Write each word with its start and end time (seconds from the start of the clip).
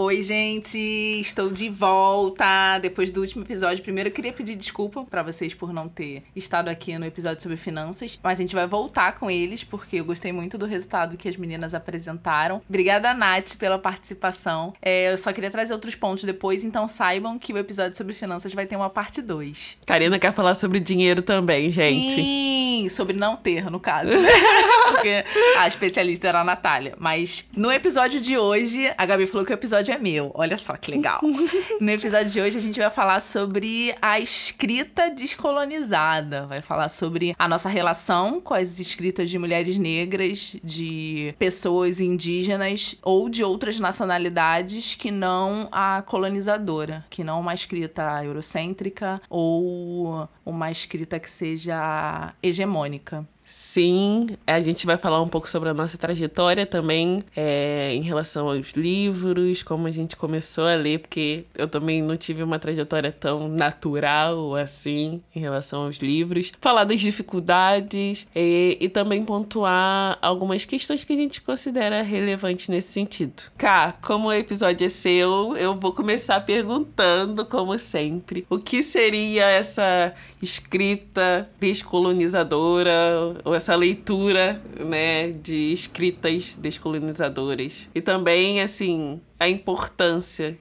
Oi, 0.00 0.22
gente, 0.22 0.78
estou 0.78 1.50
de 1.50 1.68
volta 1.68 2.78
depois 2.78 3.10
do 3.10 3.20
último 3.20 3.42
episódio. 3.42 3.82
Primeiro, 3.82 4.10
eu 4.10 4.12
queria 4.12 4.32
pedir 4.32 4.54
desculpa 4.54 5.02
para 5.02 5.24
vocês 5.24 5.54
por 5.54 5.72
não 5.72 5.88
ter 5.88 6.22
estado 6.36 6.68
aqui 6.68 6.96
no 6.96 7.04
episódio 7.04 7.42
sobre 7.42 7.56
finanças, 7.56 8.16
mas 8.22 8.38
a 8.38 8.42
gente 8.42 8.54
vai 8.54 8.64
voltar 8.64 9.18
com 9.18 9.28
eles 9.28 9.64
porque 9.64 9.96
eu 9.96 10.04
gostei 10.04 10.30
muito 10.30 10.56
do 10.56 10.66
resultado 10.66 11.16
que 11.16 11.28
as 11.28 11.36
meninas 11.36 11.74
apresentaram. 11.74 12.62
Obrigada, 12.68 13.12
Nath, 13.12 13.56
pela 13.56 13.76
participação. 13.76 14.72
É, 14.80 15.12
eu 15.12 15.18
só 15.18 15.32
queria 15.32 15.50
trazer 15.50 15.72
outros 15.72 15.96
pontos 15.96 16.22
depois, 16.22 16.62
então 16.62 16.86
saibam 16.86 17.36
que 17.36 17.52
o 17.52 17.58
episódio 17.58 17.96
sobre 17.96 18.14
finanças 18.14 18.54
vai 18.54 18.66
ter 18.66 18.76
uma 18.76 18.88
parte 18.88 19.20
2. 19.20 19.78
Karina 19.84 20.16
quer 20.16 20.32
falar 20.32 20.54
sobre 20.54 20.78
dinheiro 20.78 21.22
também, 21.22 21.70
gente. 21.70 22.14
Sim, 22.14 22.88
sobre 22.88 23.16
não 23.16 23.34
ter, 23.34 23.68
no 23.68 23.80
caso. 23.80 24.12
Né? 24.12 24.28
porque 24.92 25.24
a 25.56 25.66
especialista 25.66 26.28
era 26.28 26.40
a 26.40 26.44
Natália. 26.44 26.94
Mas 26.98 27.48
no 27.56 27.70
episódio 27.70 28.20
de 28.20 28.36
hoje, 28.38 28.92
a 28.96 29.06
Gabi 29.06 29.26
falou 29.26 29.44
que 29.44 29.52
o 29.52 29.54
episódio 29.54 29.87
episódio 29.88 29.94
é 29.94 29.98
meu. 29.98 30.30
Olha 30.34 30.56
só 30.56 30.76
que 30.76 30.90
legal. 30.90 31.20
no 31.80 31.90
episódio 31.90 32.30
de 32.30 32.40
hoje 32.40 32.58
a 32.58 32.60
gente 32.60 32.78
vai 32.78 32.90
falar 32.90 33.20
sobre 33.20 33.94
a 34.00 34.20
escrita 34.20 35.10
descolonizada. 35.10 36.46
Vai 36.46 36.60
falar 36.60 36.88
sobre 36.88 37.34
a 37.38 37.48
nossa 37.48 37.68
relação 37.68 38.40
com 38.40 38.54
as 38.54 38.78
escritas 38.78 39.30
de 39.30 39.38
mulheres 39.38 39.78
negras, 39.78 40.56
de 40.62 41.34
pessoas 41.38 42.00
indígenas 42.00 42.96
ou 43.02 43.28
de 43.28 43.42
outras 43.42 43.78
nacionalidades 43.80 44.94
que 44.94 45.10
não 45.10 45.68
a 45.72 46.02
colonizadora, 46.02 47.04
que 47.08 47.24
não 47.24 47.40
uma 47.40 47.54
escrita 47.54 48.22
eurocêntrica 48.22 49.20
ou 49.28 50.28
uma 50.44 50.70
escrita 50.70 51.18
que 51.18 51.30
seja 51.30 52.34
hegemônica. 52.42 53.26
Sim, 53.48 54.36
a 54.46 54.60
gente 54.60 54.84
vai 54.84 54.98
falar 54.98 55.22
um 55.22 55.28
pouco 55.28 55.48
sobre 55.48 55.70
a 55.70 55.74
nossa 55.74 55.96
trajetória 55.96 56.66
também 56.66 57.22
é, 57.34 57.94
em 57.94 58.02
relação 58.02 58.48
aos 58.48 58.72
livros, 58.72 59.62
como 59.62 59.86
a 59.86 59.90
gente 59.90 60.16
começou 60.16 60.66
a 60.66 60.74
ler, 60.74 60.98
porque 60.98 61.44
eu 61.54 61.66
também 61.66 62.02
não 62.02 62.16
tive 62.16 62.42
uma 62.42 62.58
trajetória 62.58 63.10
tão 63.10 63.48
natural 63.48 64.54
assim 64.54 65.22
em 65.34 65.40
relação 65.40 65.84
aos 65.84 65.96
livros. 65.98 66.52
Falar 66.60 66.84
das 66.84 67.00
dificuldades 67.00 68.26
e, 68.34 68.76
e 68.80 68.88
também 68.88 69.24
pontuar 69.24 70.18
algumas 70.20 70.66
questões 70.66 71.02
que 71.04 71.12
a 71.14 71.16
gente 71.16 71.40
considera 71.40 72.02
relevantes 72.02 72.68
nesse 72.68 72.92
sentido. 72.92 73.44
Cá, 73.56 73.94
como 74.02 74.28
o 74.28 74.32
episódio 74.32 74.84
é 74.86 74.90
seu, 74.90 75.56
eu 75.56 75.74
vou 75.74 75.92
começar 75.92 76.40
perguntando, 76.40 77.46
como 77.46 77.78
sempre, 77.78 78.46
o 78.50 78.58
que 78.58 78.82
seria 78.82 79.46
essa 79.46 80.12
escrita 80.42 81.48
descolonizadora 81.58 83.37
ou 83.44 83.54
essa 83.54 83.74
leitura, 83.74 84.62
né, 84.78 85.32
de 85.32 85.72
escritas 85.72 86.54
descolonizadoras. 86.54 87.88
E 87.94 88.00
também, 88.00 88.60
assim, 88.60 89.20
a 89.38 89.48
importância 89.48 90.58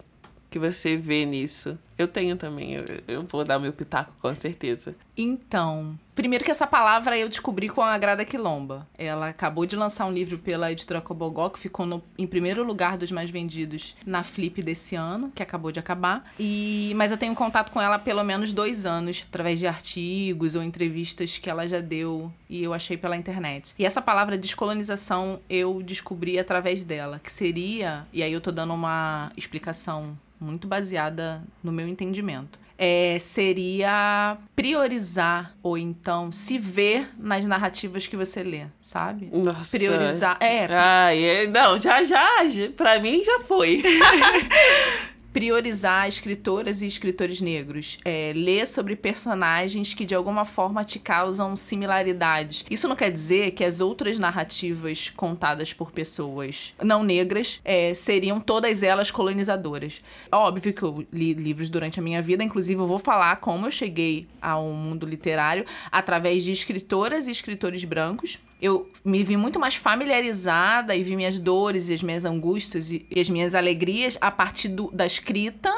que 0.50 0.60
você 0.60 0.96
vê 0.96 1.26
nisso. 1.26 1.78
Eu 1.98 2.08
tenho 2.08 2.36
também, 2.36 2.76
eu, 2.76 2.84
eu 3.08 3.24
vou 3.24 3.44
dar 3.44 3.58
meu 3.58 3.74
pitaco 3.74 4.14
com 4.22 4.34
certeza. 4.36 4.96
Então, 5.18 5.98
primeiro 6.14 6.46
que 6.46 6.52
essa 6.52 6.68
palavra 6.68 7.18
eu 7.18 7.28
descobri 7.28 7.68
com 7.68 7.82
a 7.82 7.98
Grada 7.98 8.24
Quilomba. 8.24 8.88
Ela 8.98 9.30
acabou 9.30 9.66
de 9.66 9.76
lançar 9.76 10.06
um 10.06 10.12
livro 10.12 10.38
pela 10.38 10.72
editora 10.72 11.02
Cobogó, 11.02 11.50
que 11.50 11.58
ficou 11.58 11.88
no, 11.88 12.04
em 12.18 12.28
primeiro 12.28 12.64
lugar 12.64 12.98
dos 12.98 13.12
mais 13.12 13.32
vendidos 13.32 13.96
na 14.06 14.22
Flip 14.22 14.62
desse 14.62 14.96
ano, 14.96 15.32
que 15.34 15.42
acabou 15.42 15.72
de 15.72 15.80
acabar. 15.80 16.32
E 16.40 16.94
Mas 16.96 17.10
eu 17.10 17.18
tenho 17.18 17.34
contato 17.34 17.72
com 17.72 17.82
ela 17.82 17.96
há 17.96 18.00
pelo 18.00 18.24
menos 18.24 18.54
dois 18.54 18.86
anos, 18.86 19.26
através 19.28 19.58
de 19.58 19.66
artigos 19.66 20.54
ou 20.54 20.62
entrevistas 20.62 21.40
que 21.40 21.50
ela 21.50 21.68
já 21.68 21.82
deu 21.82 22.32
e 22.48 22.64
eu 22.64 22.74
achei 22.74 22.96
pela 22.96 23.18
internet. 23.18 23.74
E 23.78 23.86
essa 23.86 24.02
palavra 24.02 24.38
descolonização 24.38 25.40
eu 25.50 25.82
descobri 25.82 26.38
através 26.38 26.86
dela, 26.86 27.20
que 27.20 27.32
seria, 27.32 28.06
e 28.14 28.22
aí 28.22 28.32
eu 28.32 28.42
tô 28.42 28.52
dando 28.52 28.74
uma 28.74 29.32
explicação 29.36 30.16
muito 30.40 30.68
baseada 30.68 31.44
no 31.64 31.72
meu 31.72 31.87
entendimento. 31.88 32.60
É, 32.80 33.18
seria 33.20 34.38
priorizar 34.56 35.56
ou 35.64 35.78
então 35.80 36.32
se 36.32 36.60
ver 36.60 37.10
nas 37.18 37.44
narrativas 37.48 38.06
que 38.06 38.16
você 38.16 38.44
lê, 38.44 38.66
sabe? 38.80 39.32
Nossa. 39.34 39.76
Priorizar. 39.76 40.38
É. 40.40 40.68
Ai, 40.72 41.24
é, 41.24 41.48
não, 41.48 41.80
já, 41.80 42.04
já, 42.04 42.28
pra 42.76 43.00
mim 43.00 43.24
já 43.24 43.40
foi. 43.40 43.82
priorizar 45.38 46.08
escritoras 46.08 46.82
e 46.82 46.88
escritores 46.88 47.40
negros. 47.42 48.00
É, 48.04 48.34
ler 48.36 48.66
sobre 48.66 48.96
personagens 48.96 49.94
que 49.94 50.04
de 50.04 50.16
alguma 50.16 50.44
forma 50.44 50.84
te 50.84 50.98
causam 50.98 51.56
similaridades. 51.56 52.66
Isso 52.72 52.88
não 52.88 52.96
quer 52.96 53.12
dizer 53.12 53.52
que 53.52 53.64
as 53.64 53.80
outras 53.80 54.18
narrativas 54.18 55.12
contadas 55.12 55.72
por 55.72 55.92
pessoas 55.92 56.74
não 56.84 57.04
negras 57.04 57.62
é, 57.64 57.94
seriam 57.94 58.40
todas 58.40 58.82
elas 58.82 59.12
colonizadoras. 59.12 60.02
Óbvio 60.32 60.74
que 60.74 60.82
eu 60.82 61.06
li 61.14 61.36
livros 61.36 61.70
durante 61.70 62.00
a 62.00 62.04
minha 62.04 62.20
vida, 62.20 62.44
inclusive 62.44 62.82
eu 62.82 62.88
vou 62.88 62.98
falar 62.98 63.36
como 63.36 63.68
eu 63.68 63.72
cheguei 63.72 64.28
ao 64.42 64.64
mundo 64.64 65.06
literário 65.06 65.68
através 65.92 66.44
de 66.44 66.52
escritoras 66.52 67.28
e 67.28 67.32
escritores 67.32 67.84
brancos 67.84 68.40
eu 68.62 68.90
me 69.06 69.24
vi 69.24 69.38
muito 69.38 69.60
mais 69.60 69.76
familiarizada 69.76 70.96
e 70.96 71.04
vi 71.04 71.16
minhas 71.16 71.40
dores 71.40 71.90
e 71.90 71.94
as 71.94 72.02
minhas 72.02 72.26
angústias 72.26 72.92
e, 72.92 73.06
as 73.18 73.30
minhas 73.30 73.54
alegrias 73.54 74.18
a 74.20 74.32
partir 74.32 74.70
do, 74.70 74.90
da 74.92 75.06
escrita 75.06 75.72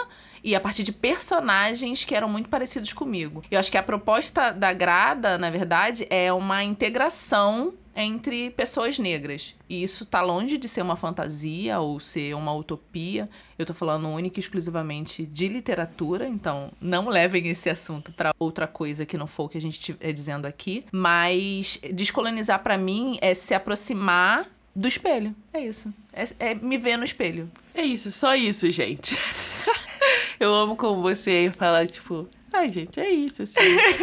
e 0.44 0.56
a 0.56 0.60
partir 0.60 0.84
de 0.84 0.92
personagens 0.92 2.06
que 2.06 2.16
eram 2.16 2.30
muito 2.30 2.50
parecidos 2.50 2.94
comigo. 2.94 3.44
Eu 3.52 3.60
acho 3.60 3.70
que 3.70 3.78
a 3.78 3.84
proposta 3.84 4.52
da 4.52 4.72
Grada, 4.72 5.38
na 5.38 5.50
verdade, 5.50 6.08
é 6.10 6.32
uma 6.32 6.64
integração 6.64 7.74
entre 7.96 8.50
pessoas 8.52 8.98
negras. 8.98 9.56
E 9.68 9.84
isso 9.84 10.06
tá 10.06 10.22
longe 10.22 10.58
de 10.58 10.68
ser 10.68 10.82
uma 10.82 10.96
fantasia 10.96 11.80
ou 11.80 12.00
ser 12.00 12.34
uma 12.36 12.54
utopia. 12.54 13.30
Eu 13.58 13.66
tô 13.66 13.74
falando 13.74 14.08
única 14.08 14.40
e 14.40 14.42
exclusivamente 14.42 15.26
de 15.26 15.48
literatura, 15.48 16.28
então 16.28 16.72
não 16.80 17.10
levem 17.10 17.48
esse 17.50 17.70
assunto 17.70 18.12
para 18.12 18.34
outra 18.40 18.68
coisa 18.68 19.06
que 19.06 19.18
não 19.18 19.28
for 19.28 19.46
o 19.46 19.50
que 19.50 19.58
a 19.58 19.62
gente 19.62 19.96
é 20.00 20.12
dizendo 20.12 20.46
aqui, 20.46 20.86
mas 20.92 21.80
descolonizar 21.94 22.64
para 22.64 22.78
mim 22.78 23.18
é 23.22 23.34
se 23.34 23.54
aproximar 23.54 24.50
do 24.76 24.88
espelho. 24.88 25.36
É 25.52 25.60
isso. 25.60 25.94
É, 26.14 26.52
é 26.52 26.56
me 26.56 26.78
ver 26.78 26.98
no 26.98 27.04
espelho. 27.04 27.52
É 27.74 27.82
isso, 27.82 28.12
só 28.12 28.36
isso, 28.36 28.70
gente. 28.70 29.18
Eu 30.40 30.54
amo 30.56 30.76
como 30.76 31.02
você 31.02 31.52
fala, 31.56 31.86
tipo, 31.86 32.28
Ai, 32.52 32.70
gente, 32.70 33.00
é 33.00 33.10
isso, 33.10 33.44
assim. 33.44 33.56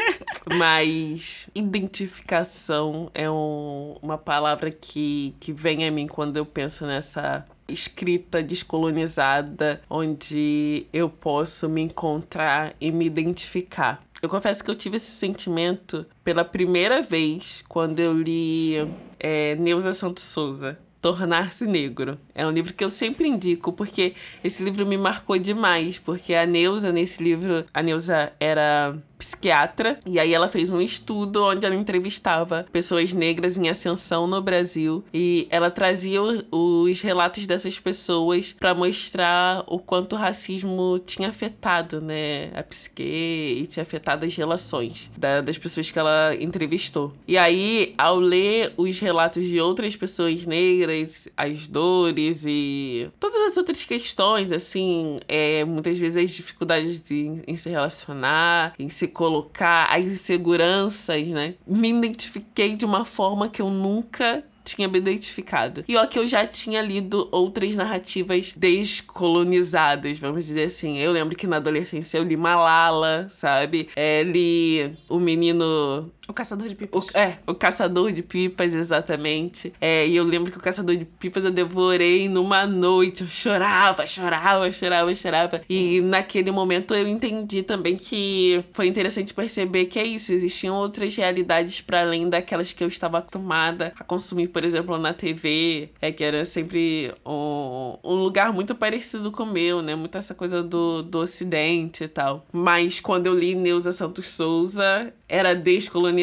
Mas 0.58 1.50
identificação 1.54 3.10
é 3.12 3.30
um, 3.30 3.96
uma 4.00 4.16
palavra 4.16 4.70
que, 4.70 5.34
que 5.40 5.52
vem 5.52 5.86
a 5.86 5.90
mim 5.90 6.06
quando 6.06 6.36
eu 6.36 6.46
penso 6.46 6.86
nessa 6.86 7.44
escrita 7.68 8.42
descolonizada, 8.42 9.82
onde 9.90 10.86
eu 10.92 11.10
posso 11.10 11.68
me 11.68 11.82
encontrar 11.82 12.74
e 12.80 12.92
me 12.92 13.06
identificar. 13.06 14.02
Eu 14.22 14.28
confesso 14.28 14.64
que 14.64 14.70
eu 14.70 14.74
tive 14.74 14.96
esse 14.96 15.10
sentimento 15.10 16.06
pela 16.24 16.44
primeira 16.44 17.02
vez 17.02 17.62
quando 17.68 18.00
eu 18.00 18.12
li 18.12 18.76
é, 19.18 19.54
Neuza 19.56 19.92
Santos 19.92 20.24
Souza. 20.24 20.78
Tornar-se 21.00 21.66
Negro. 21.66 22.18
É 22.34 22.46
um 22.46 22.50
livro 22.50 22.74
que 22.74 22.84
eu 22.84 22.90
sempre 22.90 23.28
indico, 23.28 23.72
porque 23.72 24.14
esse 24.42 24.62
livro 24.62 24.86
me 24.86 24.96
marcou 24.96 25.38
demais, 25.38 25.98
porque 25.98 26.34
a 26.34 26.44
Neuza, 26.46 26.92
nesse 26.92 27.22
livro, 27.22 27.64
a 27.72 27.82
Neuza 27.82 28.32
era 28.40 28.96
psiquiatra 29.18 29.98
e 30.06 30.18
aí 30.18 30.32
ela 30.32 30.48
fez 30.48 30.70
um 30.70 30.80
estudo 30.80 31.44
onde 31.44 31.64
ela 31.64 31.74
entrevistava 31.74 32.66
pessoas 32.72 33.12
negras 33.12 33.56
em 33.56 33.68
ascensão 33.68 34.26
no 34.26 34.40
Brasil 34.40 35.04
e 35.12 35.46
ela 35.50 35.70
trazia 35.70 36.20
os 36.50 37.00
relatos 37.00 37.46
dessas 37.46 37.78
pessoas 37.78 38.52
para 38.52 38.74
mostrar 38.74 39.64
o 39.66 39.78
quanto 39.78 40.14
o 40.14 40.18
racismo 40.18 41.00
tinha 41.04 41.28
afetado, 41.28 42.00
né, 42.00 42.50
a 42.54 42.62
psique 42.62 43.02
e 43.02 43.66
tinha 43.66 43.82
afetado 43.82 44.26
as 44.26 44.34
relações 44.34 45.10
da, 45.16 45.40
das 45.40 45.58
pessoas 45.58 45.90
que 45.90 45.98
ela 45.98 46.34
entrevistou. 46.38 47.12
E 47.26 47.38
aí, 47.38 47.94
ao 47.96 48.18
ler 48.18 48.72
os 48.76 48.98
relatos 48.98 49.44
de 49.44 49.60
outras 49.60 49.96
pessoas 49.96 50.46
negras, 50.46 51.28
as 51.36 51.66
dores 51.66 52.44
e 52.46 53.08
todas 53.18 53.50
as 53.50 53.56
outras 53.56 53.84
questões, 53.84 54.52
assim, 54.52 55.20
é, 55.28 55.64
muitas 55.64 55.96
vezes 55.98 56.22
as 56.22 56.30
dificuldades 56.30 57.02
de, 57.02 57.42
em 57.46 57.56
se 57.56 57.68
relacionar, 57.68 58.74
em 58.78 58.88
se 58.88 59.05
se 59.06 59.08
colocar, 59.08 59.86
as 59.90 60.06
inseguranças, 60.06 61.26
né? 61.28 61.54
Me 61.66 61.90
identifiquei 61.90 62.76
de 62.76 62.84
uma 62.84 63.04
forma 63.04 63.48
que 63.48 63.62
eu 63.62 63.70
nunca 63.70 64.44
tinha 64.64 64.88
me 64.88 64.98
identificado. 64.98 65.84
E 65.86 65.96
ó, 65.96 66.04
que 66.06 66.18
eu 66.18 66.26
já 66.26 66.44
tinha 66.44 66.82
lido 66.82 67.28
outras 67.30 67.76
narrativas 67.76 68.52
descolonizadas, 68.56 70.18
vamos 70.18 70.44
dizer 70.46 70.64
assim. 70.64 70.98
Eu 70.98 71.12
lembro 71.12 71.36
que 71.36 71.46
na 71.46 71.56
adolescência 71.56 72.18
eu 72.18 72.24
li 72.24 72.36
Malala, 72.36 73.28
sabe? 73.30 73.88
É, 73.94 74.24
li 74.24 74.96
O 75.08 75.20
Menino 75.20 76.10
O 76.28 76.32
Caçador 76.32 76.68
de 76.68 76.74
Pipas. 76.74 77.04
O, 77.04 77.18
é, 77.18 77.38
o 77.46 77.54
Caçador 77.54 78.12
de 78.12 78.22
Pipas, 78.22 78.74
exatamente. 78.74 79.72
É, 79.80 80.06
e 80.06 80.16
eu 80.16 80.24
lembro 80.24 80.50
que 80.50 80.58
o 80.58 80.60
Caçador 80.60 80.96
de 80.96 81.04
Pipas 81.04 81.44
eu 81.44 81.52
devorei 81.52 82.28
numa 82.28 82.66
noite. 82.66 83.22
Eu 83.22 83.28
chorava, 83.28 84.06
chorava, 84.06 84.70
chorava, 84.72 85.14
chorava. 85.14 85.60
E 85.68 86.00
naquele 86.00 86.50
momento 86.50 86.94
eu 86.94 87.06
entendi 87.06 87.62
também 87.62 87.96
que 87.96 88.64
foi 88.72 88.88
interessante 88.88 89.32
perceber 89.32 89.86
que 89.86 89.98
é 89.98 90.04
isso. 90.04 90.32
Existiam 90.32 90.74
outras 90.74 91.14
realidades 91.14 91.80
para 91.80 92.00
além 92.00 92.28
daquelas 92.28 92.72
que 92.72 92.82
eu 92.82 92.88
estava 92.88 93.18
acostumada 93.18 93.92
a 93.98 94.02
consumir, 94.02 94.48
por 94.48 94.64
exemplo, 94.64 94.98
na 94.98 95.14
TV. 95.14 95.90
É 96.00 96.10
que 96.10 96.24
era 96.24 96.44
sempre 96.44 97.12
um, 97.24 97.98
um 98.02 98.14
lugar 98.14 98.52
muito 98.52 98.74
parecido 98.74 99.30
com 99.30 99.44
o 99.44 99.46
meu, 99.46 99.80
né? 99.80 99.94
Muito 99.94 100.18
essa 100.18 100.34
coisa 100.34 100.62
do, 100.62 101.02
do 101.02 101.18
ocidente 101.18 102.04
e 102.04 102.08
tal. 102.08 102.44
Mas 102.52 102.98
quando 102.98 103.26
eu 103.26 103.38
li 103.38 103.54
Neuza 103.54 103.92
Santos 103.92 104.28
Souza, 104.28 105.12
era 105.28 105.54
descolonizada 105.54 106.15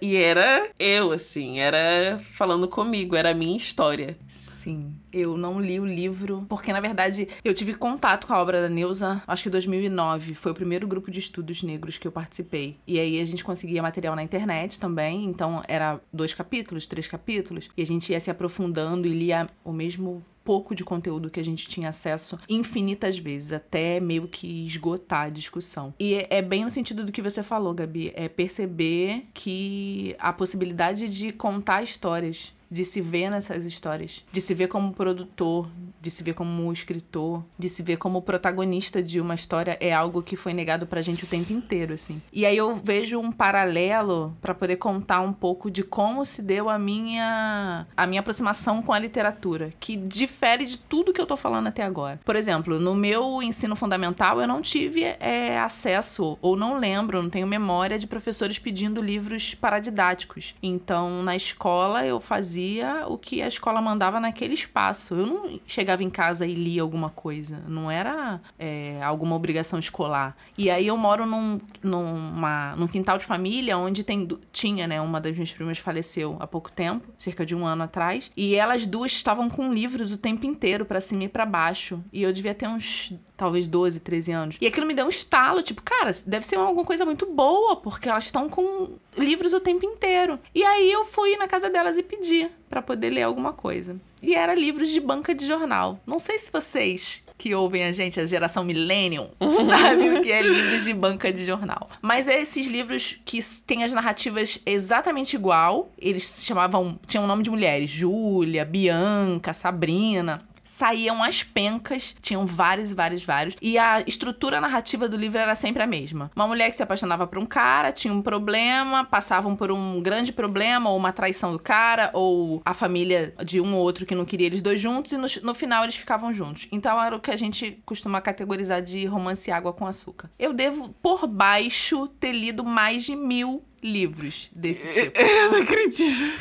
e 0.00 0.16
era 0.16 0.68
eu, 0.78 1.12
assim, 1.12 1.58
era 1.58 2.20
falando 2.32 2.68
comigo, 2.68 3.16
era 3.16 3.30
a 3.30 3.34
minha 3.34 3.56
história. 3.56 4.16
Sim. 4.28 4.94
Eu 5.12 5.36
não 5.36 5.60
li 5.60 5.80
o 5.80 5.86
livro, 5.86 6.44
porque 6.48 6.72
na 6.72 6.80
verdade 6.80 7.28
eu 7.44 7.54
tive 7.54 7.74
contato 7.74 8.26
com 8.26 8.34
a 8.34 8.40
obra 8.40 8.62
da 8.62 8.68
Neuza, 8.68 9.22
acho 9.26 9.44
que 9.44 9.48
em 9.48 9.52
2009. 9.52 10.34
Foi 10.34 10.52
o 10.52 10.54
primeiro 10.54 10.86
grupo 10.86 11.10
de 11.10 11.18
estudos 11.18 11.62
negros 11.62 11.98
que 11.98 12.06
eu 12.06 12.12
participei. 12.12 12.76
E 12.86 12.98
aí 12.98 13.20
a 13.20 13.24
gente 13.24 13.42
conseguia 13.42 13.82
material 13.82 14.14
na 14.14 14.22
internet 14.22 14.78
também, 14.78 15.24
então 15.24 15.62
era 15.66 16.00
dois 16.12 16.34
capítulos, 16.34 16.86
três 16.86 17.06
capítulos, 17.06 17.70
e 17.76 17.82
a 17.82 17.86
gente 17.86 18.12
ia 18.12 18.20
se 18.20 18.30
aprofundando 18.30 19.08
e 19.08 19.12
lia 19.12 19.48
o 19.64 19.72
mesmo 19.72 20.24
pouco 20.44 20.74
de 20.74 20.84
conteúdo 20.84 21.30
que 21.30 21.40
a 21.40 21.44
gente 21.44 21.68
tinha 21.68 21.88
acesso 21.88 22.38
infinitas 22.48 23.18
vezes, 23.18 23.52
até 23.52 24.00
meio 24.00 24.28
que 24.28 24.64
esgotar 24.64 25.26
a 25.26 25.30
discussão. 25.30 25.94
E 25.98 26.14
é, 26.14 26.26
é 26.30 26.42
bem 26.42 26.64
no 26.64 26.70
sentido 26.70 27.04
do 27.04 27.12
que 27.12 27.22
você 27.22 27.42
falou, 27.42 27.74
Gabi, 27.74 28.12
é 28.14 28.28
perceber 28.28 29.26
que 29.34 30.14
a 30.18 30.32
possibilidade 30.32 31.08
de 31.08 31.32
contar 31.32 31.82
histórias 31.82 32.52
de 32.70 32.84
se 32.84 33.00
ver 33.00 33.30
nessas 33.30 33.64
histórias, 33.64 34.24
de 34.32 34.40
se 34.40 34.54
ver 34.54 34.68
como 34.68 34.92
produtor, 34.92 35.68
de 36.00 36.10
se 36.10 36.22
ver 36.22 36.34
como 36.34 36.72
escritor, 36.72 37.44
de 37.58 37.68
se 37.68 37.82
ver 37.82 37.98
como 37.98 38.22
protagonista 38.22 39.02
de 39.02 39.20
uma 39.20 39.34
história 39.34 39.76
é 39.80 39.92
algo 39.92 40.22
que 40.22 40.34
foi 40.34 40.54
negado 40.54 40.86
pra 40.86 41.02
gente 41.02 41.24
o 41.24 41.26
tempo 41.26 41.52
inteiro, 41.52 41.92
assim. 41.92 42.22
E 42.32 42.46
aí 42.46 42.56
eu 42.56 42.74
vejo 42.74 43.18
um 43.18 43.30
paralelo 43.30 44.34
para 44.40 44.54
poder 44.54 44.76
contar 44.76 45.20
um 45.20 45.32
pouco 45.32 45.70
de 45.70 45.82
como 45.82 46.24
se 46.24 46.42
deu 46.42 46.70
a 46.70 46.78
minha 46.78 47.86
a 47.96 48.06
minha 48.06 48.20
aproximação 48.20 48.82
com 48.82 48.92
a 48.92 48.98
literatura, 48.98 49.72
que 49.78 49.96
difere 49.96 50.64
de 50.64 50.78
tudo 50.78 51.12
que 51.12 51.20
eu 51.20 51.26
tô 51.26 51.36
falando 51.36 51.66
até 51.66 51.82
agora. 51.82 52.18
Por 52.24 52.36
exemplo, 52.36 52.80
no 52.80 52.94
meu 52.94 53.42
ensino 53.42 53.76
fundamental 53.76 54.40
eu 54.40 54.48
não 54.48 54.62
tive 54.62 55.04
é, 55.04 55.58
acesso 55.58 56.38
ou 56.40 56.56
não 56.56 56.78
lembro, 56.78 57.22
não 57.22 57.30
tenho 57.30 57.46
memória 57.46 57.98
de 57.98 58.06
professores 58.06 58.58
pedindo 58.58 59.02
livros 59.02 59.54
paradidáticos. 59.54 60.54
Então, 60.62 61.22
na 61.22 61.36
escola 61.36 62.06
eu 62.06 62.20
fazia 62.20 63.04
o 63.06 63.18
que 63.18 63.42
a 63.42 63.48
escola 63.48 63.82
mandava 63.82 64.18
naquele 64.18 64.54
espaço. 64.54 65.14
Eu 65.14 65.26
não 65.26 65.60
chegava 65.66 65.89
em 65.98 66.10
casa 66.10 66.46
e 66.46 66.54
lia 66.54 66.82
alguma 66.82 67.10
coisa. 67.10 67.62
Não 67.66 67.90
era 67.90 68.40
é, 68.58 69.02
alguma 69.02 69.34
obrigação 69.34 69.78
escolar. 69.78 70.36
E 70.56 70.70
aí 70.70 70.86
eu 70.86 70.96
moro 70.96 71.26
num, 71.26 71.58
numa, 71.82 72.76
num 72.76 72.86
quintal 72.86 73.18
de 73.18 73.24
família 73.24 73.76
onde 73.78 74.04
tem, 74.04 74.28
tinha, 74.52 74.86
né? 74.86 75.00
Uma 75.00 75.20
das 75.20 75.34
minhas 75.34 75.52
primas 75.52 75.78
faleceu 75.78 76.36
há 76.40 76.46
pouco 76.46 76.70
tempo, 76.70 77.06
cerca 77.18 77.44
de 77.44 77.54
um 77.54 77.66
ano 77.66 77.82
atrás. 77.82 78.30
E 78.36 78.54
elas 78.54 78.86
duas 78.86 79.12
estavam 79.12 79.48
com 79.48 79.72
livros 79.72 80.12
o 80.12 80.16
tempo 80.16 80.46
inteiro, 80.46 80.84
para 80.84 81.00
cima 81.00 81.24
e 81.24 81.28
para 81.28 81.46
baixo. 81.46 82.02
E 82.12 82.22
eu 82.22 82.32
devia 82.32 82.54
ter 82.54 82.68
uns, 82.68 83.12
talvez 83.36 83.66
12, 83.66 84.00
13 84.00 84.32
anos. 84.32 84.58
E 84.60 84.66
aquilo 84.66 84.86
me 84.86 84.94
deu 84.94 85.06
um 85.06 85.10
estalo, 85.10 85.62
tipo, 85.62 85.82
cara, 85.82 86.10
deve 86.26 86.46
ser 86.46 86.56
alguma 86.56 86.84
coisa 86.84 87.04
muito 87.04 87.26
boa, 87.26 87.76
porque 87.76 88.08
elas 88.08 88.24
estão 88.24 88.48
com 88.48 88.98
livros 89.16 89.52
o 89.52 89.60
tempo 89.60 89.84
inteiro. 89.84 90.38
E 90.54 90.62
aí 90.62 90.90
eu 90.90 91.04
fui 91.04 91.36
na 91.36 91.48
casa 91.48 91.70
delas 91.70 91.96
e 91.96 92.02
pedi 92.02 92.48
para 92.68 92.82
poder 92.82 93.10
ler 93.10 93.22
alguma 93.22 93.52
coisa. 93.52 93.96
E 94.22 94.34
era 94.34 94.54
livros 94.54 94.88
de 94.88 95.00
banca 95.00 95.34
de 95.34 95.46
jornal. 95.46 95.98
Não 96.06 96.18
sei 96.18 96.38
se 96.38 96.52
vocês 96.52 97.22
que 97.38 97.54
ouvem 97.54 97.84
a 97.84 97.92
gente, 97.92 98.20
a 98.20 98.26
geração 98.26 98.62
millennium, 98.62 99.30
sabe 99.66 100.10
o 100.10 100.20
que 100.20 100.30
é 100.30 100.42
livros 100.42 100.84
de 100.84 100.92
banca 100.92 101.32
de 101.32 101.46
jornal. 101.46 101.88
Mas 102.02 102.28
é 102.28 102.38
esses 102.38 102.66
livros 102.66 103.18
que 103.24 103.40
têm 103.66 103.82
as 103.82 103.94
narrativas 103.94 104.60
exatamente 104.66 105.36
igual. 105.36 105.90
Eles 105.98 106.24
se 106.24 106.44
chamavam, 106.44 107.00
tinham 107.06 107.24
o 107.24 107.26
nome 107.26 107.42
de 107.42 107.48
mulheres, 107.48 107.90
Júlia, 107.90 108.62
Bianca, 108.64 109.54
Sabrina 109.54 110.49
saíam 110.70 111.22
as 111.22 111.42
pencas, 111.42 112.14
tinham 112.22 112.46
vários, 112.46 112.92
vários, 112.92 113.24
vários, 113.24 113.56
e 113.60 113.76
a 113.76 114.02
estrutura 114.06 114.60
narrativa 114.60 115.08
do 115.08 115.16
livro 115.16 115.38
era 115.38 115.54
sempre 115.56 115.82
a 115.82 115.86
mesma. 115.86 116.30
Uma 116.34 116.46
mulher 116.46 116.70
que 116.70 116.76
se 116.76 116.82
apaixonava 116.82 117.26
por 117.26 117.38
um 117.38 117.44
cara, 117.44 117.90
tinha 117.90 118.14
um 118.14 118.22
problema, 118.22 119.04
passavam 119.04 119.56
por 119.56 119.72
um 119.72 120.00
grande 120.00 120.32
problema, 120.32 120.88
ou 120.88 120.96
uma 120.96 121.12
traição 121.12 121.52
do 121.52 121.58
cara, 121.58 122.10
ou 122.14 122.62
a 122.64 122.72
família 122.72 123.34
de 123.44 123.60
um 123.60 123.74
ou 123.74 123.82
outro 123.82 124.06
que 124.06 124.14
não 124.14 124.24
queria 124.24 124.46
eles 124.46 124.62
dois 124.62 124.80
juntos, 124.80 125.12
e 125.12 125.16
no, 125.16 125.26
no 125.42 125.54
final 125.54 125.82
eles 125.82 125.96
ficavam 125.96 126.32
juntos. 126.32 126.68
Então 126.70 127.02
era 127.02 127.16
o 127.16 127.20
que 127.20 127.32
a 127.32 127.36
gente 127.36 127.82
costuma 127.84 128.20
categorizar 128.20 128.80
de 128.80 129.04
romance 129.06 129.50
água 129.50 129.72
com 129.72 129.86
açúcar. 129.86 130.30
Eu 130.38 130.52
devo, 130.52 130.94
por 131.02 131.26
baixo, 131.26 132.06
ter 132.20 132.32
lido 132.32 132.64
mais 132.64 133.04
de 133.04 133.16
mil 133.16 133.64
livros 133.82 134.48
desse 134.54 134.86
tipo. 134.92 135.18
Eu 135.20 135.50
não 135.50 135.62
acredito. 135.62 136.32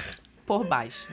Por 0.46 0.66
baixo 0.66 1.08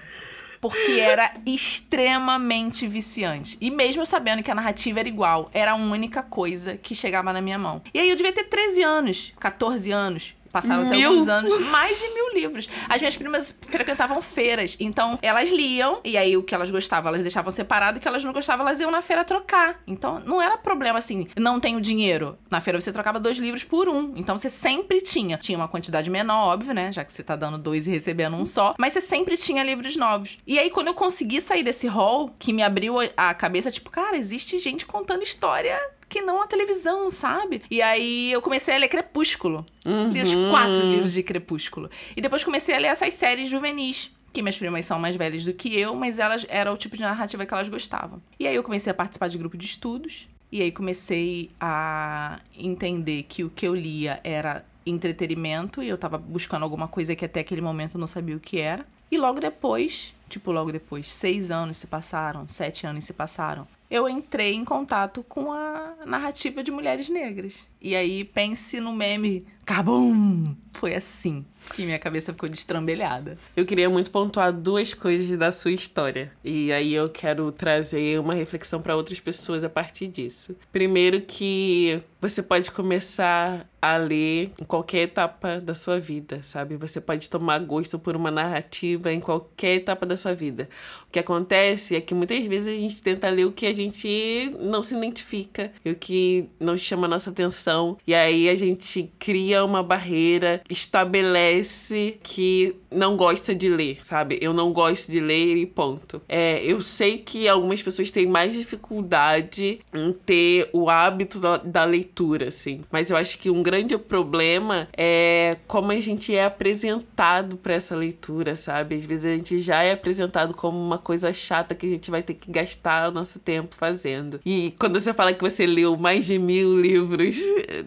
porque 0.61 0.93
era 1.01 1.35
extremamente 1.45 2.87
viciante. 2.87 3.57
E 3.61 3.71
mesmo 3.71 4.05
sabendo 4.07 4.43
que 4.43 4.51
a 4.51 4.55
narrativa 4.55 5.01
era 5.01 5.09
igual, 5.09 5.51
era 5.53 5.73
a 5.73 5.77
única 5.77 6.23
coisa 6.23 6.77
que 6.77 6.95
chegava 6.95 7.33
na 7.33 7.41
minha 7.41 7.59
mão. 7.59 7.83
E 7.93 7.99
aí 7.99 8.09
eu 8.09 8.17
devia 8.17 8.33
ter 8.33 8.45
13 8.45 8.83
anos, 8.83 9.33
14 9.39 9.91
anos, 9.93 10.35
Passaram-se 10.57 11.05
alguns 11.05 11.29
anos, 11.29 11.67
mais 11.67 11.99
de 11.99 12.09
mil 12.15 12.33
livros. 12.33 12.67
As 12.89 12.99
minhas 12.99 13.15
primas 13.15 13.55
frequentavam 13.69 14.23
feiras, 14.23 14.75
então 14.81 15.19
elas 15.21 15.51
liam, 15.51 16.01
e 16.03 16.17
aí 16.17 16.35
o 16.35 16.43
que 16.43 16.55
elas 16.55 16.71
gostavam, 16.71 17.11
elas 17.11 17.21
deixavam 17.21 17.53
separado, 17.53 17.97
e 17.97 17.99
o 17.99 18.01
que 18.01 18.09
elas 18.09 18.25
não 18.25 18.33
gostavam, 18.33 18.67
elas 18.67 18.81
iam 18.81 18.91
na 18.91 19.03
feira 19.03 19.23
trocar. 19.23 19.83
Então 19.87 20.19
não 20.21 20.41
era 20.41 20.57
problema 20.57 20.99
assim, 20.99 21.29
não 21.37 21.61
tenho 21.61 21.79
dinheiro. 21.79 22.39
Na 22.51 22.59
feira 22.63 22.81
você 22.81 22.91
trocava 22.91 23.21
dois 23.21 23.37
livros 23.37 23.65
por 23.65 23.87
um, 23.87 24.15
então 24.17 24.39
você 24.39 24.49
sempre 24.49 25.03
tinha. 25.03 25.37
Tinha 25.37 25.59
uma 25.59 25.69
quantidade 25.69 26.09
menor, 26.09 26.55
óbvio, 26.55 26.73
né? 26.73 26.91
Já 26.91 27.05
que 27.05 27.13
você 27.13 27.23
tá 27.23 27.37
dando 27.37 27.59
dois 27.59 27.87
e 27.87 27.91
recebendo 27.91 28.35
um 28.35 28.47
só, 28.47 28.75
mas 28.79 28.95
você 28.95 29.03
sempre 29.03 29.37
tinha 29.37 29.63
livros 29.63 29.95
novos. 29.95 30.39
E 30.47 30.59
aí 30.59 30.71
quando 30.71 30.87
eu 30.87 30.95
consegui 30.95 31.39
sair 31.39 31.65
desse 31.65 31.87
hall, 31.87 32.35
que 32.39 32.51
me 32.51 32.63
abriu 32.63 32.95
a 33.15 33.35
cabeça, 33.35 33.71
tipo, 33.71 33.91
cara, 33.91 34.17
existe 34.17 34.59
gente 34.59 34.87
contando 34.87 35.23
história 35.23 35.79
que 36.09 36.21
não 36.21 36.41
a 36.41 36.47
televisão, 36.47 37.11
sabe? 37.11 37.63
E 37.71 37.83
aí 37.83 38.33
eu 38.33 38.41
comecei 38.41 38.75
a 38.75 38.79
ler 38.79 38.89
Crepúsculo. 38.89 39.67
Uhum. 39.85 40.13
Li 40.13 40.23
os 40.23 40.35
quatro 40.51 40.81
livros 40.81 41.13
de 41.13 41.23
Crepúsculo. 41.23 41.91
E 42.17 42.21
depois 42.21 42.45
comecei 42.45 42.75
a 42.75 42.79
ler 42.79 42.89
essas 42.89 43.15
séries 43.15 43.49
juvenis. 43.49 44.13
Que 44.33 44.43
minhas 44.43 44.59
primas 44.59 44.85
são 44.85 44.99
mais 44.99 45.17
velhas 45.17 45.45
do 45.45 45.53
que 45.53 45.79
eu, 45.79 45.95
mas 45.95 46.19
elas 46.19 46.45
era 46.49 46.71
o 46.71 46.77
tipo 46.77 46.97
de 46.97 47.03
narrativa 47.03 47.47
que 47.47 47.55
elas 47.55 47.69
gostavam. 47.69 48.21
E 48.39 48.47
aí 48.47 48.55
eu 48.55 48.63
comecei 48.63 48.91
a 48.91 48.95
participar 48.95 49.29
de 49.29 49.39
grupo 49.39 49.57
de 49.57 49.67
estudos. 49.67 50.29
E 50.53 50.63
aí 50.63 50.71
comecei 50.71 51.51
a 51.61 52.39
entender 52.57 53.25
que 53.25 53.43
o 53.43 53.51
que 53.51 53.67
eu 53.67 53.75
lia 53.75 54.21
era 54.23 54.65
entretenimento 54.85 55.83
e 55.83 55.89
eu 55.89 55.99
tava 55.99 56.17
buscando 56.17 56.63
alguma 56.63 56.87
coisa 56.87 57.17
que 57.17 57.25
até 57.25 57.41
aquele 57.41 57.61
momento 57.61 57.97
eu 57.97 58.01
não 58.01 58.07
sabia 58.07 58.37
o 58.37 58.41
que 58.41 58.61
era. 58.61 58.87
E 59.11 59.19
logo 59.19 59.41
depois, 59.41 60.15
tipo, 60.29 60.53
logo 60.53 60.71
depois, 60.71 61.11
seis 61.11 61.51
anos 61.51 61.79
se 61.79 61.87
passaram, 61.89 62.47
sete 62.49 62.87
anos 62.87 63.05
se 63.05 63.13
passaram 63.13 63.67
eu 63.91 64.09
entrei 64.09 64.55
em 64.55 64.65
contato 64.65 65.25
com 65.29 65.53
a 65.53 65.86
narrativa 66.05 66.63
de 66.63 66.71
mulheres 66.71 67.09
negras. 67.09 67.67
E 67.81 67.95
aí 67.95 68.25
pense 68.25 68.81
no 68.81 68.93
meme, 68.93 69.47
cabum! 69.65 70.55
Foi 70.73 70.95
assim 70.95 71.45
que 71.75 71.85
minha 71.85 71.99
cabeça 71.99 72.33
ficou 72.33 72.49
destrambelhada. 72.49 73.39
Eu 73.57 73.65
queria 73.65 73.89
muito 73.89 74.11
pontuar 74.11 74.53
duas 74.53 74.95
coisas 74.95 75.37
da 75.39 75.51
sua 75.51 75.73
história. 75.73 76.33
E 76.45 76.73
aí 76.73 76.95
eu 76.95 77.09
quero 77.09 77.51
trazer 77.51 78.21
uma 78.21 78.35
reflexão 78.35 78.81
para 78.81 78.95
outras 78.95 79.19
pessoas 79.21 79.65
a 79.65 79.69
partir 79.69 80.09
disso. 80.09 80.57
Primeiro 80.73 81.21
que 81.21 82.01
você 82.21 82.43
pode 82.43 82.71
começar 82.71 83.69
a 83.81 83.97
ler 83.97 84.51
em 84.61 84.65
qualquer 84.65 85.03
etapa 85.03 85.61
da 85.61 85.75
sua 85.75 86.01
vida, 86.01 86.41
sabe? 86.43 86.77
Você 86.77 87.01
pode 87.01 87.29
tomar 87.31 87.59
gosto 87.61 87.99
por 87.99 88.17
uma 88.17 88.31
narrativa 88.31 89.13
em 89.13 89.21
qualquer 89.21 89.77
etapa 89.77 90.05
da 90.05 90.17
sua 90.17 90.35
vida. 90.35 90.69
O 91.09 91.13
que 91.13 91.19
acontece 91.19 91.95
é 91.95 92.01
que 92.01 92.15
muitas 92.15 92.45
vezes 92.47 92.67
a 92.67 92.81
gente 92.81 93.03
tenta 93.03 93.29
ler 93.29 93.45
o 93.45 93.53
que 93.53 93.67
a 93.67 93.73
gente 93.73 94.53
não 94.59 94.83
se 94.83 94.97
identifica, 94.97 95.73
o 95.85 95.95
que 95.95 96.49
não 96.59 96.77
chama 96.77 97.07
a 97.07 97.11
nossa 97.11 97.31
atenção, 97.31 97.97
e 98.07 98.15
aí 98.15 98.49
a 98.49 98.57
gente 98.57 99.13
cria 99.19 99.65
uma 99.65 99.83
barreira, 99.83 100.63
estabelece 100.69 102.19
que 102.23 102.75
não 102.91 103.17
gosta 103.17 103.55
de 103.55 103.69
ler, 103.69 104.05
sabe? 104.05 104.39
Eu 104.41 104.53
não 104.53 104.73
gosto 104.73 105.13
de 105.13 105.21
ler 105.21 105.57
e 105.57 105.67
ponto. 105.67 106.21
É, 106.29 106.65
eu 106.65 106.81
sei 106.81 107.19
que 107.19 107.47
algumas 107.47 107.83
pessoas 107.83 108.11
têm 108.11 108.27
mais 108.27 108.53
dificuldade 108.53 109.79
em 109.95 110.13
ter 110.13 110.71
o 110.73 110.91
hábito 110.91 111.39
da, 111.39 111.59
da 111.59 111.85
leitura, 112.07 112.49
assim, 112.49 112.83
mas 112.91 113.11
eu 113.11 113.17
acho 113.17 113.39
que 113.39 113.49
um 113.49 113.63
grande 113.63 113.97
problema 113.97 114.89
é 114.97 115.57
como 115.67 115.93
a 115.93 115.97
gente 115.97 116.35
é 116.35 116.45
apresentado 116.45 117.57
para 117.57 117.75
essa 117.75 117.97
leitura, 117.97 118.55
sabe? 118.55 118.97
Às 118.97 119.05
vezes 119.05 119.25
a 119.25 119.35
gente 119.35 119.59
já 119.59 119.83
é 119.83 119.93
apresentado 119.93 120.53
como 120.53 120.79
uma 120.79 120.99
coisa 120.99 121.33
chata 121.33 121.75
que 121.75 121.87
a 121.87 121.89
gente 121.89 122.11
vai 122.11 122.23
ter 122.23 122.35
que 122.35 122.51
gastar 122.51 123.09
o 123.09 123.13
nosso 123.13 123.39
tempo 123.41 123.75
fazendo. 123.75 124.41
E 124.45 124.75
quando 124.79 125.01
você 125.01 125.15
fala 125.15 125.33
que 125.33 125.43
você 125.43 125.67
leu 125.67 125.97
mais 125.97 126.27
de 126.27 126.39
mil 126.39 126.79
livros 126.79 127.37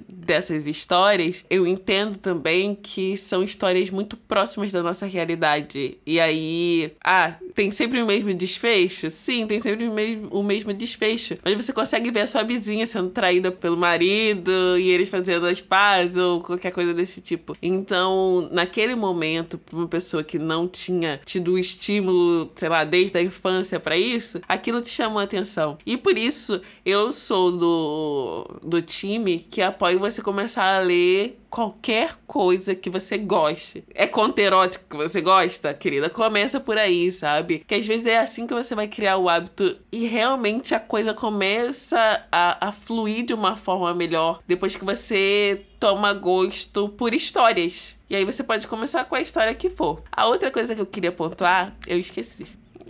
dessas 0.07 0.65
histórias, 0.65 1.45
eu 1.49 1.59
eu 1.59 1.67
entendo 1.67 2.17
também 2.17 2.73
que 2.73 3.17
são 3.17 3.43
histórias 3.43 3.89
muito 3.89 4.15
próximas 4.15 4.71
da 4.71 4.81
nossa 4.81 5.05
realidade. 5.05 5.97
E 6.05 6.19
aí, 6.19 6.93
ah, 7.03 7.35
tem 7.59 7.71
sempre 7.71 8.01
o 8.01 8.05
mesmo 8.05 8.33
desfecho? 8.33 9.11
Sim, 9.11 9.45
tem 9.45 9.59
sempre 9.59 9.85
o 9.85 9.93
mesmo, 9.93 10.29
o 10.31 10.41
mesmo 10.41 10.73
desfecho. 10.73 11.37
Mas 11.43 11.55
você 11.55 11.73
consegue 11.73 12.09
ver 12.09 12.21
a 12.21 12.27
sua 12.27 12.41
vizinha 12.41 12.87
sendo 12.87 13.09
traída 13.09 13.51
pelo 13.51 13.75
marido 13.75 14.49
e 14.79 14.89
eles 14.89 15.09
fazendo 15.09 15.45
as 15.45 15.59
pazes 15.59 16.15
ou 16.15 16.39
qualquer 16.39 16.71
coisa 16.71 16.93
desse 16.93 17.19
tipo. 17.19 17.57
Então, 17.61 18.47
naquele 18.53 18.95
momento, 18.95 19.57
pra 19.57 19.75
uma 19.75 19.89
pessoa 19.89 20.23
que 20.23 20.39
não 20.39 20.69
tinha 20.69 21.19
tido 21.25 21.51
o 21.51 21.59
estímulo, 21.59 22.49
sei 22.55 22.69
lá, 22.69 22.85
desde 22.85 23.17
a 23.17 23.21
infância 23.21 23.77
para 23.77 23.97
isso, 23.97 24.39
aquilo 24.47 24.81
te 24.81 24.89
chamou 24.89 25.19
a 25.19 25.23
atenção. 25.23 25.77
E 25.85 25.97
por 25.97 26.17
isso, 26.17 26.61
eu 26.85 27.11
sou 27.11 27.51
do, 27.51 28.59
do 28.63 28.81
time 28.81 29.37
que 29.37 29.61
apoia 29.61 29.99
você 29.99 30.21
começar 30.21 30.77
a 30.77 30.79
ler 30.79 31.37
qualquer 31.49 32.15
coisa 32.27 32.75
que 32.75 32.89
você 32.89 33.17
goste. 33.17 33.83
É 33.93 34.05
conto 34.07 34.39
erótico 34.39 34.85
que 34.89 34.95
você 34.95 35.21
gosta, 35.21 35.73
querida? 35.73 36.09
Começa 36.09 36.59
por 36.59 36.77
aí, 36.77 37.11
sabe? 37.11 37.63
Que 37.67 37.75
às 37.75 37.85
vezes 37.85 38.05
é 38.05 38.19
assim 38.19 38.45
que 38.45 38.53
você 38.53 38.75
vai 38.75 38.87
criar 38.87 39.17
o 39.17 39.27
hábito 39.27 39.77
e 39.91 40.05
realmente 40.05 40.75
a 40.75 40.79
coisa 40.79 41.13
começa 41.13 42.23
a, 42.31 42.69
a 42.69 42.71
fluir 42.71 43.25
de 43.25 43.33
uma 43.33 43.57
forma 43.57 43.93
melhor 43.93 44.41
depois 44.47 44.75
que 44.75 44.85
você 44.85 45.65
toma 45.79 46.13
gosto 46.13 46.89
por 46.89 47.13
histórias. 47.13 47.97
E 48.09 48.15
aí 48.15 48.25
você 48.25 48.43
pode 48.43 48.67
começar 48.67 49.05
com 49.05 49.15
a 49.15 49.21
história 49.21 49.53
que 49.53 49.69
for. 49.69 50.03
A 50.11 50.25
outra 50.27 50.51
coisa 50.51 50.75
que 50.75 50.81
eu 50.81 50.85
queria 50.85 51.11
pontuar, 51.11 51.75
eu 51.87 51.99
esqueci. 51.99 52.45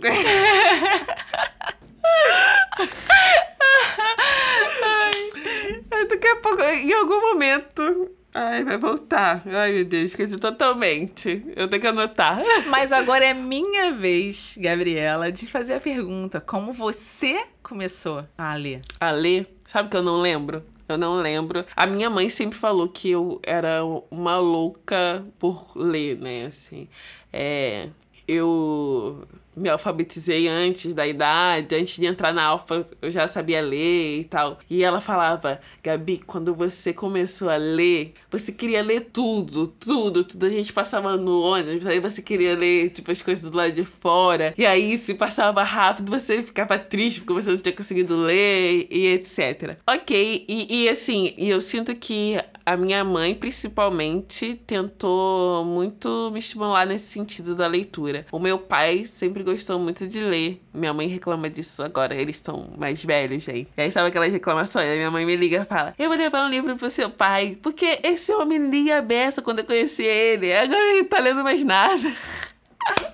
Daqui 6.08 6.28
a 6.28 6.36
pouco, 6.36 6.62
em 6.62 6.92
algum 6.92 7.20
momento, 7.20 8.10
Ai, 8.32 8.62
vai 8.62 8.78
voltar. 8.78 9.42
Ai, 9.46 9.72
meu 9.72 9.84
Deus, 9.84 10.10
esqueci 10.10 10.36
totalmente. 10.36 11.42
Eu 11.56 11.68
tenho 11.68 11.82
que 11.82 11.88
anotar. 11.88 12.40
Mas 12.70 12.92
agora 12.92 13.24
é 13.24 13.34
minha 13.34 13.92
vez, 13.92 14.54
Gabriela, 14.56 15.32
de 15.32 15.46
fazer 15.46 15.74
a 15.74 15.80
pergunta: 15.80 16.40
como 16.40 16.72
você 16.72 17.44
começou 17.62 18.24
a 18.38 18.54
ler? 18.54 18.82
A 19.00 19.10
ler? 19.10 19.52
Sabe 19.66 19.88
que 19.88 19.96
eu 19.96 20.02
não 20.02 20.20
lembro? 20.20 20.64
Eu 20.88 20.98
não 20.98 21.20
lembro. 21.20 21.64
A 21.76 21.86
minha 21.86 22.10
mãe 22.10 22.28
sempre 22.28 22.58
falou 22.58 22.88
que 22.88 23.10
eu 23.10 23.40
era 23.44 23.82
uma 24.10 24.38
louca 24.38 25.24
por 25.38 25.76
ler, 25.76 26.18
né? 26.18 26.46
Assim, 26.46 26.88
é. 27.32 27.88
Eu 28.26 29.26
me 29.56 29.68
alfabetizei 29.68 30.48
antes 30.48 30.94
da 30.94 31.06
idade, 31.06 31.74
antes 31.74 31.96
de 31.96 32.06
entrar 32.06 32.32
na 32.32 32.44
alfa 32.44 32.86
eu 33.00 33.10
já 33.10 33.26
sabia 33.26 33.60
ler 33.60 34.20
e 34.20 34.24
tal. 34.24 34.58
E 34.68 34.82
ela 34.82 35.00
falava, 35.00 35.60
Gabi, 35.82 36.20
quando 36.26 36.54
você 36.54 36.92
começou 36.92 37.48
a 37.48 37.56
ler, 37.56 38.14
você 38.30 38.52
queria 38.52 38.82
ler 38.82 39.08
tudo, 39.12 39.66
tudo, 39.66 40.24
tudo. 40.24 40.46
A 40.46 40.50
gente 40.50 40.72
passava 40.72 41.16
no 41.16 41.40
ônibus, 41.42 41.86
aí 41.86 42.00
você 42.00 42.22
queria 42.22 42.56
ler, 42.56 42.90
tipo, 42.90 43.10
as 43.10 43.22
coisas 43.22 43.50
do 43.50 43.56
lado 43.56 43.72
de 43.72 43.84
fora. 43.84 44.54
E 44.56 44.64
aí, 44.64 44.96
se 44.98 45.14
passava 45.14 45.62
rápido, 45.62 46.10
você 46.10 46.42
ficava 46.42 46.78
triste 46.78 47.20
porque 47.20 47.32
você 47.32 47.50
não 47.50 47.58
tinha 47.58 47.74
conseguido 47.74 48.16
ler 48.16 48.86
e 48.90 49.06
etc. 49.08 49.76
Ok, 49.86 50.44
e, 50.48 50.84
e 50.84 50.88
assim, 50.88 51.34
e 51.36 51.48
eu 51.48 51.60
sinto 51.60 51.94
que 51.94 52.36
a 52.64 52.76
minha 52.76 53.02
mãe, 53.02 53.34
principalmente, 53.34 54.60
tentou 54.66 55.64
muito 55.64 56.30
me 56.32 56.38
estimular 56.38 56.86
nesse 56.86 57.06
sentido 57.06 57.54
da 57.54 57.66
leitura. 57.66 58.26
O 58.30 58.38
meu 58.38 58.58
pai 58.58 59.04
sempre 59.04 59.39
gostou 59.42 59.78
muito 59.78 60.06
de 60.06 60.20
ler. 60.20 60.60
Minha 60.72 60.92
mãe 60.92 61.06
reclama 61.06 61.48
disso 61.48 61.82
agora, 61.82 62.14
eles 62.14 62.36
estão 62.36 62.70
mais 62.76 63.04
velhos, 63.04 63.42
gente. 63.42 63.68
E 63.76 63.82
aí 63.82 63.90
sabe 63.90 64.08
aquelas 64.08 64.32
reclamações? 64.32 64.86
Minha 64.96 65.10
mãe 65.10 65.24
me 65.24 65.36
liga 65.36 65.62
e 65.62 65.64
fala: 65.64 65.94
Eu 65.98 66.08
vou 66.08 66.16
levar 66.16 66.46
um 66.46 66.50
livro 66.50 66.76
pro 66.76 66.90
seu 66.90 67.10
pai, 67.10 67.58
porque 67.62 68.00
esse 68.02 68.32
homem 68.32 68.70
lia 68.70 68.98
a 68.98 69.02
beça 69.02 69.42
quando 69.42 69.60
eu 69.60 69.64
conheci 69.64 70.04
ele. 70.04 70.52
Agora 70.52 70.96
ele 70.96 71.04
tá 71.04 71.18
lendo 71.18 71.42
mais 71.42 71.64
nada. 71.64 72.14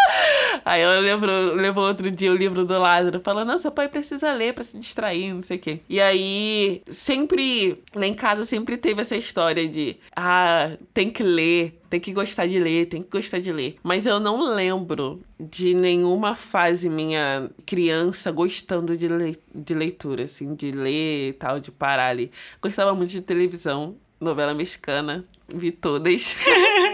Aí 0.64 0.80
ela 0.80 0.98
lembrou, 1.00 1.54
levou 1.54 1.84
outro 1.84 2.10
dia 2.10 2.30
o 2.30 2.36
livro 2.36 2.64
do 2.64 2.78
Lázaro, 2.78 3.20
falando: 3.20 3.48
Não, 3.48 3.58
seu 3.58 3.70
pai 3.70 3.88
precisa 3.88 4.32
ler 4.32 4.54
para 4.54 4.64
se 4.64 4.78
distrair, 4.78 5.34
não 5.34 5.42
sei 5.42 5.56
o 5.56 5.60
quê. 5.60 5.80
E 5.88 6.00
aí, 6.00 6.82
sempre, 6.88 7.82
lá 7.94 8.06
em 8.06 8.14
casa, 8.14 8.44
sempre 8.44 8.76
teve 8.76 9.00
essa 9.00 9.16
história 9.16 9.68
de: 9.68 9.96
Ah, 10.14 10.72
tem 10.92 11.10
que 11.10 11.22
ler, 11.22 11.80
tem 11.90 12.00
que 12.00 12.12
gostar 12.12 12.46
de 12.46 12.58
ler, 12.58 12.86
tem 12.86 13.02
que 13.02 13.10
gostar 13.10 13.40
de 13.40 13.52
ler. 13.52 13.76
Mas 13.82 14.06
eu 14.06 14.20
não 14.20 14.54
lembro 14.54 15.22
de 15.38 15.74
nenhuma 15.74 16.34
fase 16.34 16.88
minha 16.88 17.50
criança 17.66 18.30
gostando 18.30 18.96
de, 18.96 19.08
le 19.08 19.36
de 19.54 19.74
leitura, 19.74 20.24
assim, 20.24 20.54
de 20.54 20.70
ler 20.70 21.30
e 21.30 21.32
tal, 21.32 21.58
de 21.58 21.70
parar 21.70 22.08
ali. 22.08 22.30
Gostava 22.60 22.94
muito 22.94 23.10
de 23.10 23.20
televisão, 23.20 23.96
novela 24.22 24.54
mexicana, 24.54 25.24
vi 25.48 25.70
todas. 25.70 26.36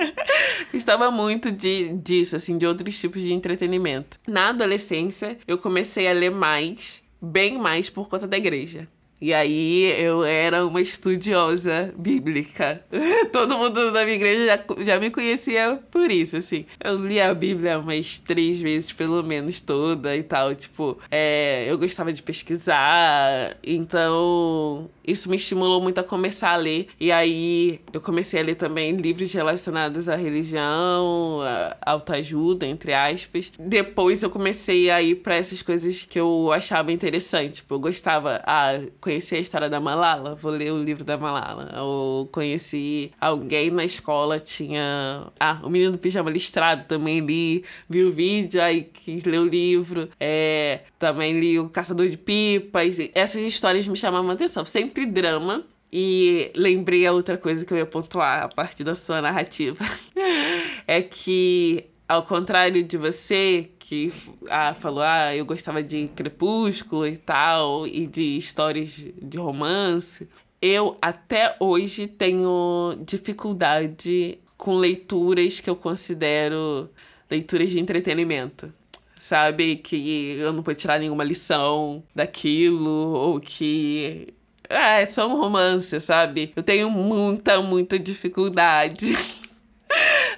Gostava 0.72 1.10
muito 1.10 1.50
de, 1.50 1.92
disso, 1.94 2.36
assim, 2.36 2.58
de 2.58 2.66
outros 2.66 2.98
tipos 2.98 3.22
de 3.22 3.32
entretenimento. 3.32 4.18
Na 4.26 4.48
adolescência, 4.48 5.38
eu 5.46 5.58
comecei 5.58 6.08
a 6.08 6.12
ler 6.12 6.30
mais, 6.30 7.02
bem 7.20 7.58
mais 7.58 7.88
por 7.88 8.08
conta 8.08 8.26
da 8.26 8.36
igreja. 8.36 8.88
E 9.20 9.34
aí 9.34 9.92
eu 10.00 10.24
era 10.24 10.64
uma 10.64 10.80
estudiosa 10.80 11.92
bíblica. 11.96 12.82
Todo 13.32 13.58
mundo 13.58 13.92
da 13.92 14.04
minha 14.04 14.16
igreja 14.16 14.46
já, 14.46 14.84
já 14.84 15.00
me 15.00 15.10
conhecia 15.10 15.80
por 15.90 16.10
isso, 16.10 16.36
assim. 16.36 16.66
Eu 16.82 16.96
li 16.96 17.20
a 17.20 17.34
Bíblia 17.34 17.78
umas 17.78 18.18
três 18.18 18.60
vezes, 18.60 18.92
pelo 18.92 19.22
menos, 19.22 19.60
toda 19.60 20.16
e 20.16 20.22
tal. 20.22 20.54
Tipo, 20.54 20.98
é, 21.10 21.66
eu 21.68 21.76
gostava 21.76 22.12
de 22.12 22.22
pesquisar, 22.22 23.56
então 23.64 24.88
isso 25.08 25.30
me 25.30 25.36
estimulou 25.36 25.80
muito 25.80 25.98
a 25.98 26.04
começar 26.04 26.50
a 26.50 26.56
ler. 26.56 26.88
E 27.00 27.10
aí 27.10 27.80
eu 27.92 28.00
comecei 28.00 28.40
a 28.40 28.44
ler 28.44 28.54
também 28.54 28.94
livros 28.94 29.32
relacionados 29.32 30.08
à 30.08 30.14
religião, 30.14 31.40
à 31.42 31.92
autoajuda, 31.92 32.66
entre 32.66 32.92
aspas. 32.92 33.50
Depois 33.58 34.22
eu 34.22 34.30
comecei 34.30 34.90
a 34.90 35.02
ir 35.02 35.16
para 35.16 35.34
essas 35.34 35.62
coisas 35.62 36.02
que 36.02 36.20
eu 36.20 36.52
achava 36.52 36.92
interessante. 36.92 37.56
Tipo, 37.56 37.76
eu 37.76 37.80
gostava, 37.80 38.42
ah, 38.46 38.78
conheci 39.08 39.36
a 39.36 39.38
história 39.38 39.70
da 39.70 39.80
Malala, 39.80 40.34
vou 40.34 40.52
ler 40.52 40.70
o 40.70 40.82
livro 40.82 41.02
da 41.02 41.16
Malala. 41.16 41.80
Ou 41.80 42.26
conheci 42.26 43.10
alguém 43.18 43.70
na 43.70 43.82
escola, 43.82 44.38
tinha. 44.38 45.26
Ah, 45.40 45.60
o 45.62 45.70
menino 45.70 45.92
do 45.92 45.98
pijama 45.98 46.30
listrado 46.30 46.84
também 46.86 47.20
li, 47.20 47.64
vi 47.88 48.04
o 48.04 48.12
vídeo, 48.12 48.60
aí 48.60 48.82
quis 48.82 49.24
ler 49.24 49.38
o 49.38 49.46
livro. 49.46 50.10
É, 50.20 50.80
também 50.98 51.40
li 51.40 51.58
O 51.58 51.70
Caçador 51.70 52.06
de 52.06 52.18
Pipas. 52.18 52.96
Essas 53.14 53.40
histórias 53.40 53.86
me 53.86 53.96
chamavam 53.96 54.30
a 54.30 54.34
atenção. 54.34 54.62
Sempre 54.66 55.06
drama. 55.06 55.64
E 55.90 56.52
lembrei 56.54 57.06
a 57.06 57.12
outra 57.12 57.38
coisa 57.38 57.64
que 57.64 57.72
eu 57.72 57.78
ia 57.78 57.86
pontuar 57.86 58.42
a 58.42 58.48
partir 58.48 58.84
da 58.84 58.94
sua 58.94 59.22
narrativa. 59.22 59.82
é 60.86 61.00
que, 61.00 61.86
ao 62.06 62.22
contrário 62.24 62.82
de 62.82 62.98
você, 62.98 63.70
que 63.88 64.12
ah, 64.50 64.74
falou, 64.78 65.02
ah, 65.02 65.34
eu 65.34 65.46
gostava 65.46 65.82
de 65.82 66.08
Crepúsculo 66.08 67.06
e 67.06 67.16
tal, 67.16 67.86
e 67.86 68.06
de 68.06 68.36
histórias 68.36 69.08
de 69.20 69.38
romance. 69.38 70.28
Eu 70.60 70.98
até 71.00 71.56
hoje 71.58 72.06
tenho 72.06 72.98
dificuldade 73.06 74.38
com 74.58 74.76
leituras 74.76 75.60
que 75.60 75.70
eu 75.70 75.76
considero 75.76 76.90
leituras 77.30 77.70
de 77.70 77.80
entretenimento. 77.80 78.70
Sabe? 79.18 79.76
Que 79.76 80.36
eu 80.38 80.52
não 80.52 80.62
vou 80.62 80.74
tirar 80.74 80.98
nenhuma 80.98 81.24
lição 81.24 82.02
daquilo, 82.14 82.90
ou 82.90 83.40
que. 83.40 84.34
Ah, 84.68 84.98
é 85.00 85.06
só 85.06 85.26
um 85.26 85.40
romance, 85.40 85.98
sabe? 85.98 86.52
Eu 86.54 86.62
tenho 86.62 86.90
muita, 86.90 87.62
muita 87.62 87.98
dificuldade. 87.98 89.16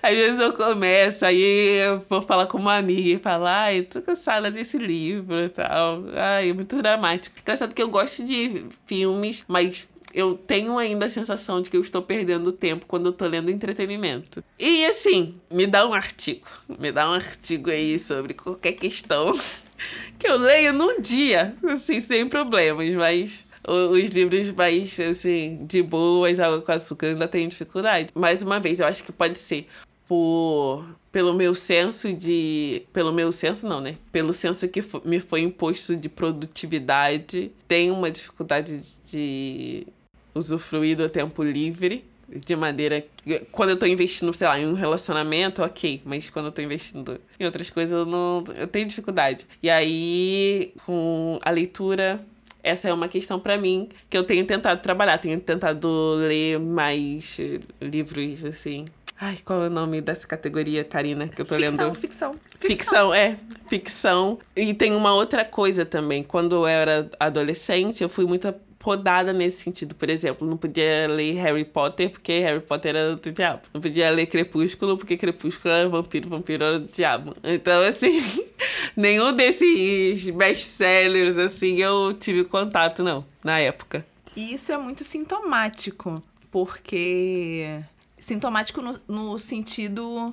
Às 0.03 0.17
vezes 0.17 0.41
eu 0.41 0.53
começo, 0.53 1.25
aí 1.25 1.79
eu 1.79 2.05
vou 2.09 2.23
falar 2.23 2.47
com 2.47 2.59
uma 2.59 2.77
amiga 2.77 3.09
e 3.11 3.19
falar, 3.19 3.65
ai, 3.65 3.83
tô 3.83 4.01
cansada 4.01 4.51
desse 4.51 4.79
livro 4.79 5.39
e 5.41 5.49
tal. 5.49 6.05
Ai, 6.15 6.51
é 6.51 6.53
muito 6.53 6.77
dramático. 6.77 7.39
Engraçado 7.41 7.75
que 7.75 7.83
eu 7.83 7.89
gosto 7.89 8.25
de 8.25 8.65
filmes, 8.87 9.45
mas 9.47 9.89
eu 10.13 10.35
tenho 10.35 10.79
ainda 10.79 11.07
a 11.07 11.11
sensação 11.11 11.61
de 11.61 11.71
que 11.71 11.77
eu 11.77 11.81
estou 11.81 12.03
perdendo 12.03 12.53
tempo 12.53 12.87
quando 12.87 13.07
eu 13.07 13.13
tô 13.13 13.27
lendo 13.27 13.51
entretenimento. 13.51 14.43
E 14.59 14.85
assim, 14.87 15.35
me 15.51 15.67
dá 15.67 15.87
um 15.87 15.95
artigo. 15.95 16.47
Me 16.79 16.91
dá 16.91 17.09
um 17.09 17.15
artigo 17.15 17.71
aí 17.71 17.99
sobre 17.99 18.35
qualquer 18.35 18.73
questão 18.73 19.33
que 20.19 20.29
eu 20.29 20.37
leio 20.37 20.73
num 20.73 21.01
dia, 21.01 21.55
assim, 21.65 22.01
sem 22.01 22.27
problemas, 22.27 22.91
mas 22.91 23.47
os 23.69 24.09
livros 24.09 24.51
mais, 24.53 24.99
assim, 24.99 25.65
de 25.67 25.83
boas, 25.83 26.41
água 26.41 26.61
com 26.61 26.73
açúcar, 26.73 27.09
ainda 27.09 27.29
tenho 27.29 27.47
dificuldade. 27.47 28.09
Mais 28.15 28.43
uma 28.43 28.59
vez, 28.59 28.81
eu 28.81 28.87
acho 28.87 29.05
que 29.05 29.13
pode 29.13 29.39
ser 29.39 29.67
por 30.11 30.85
pelo 31.13 31.33
meu 31.33 31.55
senso 31.55 32.13
de 32.13 32.83
pelo 32.93 33.13
meu 33.13 33.31
senso 33.31 33.69
não 33.69 33.81
né 33.81 33.95
pelo 34.11 34.33
senso 34.33 34.67
que 34.67 34.83
me 35.05 35.21
foi 35.21 35.43
imposto 35.43 35.95
de 35.95 36.09
produtividade 36.09 37.53
tenho 37.69 37.95
uma 37.95 38.11
dificuldade 38.11 38.81
de 39.07 39.87
usufruir 40.35 40.97
do 40.97 41.09
tempo 41.09 41.45
livre 41.45 42.05
de 42.29 42.57
maneira 42.57 43.07
quando 43.53 43.71
eu 43.71 43.79
tô 43.79 43.87
investindo 43.87 44.33
sei 44.33 44.49
lá 44.49 44.59
em 44.59 44.67
um 44.67 44.75
relacionamento 44.75 45.63
ok 45.63 46.03
mas 46.05 46.29
quando 46.29 46.47
eu 46.47 46.53
tô 46.53 46.61
investindo 46.61 47.21
em 47.39 47.45
outras 47.45 47.71
coisas 47.71 47.93
eu 47.93 48.05
não 48.05 48.43
eu 48.57 48.67
tenho 48.67 48.89
dificuldade 48.89 49.47
e 49.63 49.71
aí 49.71 50.73
com 50.85 51.39
a 51.45 51.51
leitura 51.51 52.21
essa 52.63 52.89
é 52.89 52.93
uma 52.93 53.09
questão 53.09 53.41
para 53.41 53.57
mim 53.57 53.89
que 54.09 54.17
eu 54.17 54.25
tenho 54.25 54.45
tentado 54.45 54.83
trabalhar. 54.83 55.19
Tenho 55.19 55.41
tentado 55.41 56.17
ler 56.17 56.59
mais 56.59 57.41
livros, 57.81 58.45
assim. 58.45 58.85
Ai, 59.21 59.39
qual 59.45 59.65
é 59.65 59.67
o 59.67 59.71
nome 59.71 60.01
dessa 60.01 60.27
categoria, 60.27 60.83
Karina, 60.83 61.29
que 61.29 61.43
eu 61.43 61.45
tô 61.45 61.55
ficção, 61.57 61.87
lendo? 61.87 61.99
Ficção, 61.99 62.37
ficção. 62.59 63.15
é. 63.15 63.37
Ficção. 63.69 64.39
E 64.57 64.73
tem 64.73 64.95
uma 64.95 65.13
outra 65.13 65.45
coisa 65.45 65.85
também. 65.85 66.23
Quando 66.23 66.57
eu 66.57 66.67
era 66.67 67.11
adolescente, 67.21 68.03
eu 68.03 68.09
fui 68.09 68.25
muito 68.25 68.53
podada 68.81 69.33
nesse 69.33 69.61
sentido. 69.63 69.95
Por 69.95 70.09
exemplo, 70.09 70.49
não 70.49 70.57
podia 70.57 71.07
ler 71.07 71.35
Harry 71.35 71.65
Potter 71.65 72.11
porque 72.11 72.41
Harry 72.41 72.61
Potter 72.61 72.97
era 72.97 73.15
do 73.15 73.31
diabo. 73.31 73.63
Não 73.73 73.81
podia 73.81 74.11
ler 74.11 74.27
Crepúsculo 74.27 74.97
porque 74.97 75.17
Crepúsculo 75.17 75.73
era 75.73 75.89
vampiro, 75.89 76.29
vampiro 76.29 76.65
era 76.65 76.79
do 76.81 76.91
diabo. 76.91 77.37
Então, 77.45 77.87
assim, 77.87 78.21
nenhum 78.97 79.33
desses 79.37 80.31
best-sellers, 80.31 81.37
assim, 81.37 81.77
eu 81.77 82.15
tive 82.15 82.43
contato, 82.45 83.03
não, 83.05 83.25
na 83.45 83.61
época. 83.61 84.05
E 84.35 84.55
isso 84.55 84.73
é 84.73 84.79
muito 84.79 85.05
sintomático, 85.05 86.23
porque. 86.51 87.83
Sintomático 88.21 88.81
no, 88.81 89.01
no 89.09 89.39
sentido 89.39 90.33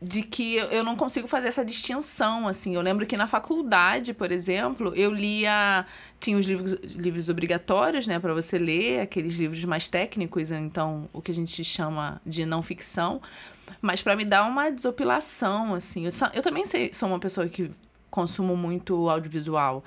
de 0.00 0.22
que 0.22 0.56
eu 0.56 0.82
não 0.82 0.96
consigo 0.96 1.28
fazer 1.28 1.48
essa 1.48 1.64
distinção, 1.64 2.48
assim. 2.48 2.74
Eu 2.74 2.82
lembro 2.82 3.06
que 3.06 3.16
na 3.16 3.28
faculdade, 3.28 4.12
por 4.12 4.32
exemplo, 4.32 4.92
eu 4.96 5.12
lia... 5.12 5.86
Tinha 6.18 6.36
os 6.36 6.46
livros, 6.46 6.72
livros 6.82 7.28
obrigatórios, 7.28 8.06
né, 8.06 8.18
para 8.18 8.34
você 8.34 8.58
ler, 8.58 9.00
aqueles 9.00 9.36
livros 9.36 9.64
mais 9.64 9.88
técnicos, 9.88 10.50
então, 10.50 11.08
o 11.12 11.20
que 11.20 11.30
a 11.30 11.34
gente 11.34 11.64
chama 11.64 12.20
de 12.26 12.44
não 12.44 12.62
ficção. 12.62 13.20
Mas 13.80 14.02
para 14.02 14.14
me 14.14 14.24
dar 14.24 14.44
uma 14.44 14.70
desopilação, 14.70 15.74
assim. 15.74 16.04
Eu, 16.04 16.10
eu 16.34 16.42
também 16.42 16.66
sei, 16.66 16.92
sou 16.92 17.08
uma 17.08 17.18
pessoa 17.18 17.48
que 17.48 17.70
consumo 18.10 18.56
muito 18.56 19.08
audiovisual. 19.08 19.84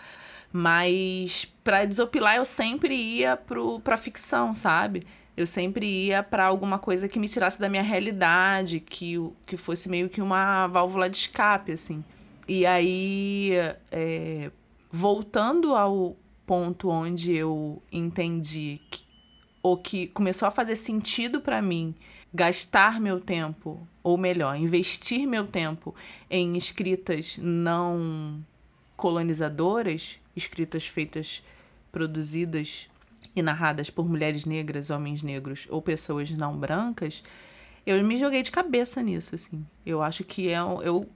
Mas 0.51 1.45
para 1.63 1.83
desopilar, 1.83 2.37
eu 2.37 2.45
sempre 2.45 2.95
ia 2.95 3.35
pro, 3.35 3.79
pra 3.81 3.97
ficção, 3.97 4.53
sabe? 4.53 5.03
Eu 5.37 5.45
sempre 5.45 5.85
ia 5.85 6.23
para 6.23 6.45
alguma 6.45 6.79
coisa 6.79 7.07
que 7.07 7.19
me 7.19 7.27
tirasse 7.27 7.59
da 7.59 7.67
minha 7.67 7.83
realidade, 7.83 8.79
que, 8.79 9.15
que 9.45 9.57
fosse 9.57 9.89
meio 9.89 10.07
que 10.07 10.21
uma 10.21 10.67
válvula 10.67 11.09
de 11.09 11.17
escape, 11.17 11.73
assim. 11.73 12.03
E 12.47 12.65
aí, 12.65 13.51
é, 13.91 14.49
voltando 14.91 15.75
ao 15.75 16.15
ponto 16.45 16.89
onde 16.89 17.33
eu 17.33 17.81
entendi 17.91 18.79
que, 18.89 19.03
ou 19.61 19.77
que 19.77 20.07
começou 20.07 20.47
a 20.47 20.51
fazer 20.51 20.75
sentido 20.75 21.41
para 21.41 21.61
mim 21.61 21.95
gastar 22.33 22.99
meu 22.99 23.19
tempo, 23.19 23.87
ou 24.03 24.17
melhor, 24.17 24.55
investir 24.57 25.25
meu 25.25 25.47
tempo 25.47 25.95
em 26.29 26.55
escritas 26.55 27.37
não 27.41 28.45
colonizadoras, 28.95 30.19
escritas 30.35 30.85
feitas, 30.85 31.41
produzidas 31.91 32.89
e 33.35 33.41
narradas 33.41 33.89
por 33.89 34.07
mulheres 34.07 34.45
negras, 34.45 34.89
homens 34.89 35.21
negros 35.21 35.67
ou 35.69 35.81
pessoas 35.81 36.31
não 36.31 36.55
brancas, 36.55 37.23
eu 37.85 38.03
me 38.03 38.17
joguei 38.17 38.41
de 38.41 38.51
cabeça 38.51 39.01
nisso, 39.01 39.35
assim. 39.35 39.65
Eu 39.85 40.01
acho 40.01 40.23
que 40.23 40.49
é, 40.49 40.57
eu, 40.57 41.07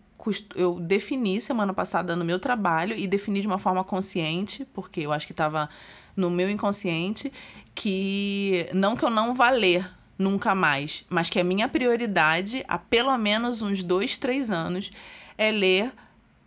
eu 0.56 0.80
defini 0.80 1.42
semana 1.42 1.74
passada 1.74 2.16
no 2.16 2.24
meu 2.24 2.40
trabalho 2.40 2.96
e 2.96 3.08
defini 3.08 3.42
de 3.42 3.48
uma 3.48 3.58
forma 3.58 3.84
consciente, 3.84 4.66
porque 4.74 5.02
eu 5.02 5.12
acho 5.12 5.26
que 5.26 5.34
estava 5.34 5.68
no 6.16 6.30
meu 6.30 6.50
inconsciente, 6.50 7.32
que 7.74 8.68
não 8.74 8.96
que 8.96 9.04
eu 9.04 9.10
não 9.10 9.34
vá 9.34 9.50
ler 9.50 9.90
nunca 10.18 10.54
mais, 10.54 11.06
mas 11.10 11.30
que 11.30 11.40
a 11.40 11.44
minha 11.44 11.70
prioridade, 11.70 12.64
há 12.68 12.78
pelo 12.78 13.18
menos 13.18 13.62
uns 13.62 13.82
dois, 13.82 14.18
três 14.18 14.52
anos, 14.52 14.92
é 15.38 15.50
ler 15.50 15.94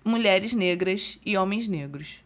mulheres 0.05 0.53
negras 0.53 1.19
e 1.25 1.37
homens 1.37 1.67
negros. 1.67 2.23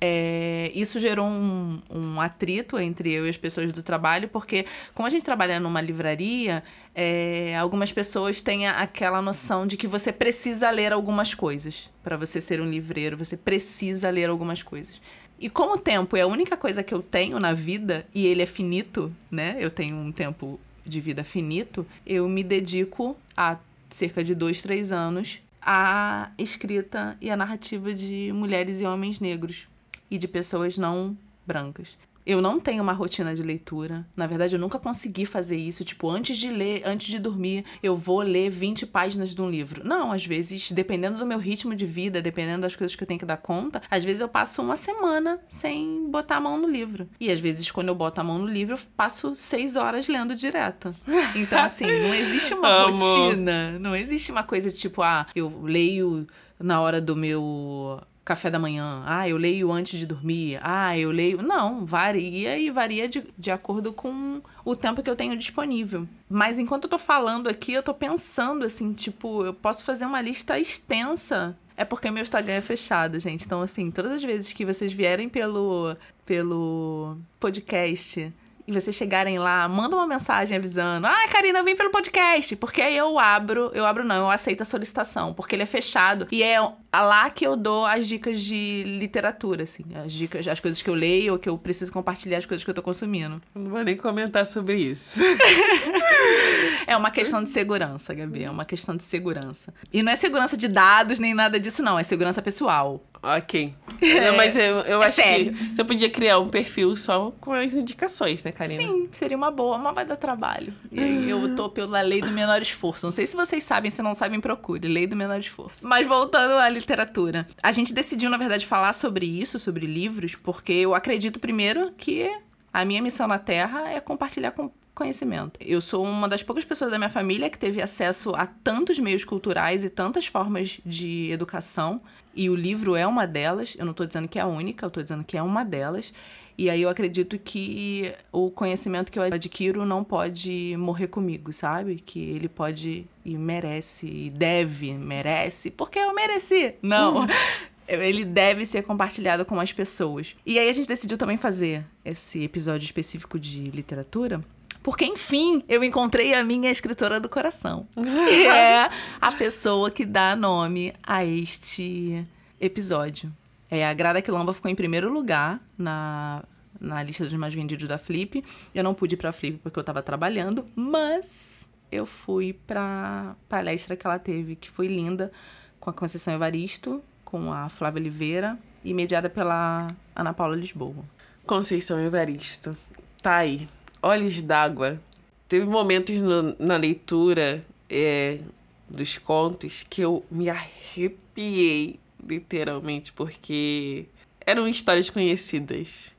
É, 0.00 0.70
isso 0.74 1.00
gerou 1.00 1.26
um, 1.26 1.80
um 1.90 2.20
atrito 2.20 2.78
entre 2.78 3.12
eu 3.12 3.26
e 3.26 3.30
as 3.30 3.36
pessoas 3.36 3.72
do 3.72 3.82
trabalho, 3.82 4.28
porque 4.28 4.64
como 4.94 5.06
a 5.06 5.10
gente 5.10 5.24
trabalha 5.24 5.58
numa 5.58 5.80
livraria, 5.80 6.62
é, 6.94 7.56
algumas 7.56 7.92
pessoas 7.92 8.40
têm 8.40 8.68
aquela 8.68 9.20
noção 9.20 9.66
de 9.66 9.76
que 9.76 9.86
você 9.86 10.12
precisa 10.12 10.70
ler 10.70 10.92
algumas 10.92 11.34
coisas. 11.34 11.90
Para 12.02 12.16
você 12.16 12.40
ser 12.40 12.60
um 12.60 12.70
livreiro, 12.70 13.16
você 13.16 13.36
precisa 13.36 14.08
ler 14.10 14.28
algumas 14.28 14.62
coisas. 14.62 15.00
E 15.40 15.48
como 15.48 15.74
o 15.74 15.78
tempo 15.78 16.16
é 16.16 16.22
a 16.22 16.26
única 16.26 16.56
coisa 16.56 16.82
que 16.82 16.94
eu 16.94 17.02
tenho 17.02 17.38
na 17.38 17.52
vida, 17.52 18.06
e 18.14 18.26
ele 18.26 18.42
é 18.42 18.46
finito, 18.46 19.14
né? 19.30 19.56
Eu 19.58 19.70
tenho 19.70 19.96
um 19.96 20.10
tempo 20.10 20.60
de 20.84 21.00
vida 21.00 21.22
finito, 21.22 21.86
eu 22.06 22.28
me 22.28 22.42
dedico 22.42 23.16
há 23.36 23.58
cerca 23.90 24.24
de 24.24 24.34
dois, 24.34 24.62
três 24.62 24.90
anos 24.90 25.40
à 25.60 26.30
escrita 26.38 27.16
e 27.20 27.30
à 27.30 27.36
narrativa 27.36 27.92
de 27.92 28.32
mulheres 28.32 28.80
e 28.80 28.84
homens 28.84 29.20
negros 29.20 29.66
e 30.10 30.18
de 30.18 30.28
pessoas 30.28 30.76
não 30.76 31.16
brancas. 31.46 31.96
Eu 32.28 32.42
não 32.42 32.60
tenho 32.60 32.82
uma 32.82 32.92
rotina 32.92 33.34
de 33.34 33.42
leitura. 33.42 34.06
Na 34.14 34.26
verdade, 34.26 34.54
eu 34.54 34.60
nunca 34.60 34.78
consegui 34.78 35.24
fazer 35.24 35.56
isso. 35.56 35.82
Tipo, 35.82 36.10
antes 36.10 36.36
de 36.36 36.50
ler, 36.50 36.82
antes 36.84 37.06
de 37.06 37.18
dormir, 37.18 37.64
eu 37.82 37.96
vou 37.96 38.20
ler 38.20 38.50
20 38.50 38.84
páginas 38.84 39.34
de 39.34 39.40
um 39.40 39.48
livro. 39.48 39.80
Não, 39.82 40.12
às 40.12 40.26
vezes, 40.26 40.70
dependendo 40.70 41.16
do 41.16 41.24
meu 41.24 41.38
ritmo 41.38 41.74
de 41.74 41.86
vida, 41.86 42.20
dependendo 42.20 42.60
das 42.60 42.76
coisas 42.76 42.94
que 42.94 43.02
eu 43.02 43.08
tenho 43.08 43.18
que 43.18 43.24
dar 43.24 43.38
conta, 43.38 43.80
às 43.90 44.04
vezes 44.04 44.20
eu 44.20 44.28
passo 44.28 44.60
uma 44.60 44.76
semana 44.76 45.40
sem 45.48 46.06
botar 46.10 46.36
a 46.36 46.40
mão 46.42 46.58
no 46.60 46.68
livro. 46.68 47.08
E 47.18 47.30
às 47.32 47.40
vezes, 47.40 47.70
quando 47.70 47.88
eu 47.88 47.94
boto 47.94 48.20
a 48.20 48.24
mão 48.24 48.38
no 48.38 48.46
livro, 48.46 48.74
eu 48.74 48.80
passo 48.94 49.34
seis 49.34 49.74
horas 49.74 50.06
lendo 50.06 50.34
direto. 50.34 50.94
Então, 51.34 51.64
assim, 51.64 51.86
não 51.86 52.12
existe 52.12 52.52
uma 52.52 52.90
rotina. 52.92 53.78
Não 53.78 53.96
existe 53.96 54.30
uma 54.30 54.42
coisa 54.42 54.70
tipo, 54.70 55.00
ah, 55.00 55.26
eu 55.34 55.62
leio 55.62 56.26
na 56.60 56.78
hora 56.80 57.00
do 57.00 57.16
meu 57.16 58.02
café 58.28 58.50
da 58.50 58.58
manhã. 58.58 59.02
Ah, 59.06 59.26
eu 59.26 59.38
leio 59.38 59.72
antes 59.72 59.98
de 59.98 60.04
dormir. 60.04 60.60
Ah, 60.62 60.96
eu 60.98 61.10
leio. 61.10 61.42
Não, 61.42 61.86
varia 61.86 62.58
e 62.58 62.70
varia 62.70 63.08
de, 63.08 63.24
de 63.38 63.50
acordo 63.50 63.90
com 63.90 64.42
o 64.64 64.76
tempo 64.76 65.02
que 65.02 65.08
eu 65.08 65.16
tenho 65.16 65.36
disponível. 65.36 66.06
Mas 66.28 66.58
enquanto 66.58 66.84
eu 66.84 66.90
tô 66.90 66.98
falando 66.98 67.48
aqui, 67.48 67.72
eu 67.72 67.82
tô 67.82 67.94
pensando 67.94 68.66
assim, 68.66 68.92
tipo, 68.92 69.46
eu 69.46 69.54
posso 69.54 69.82
fazer 69.82 70.04
uma 70.04 70.20
lista 70.20 70.60
extensa. 70.60 71.56
É 71.74 71.84
porque 71.86 72.10
meu 72.10 72.22
Instagram 72.22 72.54
é 72.54 72.60
fechado, 72.60 73.18
gente. 73.18 73.46
Então, 73.46 73.62
assim, 73.62 73.90
todas 73.90 74.12
as 74.12 74.22
vezes 74.22 74.52
que 74.52 74.66
vocês 74.66 74.92
vierem 74.92 75.28
pelo, 75.28 75.96
pelo 76.26 77.16
podcast 77.40 78.30
e 78.68 78.72
vocês 78.72 78.94
chegarem 78.94 79.38
lá, 79.38 79.66
manda 79.66 79.96
uma 79.96 80.06
mensagem 80.06 80.58
avisando: 80.58 81.06
Ah, 81.06 81.26
Karina, 81.32 81.62
vem 81.62 81.74
pelo 81.74 81.90
podcast. 81.90 82.54
Porque 82.56 82.82
aí 82.82 82.94
eu 82.94 83.18
abro, 83.18 83.70
eu 83.72 83.86
abro 83.86 84.04
não, 84.04 84.16
eu 84.16 84.30
aceito 84.30 84.60
a 84.60 84.66
solicitação, 84.66 85.32
porque 85.32 85.54
ele 85.54 85.62
é 85.62 85.66
fechado. 85.66 86.28
E 86.30 86.42
é 86.42 86.60
lá 86.92 87.30
que 87.30 87.46
eu 87.46 87.56
dou 87.56 87.86
as 87.86 88.06
dicas 88.06 88.42
de 88.42 88.84
literatura, 88.84 89.62
assim. 89.62 89.84
As 90.04 90.12
dicas, 90.12 90.46
as 90.46 90.60
coisas 90.60 90.82
que 90.82 90.90
eu 90.90 90.94
leio 90.94 91.32
ou 91.32 91.38
que 91.38 91.48
eu 91.48 91.56
preciso 91.56 91.90
compartilhar, 91.90 92.36
as 92.36 92.44
coisas 92.44 92.62
que 92.62 92.68
eu 92.68 92.74
tô 92.74 92.82
consumindo. 92.82 93.40
Não 93.54 93.70
vou 93.70 93.82
nem 93.82 93.96
comentar 93.96 94.44
sobre 94.44 94.76
isso. 94.76 95.20
é 96.86 96.94
uma 96.94 97.10
questão 97.10 97.42
de 97.42 97.48
segurança, 97.48 98.12
Gabi. 98.12 98.44
É 98.44 98.50
uma 98.50 98.66
questão 98.66 98.94
de 98.94 99.04
segurança. 99.04 99.72
E 99.90 100.02
não 100.02 100.12
é 100.12 100.16
segurança 100.16 100.58
de 100.58 100.68
dados 100.68 101.18
nem 101.18 101.32
nada 101.32 101.58
disso, 101.58 101.82
não. 101.82 101.98
É 101.98 102.02
segurança 102.02 102.42
pessoal. 102.42 103.02
Ok. 103.22 103.74
Não, 104.00 104.36
mas 104.36 104.56
eu, 104.56 104.80
eu 104.80 105.02
é 105.02 105.06
acho 105.06 105.16
sério. 105.16 105.52
que 105.52 105.76
você 105.76 105.84
podia 105.84 106.10
criar 106.10 106.38
um 106.38 106.48
perfil 106.48 106.94
só 106.96 107.32
com 107.40 107.52
as 107.52 107.72
indicações, 107.72 108.44
né, 108.44 108.52
Karina? 108.52 108.80
Sim, 108.80 109.08
seria 109.12 109.36
uma 109.36 109.50
boa, 109.50 109.76
mas 109.76 109.94
vai 109.94 110.04
dar 110.04 110.16
trabalho. 110.16 110.72
E 110.90 111.00
aí 111.00 111.30
eu 111.30 111.54
tô 111.56 111.68
pela 111.68 112.00
lei 112.00 112.20
do 112.20 112.30
menor 112.30 112.62
esforço. 112.62 113.06
Não 113.06 113.12
sei 113.12 113.26
se 113.26 113.34
vocês 113.34 113.64
sabem, 113.64 113.90
se 113.90 114.02
não 114.02 114.14
sabem, 114.14 114.40
procure. 114.40 114.86
Lei 114.86 115.06
do 115.06 115.16
menor 115.16 115.40
esforço. 115.40 115.86
Mas 115.86 116.06
voltando 116.06 116.52
à 116.54 116.68
literatura. 116.68 117.46
A 117.62 117.72
gente 117.72 117.92
decidiu, 117.92 118.30
na 118.30 118.36
verdade, 118.36 118.66
falar 118.66 118.92
sobre 118.92 119.26
isso, 119.26 119.58
sobre 119.58 119.86
livros, 119.86 120.34
porque 120.34 120.72
eu 120.72 120.94
acredito, 120.94 121.40
primeiro, 121.40 121.92
que 121.96 122.30
a 122.72 122.84
minha 122.84 123.02
missão 123.02 123.26
na 123.26 123.38
Terra 123.38 123.90
é 123.90 124.00
compartilhar 124.00 124.52
com 124.52 124.70
conhecimento. 124.98 125.58
Eu 125.60 125.80
sou 125.80 126.04
uma 126.04 126.28
das 126.28 126.42
poucas 126.42 126.64
pessoas 126.64 126.90
da 126.90 126.98
minha 126.98 127.08
família 127.08 127.48
que 127.48 127.56
teve 127.56 127.80
acesso 127.80 128.34
a 128.34 128.46
tantos 128.46 128.98
meios 128.98 129.24
culturais 129.24 129.84
e 129.84 129.88
tantas 129.88 130.26
formas 130.26 130.80
de 130.84 131.30
educação, 131.30 132.00
e 132.38 132.48
o 132.48 132.54
livro 132.54 132.94
é 132.94 133.04
uma 133.04 133.26
delas. 133.26 133.74
Eu 133.76 133.84
não 133.84 133.90
estou 133.90 134.06
dizendo 134.06 134.28
que 134.28 134.38
é 134.38 134.42
a 134.42 134.46
única, 134.46 134.84
eu 134.84 134.88
estou 134.88 135.02
dizendo 135.02 135.24
que 135.24 135.36
é 135.36 135.42
uma 135.42 135.64
delas. 135.64 136.12
E 136.56 136.70
aí 136.70 136.82
eu 136.82 136.88
acredito 136.88 137.36
que 137.36 138.14
o 138.30 138.48
conhecimento 138.48 139.10
que 139.10 139.18
eu 139.18 139.24
adquiro 139.24 139.84
não 139.84 140.04
pode 140.04 140.76
morrer 140.76 141.08
comigo, 141.08 141.52
sabe? 141.52 141.96
Que 141.96 142.20
ele 142.20 142.48
pode 142.48 143.08
e 143.24 143.36
merece, 143.36 144.06
e 144.06 144.30
deve, 144.30 144.92
merece, 144.94 145.68
porque 145.68 145.98
eu 145.98 146.14
mereci. 146.14 146.76
Não. 146.80 147.26
ele 147.88 148.24
deve 148.24 148.64
ser 148.64 148.84
compartilhado 148.84 149.44
com 149.44 149.58
as 149.58 149.72
pessoas. 149.72 150.36
E 150.46 150.60
aí 150.60 150.68
a 150.68 150.72
gente 150.72 150.86
decidiu 150.86 151.18
também 151.18 151.36
fazer 151.36 151.84
esse 152.04 152.44
episódio 152.44 152.84
específico 152.84 153.36
de 153.36 153.64
literatura 153.64 154.44
porque, 154.88 155.04
enfim, 155.04 155.62
eu 155.68 155.84
encontrei 155.84 156.32
a 156.32 156.42
minha 156.42 156.70
escritora 156.70 157.20
do 157.20 157.28
coração. 157.28 157.86
que 157.94 158.46
é 158.48 158.88
a 159.20 159.32
pessoa 159.32 159.90
que 159.90 160.06
dá 160.06 160.34
nome 160.34 160.94
a 161.02 161.22
este 161.22 162.26
episódio. 162.58 163.30
É, 163.70 163.86
a 163.86 163.92
Grada 163.92 164.22
Quilomba 164.22 164.54
ficou 164.54 164.70
em 164.70 164.74
primeiro 164.74 165.12
lugar 165.12 165.60
na, 165.76 166.42
na 166.80 167.02
lista 167.02 167.22
dos 167.22 167.34
mais 167.34 167.52
vendidos 167.52 167.86
da 167.86 167.98
Flip. 167.98 168.42
Eu 168.74 168.82
não 168.82 168.94
pude 168.94 169.14
ir 169.14 169.18
pra 169.18 169.30
Flip 169.30 169.58
porque 169.58 169.78
eu 169.78 169.84
tava 169.84 170.00
trabalhando, 170.00 170.64
mas 170.74 171.68
eu 171.92 172.06
fui 172.06 172.54
pra 172.66 173.36
palestra 173.46 173.94
que 173.94 174.06
ela 174.06 174.18
teve, 174.18 174.56
que 174.56 174.70
foi 174.70 174.86
linda, 174.86 175.30
com 175.78 175.90
a 175.90 175.92
Conceição 175.92 176.32
Evaristo, 176.32 177.02
com 177.26 177.52
a 177.52 177.68
Flávia 177.68 178.00
Oliveira 178.00 178.58
e 178.82 178.94
mediada 178.94 179.28
pela 179.28 179.86
Ana 180.16 180.32
Paula 180.32 180.56
Lisboa. 180.56 181.04
Conceição 181.44 182.00
Evaristo. 182.00 182.74
Tá 183.22 183.36
aí. 183.36 183.68
Olhos 184.02 184.42
d'água. 184.42 185.00
Teve 185.48 185.66
momentos 185.66 186.20
no, 186.20 186.54
na 186.58 186.76
leitura 186.76 187.64
é, 187.88 188.40
dos 188.88 189.18
contos 189.18 189.84
que 189.88 190.00
eu 190.00 190.24
me 190.30 190.50
arrepiei, 190.50 191.98
literalmente, 192.22 193.12
porque 193.12 194.06
eram 194.44 194.68
histórias 194.68 195.10
conhecidas. 195.10 196.14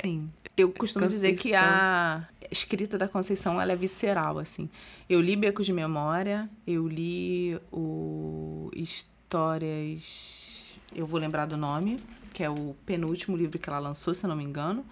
Sim. 0.00 0.30
Eu 0.56 0.70
costumo 0.72 1.08
dizer 1.08 1.36
que 1.36 1.54
a 1.54 2.26
escrita 2.50 2.98
da 2.98 3.08
Conceição 3.08 3.60
ela 3.60 3.72
é 3.72 3.76
visceral, 3.76 4.38
assim. 4.38 4.68
Eu 5.08 5.20
li 5.20 5.36
Becos 5.36 5.66
de 5.66 5.72
Memória, 5.72 6.48
eu 6.66 6.86
li 6.86 7.58
o 7.72 8.70
Histórias. 8.74 10.78
Eu 10.94 11.06
vou 11.06 11.20
lembrar 11.20 11.46
do 11.46 11.56
nome, 11.56 12.02
que 12.34 12.42
é 12.42 12.50
o 12.50 12.74
penúltimo 12.84 13.36
livro 13.36 13.58
que 13.58 13.68
ela 13.68 13.78
lançou, 13.78 14.12
se 14.12 14.24
eu 14.24 14.28
não 14.28 14.36
me 14.36 14.44
engano. 14.44 14.84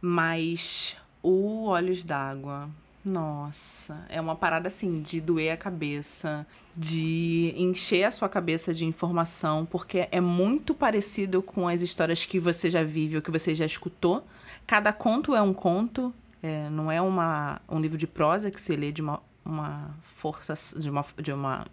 Mas 0.00 0.96
o 1.22 1.64
Olhos 1.64 2.04
d'Água. 2.04 2.68
Nossa, 3.04 4.04
é 4.08 4.20
uma 4.20 4.36
parada 4.36 4.68
assim 4.68 4.94
de 4.94 5.20
doer 5.20 5.52
a 5.52 5.56
cabeça, 5.56 6.46
de 6.76 7.54
encher 7.56 8.04
a 8.04 8.10
sua 8.10 8.28
cabeça 8.28 8.74
de 8.74 8.84
informação, 8.84 9.64
porque 9.64 10.08
é 10.10 10.20
muito 10.20 10.74
parecido 10.74 11.40
com 11.40 11.66
as 11.66 11.80
histórias 11.80 12.26
que 12.26 12.38
você 12.38 12.70
já 12.70 12.82
vive 12.82 13.16
ou 13.16 13.22
que 13.22 13.30
você 13.30 13.54
já 13.54 13.64
escutou. 13.64 14.26
Cada 14.66 14.92
conto 14.92 15.34
é 15.34 15.40
um 15.40 15.54
conto, 15.54 16.12
é, 16.42 16.68
não 16.70 16.90
é 16.90 17.00
uma, 17.00 17.60
um 17.68 17.80
livro 17.80 17.96
de 17.96 18.06
prosa 18.06 18.50
que 18.50 18.60
você 18.60 18.76
lê 18.76 18.92
de 18.92 19.00
uma, 19.00 19.22
uma 19.44 19.90
força, 20.02 20.54
de 20.78 20.90
uma, 20.90 21.04
de 21.16 21.32
uma 21.32 21.66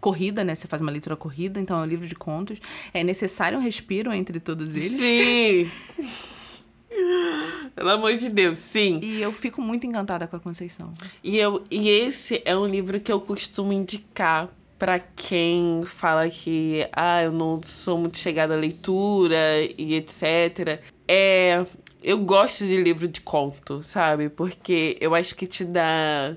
corrida, 0.00 0.44
né? 0.44 0.54
Você 0.54 0.68
faz 0.68 0.82
uma 0.82 0.90
leitura 0.90 1.16
corrida, 1.16 1.58
então 1.60 1.78
é 1.78 1.82
um 1.82 1.86
livro 1.86 2.06
de 2.06 2.14
contos. 2.14 2.60
É 2.92 3.02
necessário 3.02 3.58
um 3.58 3.62
respiro 3.62 4.12
entre 4.12 4.38
todos 4.38 4.74
eles. 4.74 4.92
Sim! 4.92 5.70
Pelo 7.74 7.90
amor 7.90 8.16
de 8.16 8.28
Deus, 8.28 8.58
sim. 8.58 9.00
E 9.02 9.22
eu 9.22 9.32
fico 9.32 9.62
muito 9.62 9.86
encantada 9.86 10.26
com 10.26 10.36
a 10.36 10.40
Conceição. 10.40 10.92
E, 11.22 11.38
eu, 11.38 11.62
e 11.70 11.88
esse 11.88 12.42
é 12.44 12.56
um 12.56 12.66
livro 12.66 12.98
que 13.00 13.12
eu 13.12 13.20
costumo 13.20 13.72
indicar 13.72 14.48
para 14.78 14.98
quem 14.98 15.82
fala 15.84 16.28
que 16.30 16.88
ah, 16.92 17.22
eu 17.22 17.32
não 17.32 17.60
sou 17.62 17.98
muito 17.98 18.16
chegada 18.18 18.54
à 18.54 18.56
leitura 18.56 19.36
e 19.76 19.94
etc. 19.94 20.80
É, 21.06 21.66
eu 22.02 22.18
gosto 22.18 22.64
de 22.64 22.80
livro 22.80 23.08
de 23.08 23.20
conto, 23.20 23.82
sabe? 23.82 24.28
Porque 24.28 24.96
eu 25.00 25.14
acho 25.14 25.34
que 25.34 25.46
te 25.46 25.64
dá 25.64 26.36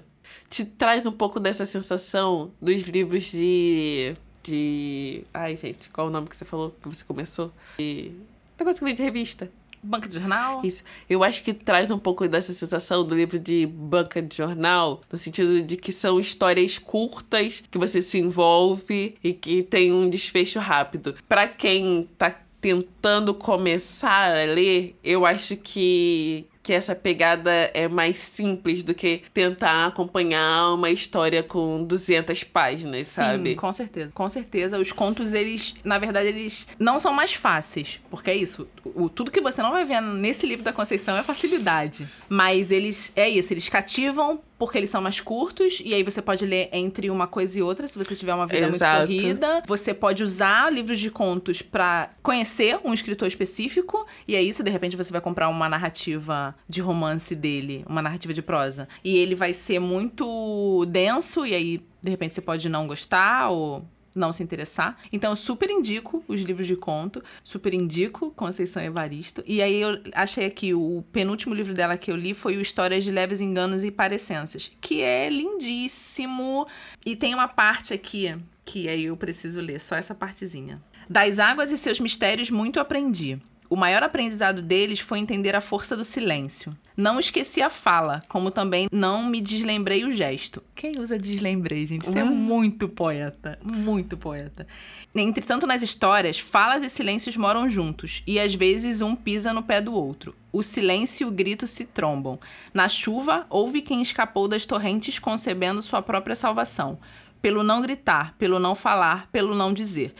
te 0.49 0.65
traz 0.65 1.05
um 1.05 1.11
pouco 1.11 1.39
dessa 1.39 1.65
sensação 1.65 2.51
dos 2.61 2.83
livros 2.83 3.23
de 3.25 4.15
de 4.43 5.23
ai, 5.33 5.55
gente, 5.55 5.89
qual 5.91 6.07
o 6.07 6.09
nome 6.09 6.27
que 6.27 6.35
você 6.35 6.43
falou 6.43 6.75
que 6.81 6.89
você 6.89 7.03
começou? 7.05 7.53
De 7.77 8.11
negócio 8.59 8.79
que 8.79 8.85
vem 8.85 8.95
de 8.95 9.03
revista. 9.03 9.51
Banca 9.83 10.07
de 10.07 10.15
jornal? 10.15 10.61
Isso. 10.63 10.83
Eu 11.09 11.23
acho 11.23 11.43
que 11.43 11.53
traz 11.53 11.89
um 11.91 11.97
pouco 11.97 12.27
dessa 12.27 12.53
sensação 12.53 13.05
do 13.05 13.15
livro 13.15 13.39
de 13.39 13.65
banca 13.65 14.21
de 14.21 14.35
jornal, 14.35 15.01
no 15.11 15.17
sentido 15.17 15.61
de 15.61 15.77
que 15.77 15.91
são 15.91 16.19
histórias 16.19 16.77
curtas, 16.77 17.63
que 17.69 17.77
você 17.77 18.01
se 18.01 18.19
envolve 18.19 19.15
e 19.23 19.33
que 19.33 19.63
tem 19.63 19.91
um 19.91 20.09
desfecho 20.09 20.59
rápido. 20.59 21.15
Para 21.27 21.47
quem 21.47 22.07
tá 22.17 22.35
tentando 22.59 23.33
começar 23.33 24.31
a 24.31 24.45
ler, 24.45 24.95
eu 25.03 25.25
acho 25.25 25.57
que 25.57 26.45
que 26.63 26.73
essa 26.73 26.95
pegada 26.95 27.51
é 27.73 27.87
mais 27.87 28.19
simples 28.19 28.83
do 28.83 28.93
que 28.93 29.23
tentar 29.33 29.87
acompanhar 29.87 30.73
uma 30.73 30.89
história 30.89 31.41
com 31.41 31.83
200 31.83 32.43
páginas, 32.43 33.09
sabe? 33.09 33.51
Sim, 33.51 33.55
com 33.55 33.71
certeza. 33.71 34.11
Com 34.13 34.29
certeza. 34.29 34.77
Os 34.77 34.91
contos, 34.91 35.33
eles, 35.33 35.75
na 35.83 35.97
verdade, 35.97 36.27
eles 36.27 36.67
não 36.77 36.99
são 36.99 37.13
mais 37.13 37.33
fáceis. 37.33 37.99
Porque 38.09 38.29
é 38.29 38.35
isso. 38.35 38.67
O, 38.83 39.09
tudo 39.09 39.31
que 39.31 39.41
você 39.41 39.61
não 39.61 39.71
vai 39.71 39.85
ver 39.85 40.01
nesse 40.01 40.45
livro 40.45 40.63
da 40.63 40.73
Conceição 40.73 41.17
é 41.17 41.23
facilidade. 41.23 42.07
Mas 42.29 42.71
eles, 42.71 43.11
é 43.15 43.27
isso, 43.27 43.53
eles 43.53 43.67
cativam 43.67 44.41
porque 44.61 44.77
eles 44.77 44.91
são 44.91 45.01
mais 45.01 45.19
curtos 45.19 45.81
e 45.83 45.91
aí 45.91 46.03
você 46.03 46.21
pode 46.21 46.45
ler 46.45 46.69
entre 46.71 47.09
uma 47.09 47.25
coisa 47.25 47.57
e 47.57 47.63
outra 47.63 47.87
se 47.87 47.97
você 47.97 48.15
tiver 48.15 48.31
uma 48.31 48.45
vida 48.45 48.67
Exato. 48.67 49.07
muito 49.07 49.19
corrida. 49.19 49.63
Você 49.65 49.91
pode 49.91 50.21
usar 50.21 50.71
livros 50.71 50.99
de 50.99 51.09
contos 51.09 51.63
para 51.63 52.11
conhecer 52.21 52.79
um 52.85 52.93
escritor 52.93 53.27
específico 53.27 54.05
e 54.27 54.35
é 54.35 54.41
isso, 54.43 54.61
de 54.61 54.69
repente 54.69 54.95
você 54.95 55.11
vai 55.11 55.19
comprar 55.19 55.49
uma 55.49 55.67
narrativa 55.67 56.55
de 56.69 56.79
romance 56.79 57.35
dele, 57.35 57.83
uma 57.89 58.03
narrativa 58.03 58.35
de 58.35 58.41
prosa, 58.43 58.87
e 59.03 59.17
ele 59.17 59.33
vai 59.33 59.51
ser 59.51 59.79
muito 59.79 60.85
denso 60.85 61.43
e 61.43 61.55
aí 61.55 61.81
de 61.99 62.11
repente 62.11 62.35
você 62.35 62.41
pode 62.41 62.69
não 62.69 62.85
gostar 62.85 63.49
ou 63.49 63.83
não 64.15 64.31
se 64.31 64.43
interessar. 64.43 64.97
Então, 65.11 65.31
eu 65.31 65.35
super 65.35 65.69
indico 65.69 66.23
os 66.27 66.41
livros 66.41 66.67
de 66.67 66.75
conto, 66.75 67.23
super 67.43 67.73
indico 67.73 68.31
Conceição 68.31 68.81
Evaristo. 68.81 69.43
E 69.45 69.61
aí 69.61 69.81
eu 69.81 70.01
achei 70.13 70.45
aqui, 70.45 70.73
o 70.73 71.03
penúltimo 71.11 71.53
livro 71.53 71.73
dela 71.73 71.97
que 71.97 72.11
eu 72.11 72.15
li 72.15 72.33
foi 72.33 72.57
o 72.57 72.61
Histórias 72.61 73.03
de 73.03 73.11
Leves 73.11 73.41
Enganos 73.41 73.83
e 73.83 73.91
Parecenças, 73.91 74.71
que 74.81 75.01
é 75.01 75.29
lindíssimo. 75.29 76.67
E 77.05 77.15
tem 77.15 77.33
uma 77.33 77.47
parte 77.47 77.93
aqui 77.93 78.35
que 78.65 78.87
aí 78.87 79.05
eu 79.05 79.17
preciso 79.17 79.59
ler, 79.59 79.81
só 79.81 79.95
essa 79.95 80.15
partezinha. 80.15 80.81
Das 81.09 81.39
águas 81.39 81.71
e 81.71 81.77
seus 81.77 81.99
mistérios 81.99 82.49
muito 82.49 82.79
aprendi. 82.79 83.41
O 83.71 83.77
maior 83.77 84.03
aprendizado 84.03 84.61
deles 84.61 84.99
foi 84.99 85.19
entender 85.19 85.55
a 85.55 85.61
força 85.61 85.95
do 85.95 86.03
silêncio. 86.03 86.77
Não 86.97 87.17
esqueci 87.17 87.61
a 87.61 87.69
fala, 87.69 88.21
como 88.27 88.51
também 88.51 88.89
não 88.91 89.23
me 89.23 89.39
deslembrei 89.39 90.03
o 90.03 90.11
gesto. 90.11 90.61
Quem 90.75 90.99
usa 90.99 91.17
deslembrei, 91.17 91.87
gente? 91.87 92.05
Isso 92.05 92.17
é 92.17 92.23
muito 92.25 92.89
poeta. 92.89 93.57
Muito 93.63 94.17
poeta. 94.17 94.67
Entretanto, 95.15 95.65
nas 95.65 95.81
histórias, 95.81 96.37
falas 96.37 96.83
e 96.83 96.89
silêncios 96.89 97.37
moram 97.37 97.69
juntos, 97.69 98.21
e 98.27 98.41
às 98.41 98.53
vezes 98.53 99.01
um 99.01 99.15
pisa 99.15 99.53
no 99.53 99.63
pé 99.63 99.79
do 99.79 99.93
outro. 99.93 100.35
O 100.51 100.61
silêncio 100.61 101.25
e 101.25 101.29
o 101.29 101.31
grito 101.31 101.65
se 101.65 101.85
trombam. 101.85 102.37
Na 102.73 102.89
chuva, 102.89 103.45
houve 103.49 103.81
quem 103.81 104.01
escapou 104.01 104.49
das 104.49 104.65
torrentes 104.65 105.17
concebendo 105.17 105.81
sua 105.81 106.01
própria 106.01 106.35
salvação. 106.35 106.99
Pelo 107.41 107.63
não 107.63 107.81
gritar, 107.81 108.35
pelo 108.37 108.59
não 108.59 108.75
falar, 108.75 109.29
pelo 109.31 109.55
não 109.55 109.73
dizer 109.73 110.13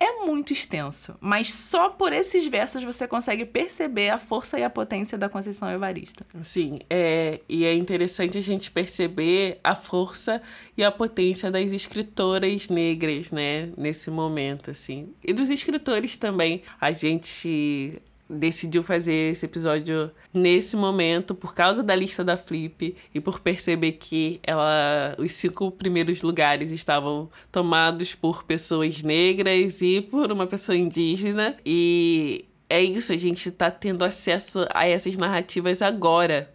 é 0.00 0.24
muito 0.24 0.52
extenso, 0.52 1.16
mas 1.20 1.52
só 1.52 1.88
por 1.88 2.12
esses 2.12 2.46
versos 2.46 2.82
você 2.82 3.06
consegue 3.06 3.44
perceber 3.44 4.10
a 4.10 4.18
força 4.18 4.58
e 4.58 4.64
a 4.64 4.70
potência 4.70 5.16
da 5.16 5.28
Conceição 5.28 5.70
Evarista. 5.70 6.26
Sim, 6.42 6.78
é, 6.88 7.40
e 7.48 7.64
é 7.64 7.74
interessante 7.74 8.38
a 8.38 8.40
gente 8.40 8.70
perceber 8.70 9.58
a 9.62 9.74
força 9.74 10.42
e 10.76 10.82
a 10.82 10.90
potência 10.90 11.50
das 11.50 11.70
escritoras 11.70 12.68
negras, 12.68 13.30
né, 13.30 13.70
nesse 13.76 14.10
momento, 14.10 14.70
assim. 14.70 15.14
E 15.22 15.32
dos 15.32 15.50
escritores 15.50 16.16
também. 16.16 16.62
A 16.80 16.90
gente 16.90 18.00
decidiu 18.28 18.82
fazer 18.82 19.32
esse 19.32 19.44
episódio 19.44 20.10
nesse 20.32 20.76
momento 20.76 21.34
por 21.34 21.54
causa 21.54 21.82
da 21.82 21.94
lista 21.94 22.24
da 22.24 22.36
Flip 22.36 22.96
e 23.14 23.20
por 23.20 23.40
perceber 23.40 23.92
que 23.92 24.40
ela 24.42 25.14
os 25.18 25.32
cinco 25.32 25.70
primeiros 25.70 26.22
lugares 26.22 26.70
estavam 26.70 27.28
tomados 27.52 28.14
por 28.14 28.44
pessoas 28.44 29.02
negras 29.02 29.82
e 29.82 30.00
por 30.00 30.32
uma 30.32 30.46
pessoa 30.46 30.76
indígena 30.76 31.56
e 31.64 32.46
é 32.68 32.82
isso, 32.82 33.12
a 33.12 33.16
gente 33.16 33.50
tá 33.50 33.70
tendo 33.70 34.04
acesso 34.04 34.66
a 34.74 34.86
essas 34.86 35.16
narrativas 35.16 35.82
agora. 35.82 36.52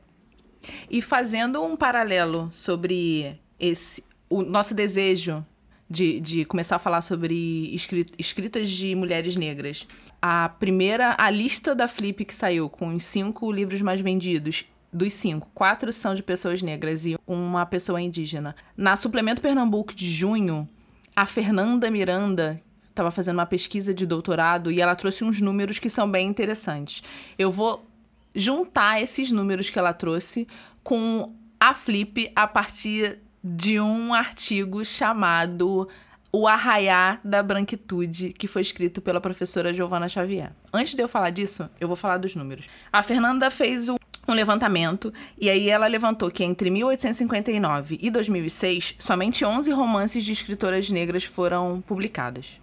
E 0.90 1.02
fazendo 1.02 1.64
um 1.64 1.78
paralelo 1.78 2.50
sobre 2.52 3.40
esse 3.60 4.04
o 4.30 4.44
nosso 4.44 4.76
desejo 4.76 5.44
de, 5.90 6.20
de 6.20 6.46
começar 6.46 6.76
a 6.76 6.80
falar 6.80 7.02
sobre 7.02 7.74
escritas 8.18 8.70
de 8.70 8.94
mulheres 8.96 9.36
negras. 9.36 9.88
A 10.22 10.50
primeira, 10.50 11.16
a 11.18 11.30
lista 11.30 11.74
da 11.74 11.88
Flip 11.88 12.24
que 12.26 12.36
saiu 12.36 12.70
com 12.70 12.96
os 12.96 13.04
cinco 13.04 13.52
livros 13.52 13.82
mais 13.82 14.00
vendidos 14.00 14.66
dos 14.92 15.14
cinco, 15.14 15.50
quatro 15.54 15.94
são 15.94 16.16
de 16.16 16.24
pessoas 16.24 16.62
negras 16.62 17.06
e 17.06 17.16
uma 17.28 17.66
pessoa 17.66 18.02
indígena. 18.02 18.56
Na 18.76 18.96
Suplemento 18.96 19.42
Pernambuco 19.42 19.94
de 19.94 20.10
junho, 20.10 20.68
a 21.16 21.26
Fernanda 21.26 21.92
Miranda 21.92 22.62
estava 22.90 23.12
fazendo 23.12 23.38
uma 23.38 23.46
pesquisa 23.46 23.94
de 23.94 24.06
doutorado 24.06 24.72
e 24.72 24.82
ela 24.82 24.96
trouxe 24.96 25.24
uns 25.24 25.40
números 25.40 25.80
que 25.80 25.90
são 25.90 26.10
bem 26.10 26.28
interessantes. 26.28 27.04
Eu 27.38 27.52
vou 27.52 27.88
juntar 28.34 29.02
esses 29.02 29.32
números 29.32 29.70
que 29.70 29.80
ela 29.80 29.94
trouxe 29.94 30.48
com 30.84 31.34
a 31.60 31.74
Flip 31.74 32.32
a 32.36 32.48
partir 32.48 33.20
de 33.44 33.80
um 33.80 34.14
artigo 34.14 34.84
chamado 34.84 35.88
O 36.32 36.48
Arraiá 36.48 37.20
da 37.24 37.42
Branquitude, 37.42 38.34
que 38.34 38.48
foi 38.48 38.62
escrito 38.62 39.02
pela 39.02 39.22
professora 39.22 39.74
Giovanna 39.74 40.08
Xavier. 40.08 40.52
Antes 40.72 40.96
de 40.96 41.02
eu 41.02 41.08
falar 41.08 41.30
disso, 41.30 41.70
eu 41.80 41.88
vou 41.88 41.98
falar 41.98 42.18
dos 42.18 42.36
números. 42.36 42.66
A 42.92 43.02
Fernanda 43.02 43.50
fez 43.50 43.90
um 43.90 44.34
levantamento 44.34 45.14
e 45.38 45.50
aí 45.50 45.70
ela 45.70 45.88
levantou 45.88 46.30
que 46.30 46.44
entre 46.44 46.70
1859 46.70 47.98
e 48.02 48.12
2006, 48.12 48.96
somente 49.00 49.44
11 49.44 49.72
romances 49.72 50.24
de 50.24 50.32
escritoras 50.32 50.90
negras 50.92 51.24
foram 51.24 51.82
publicados. 51.82 52.60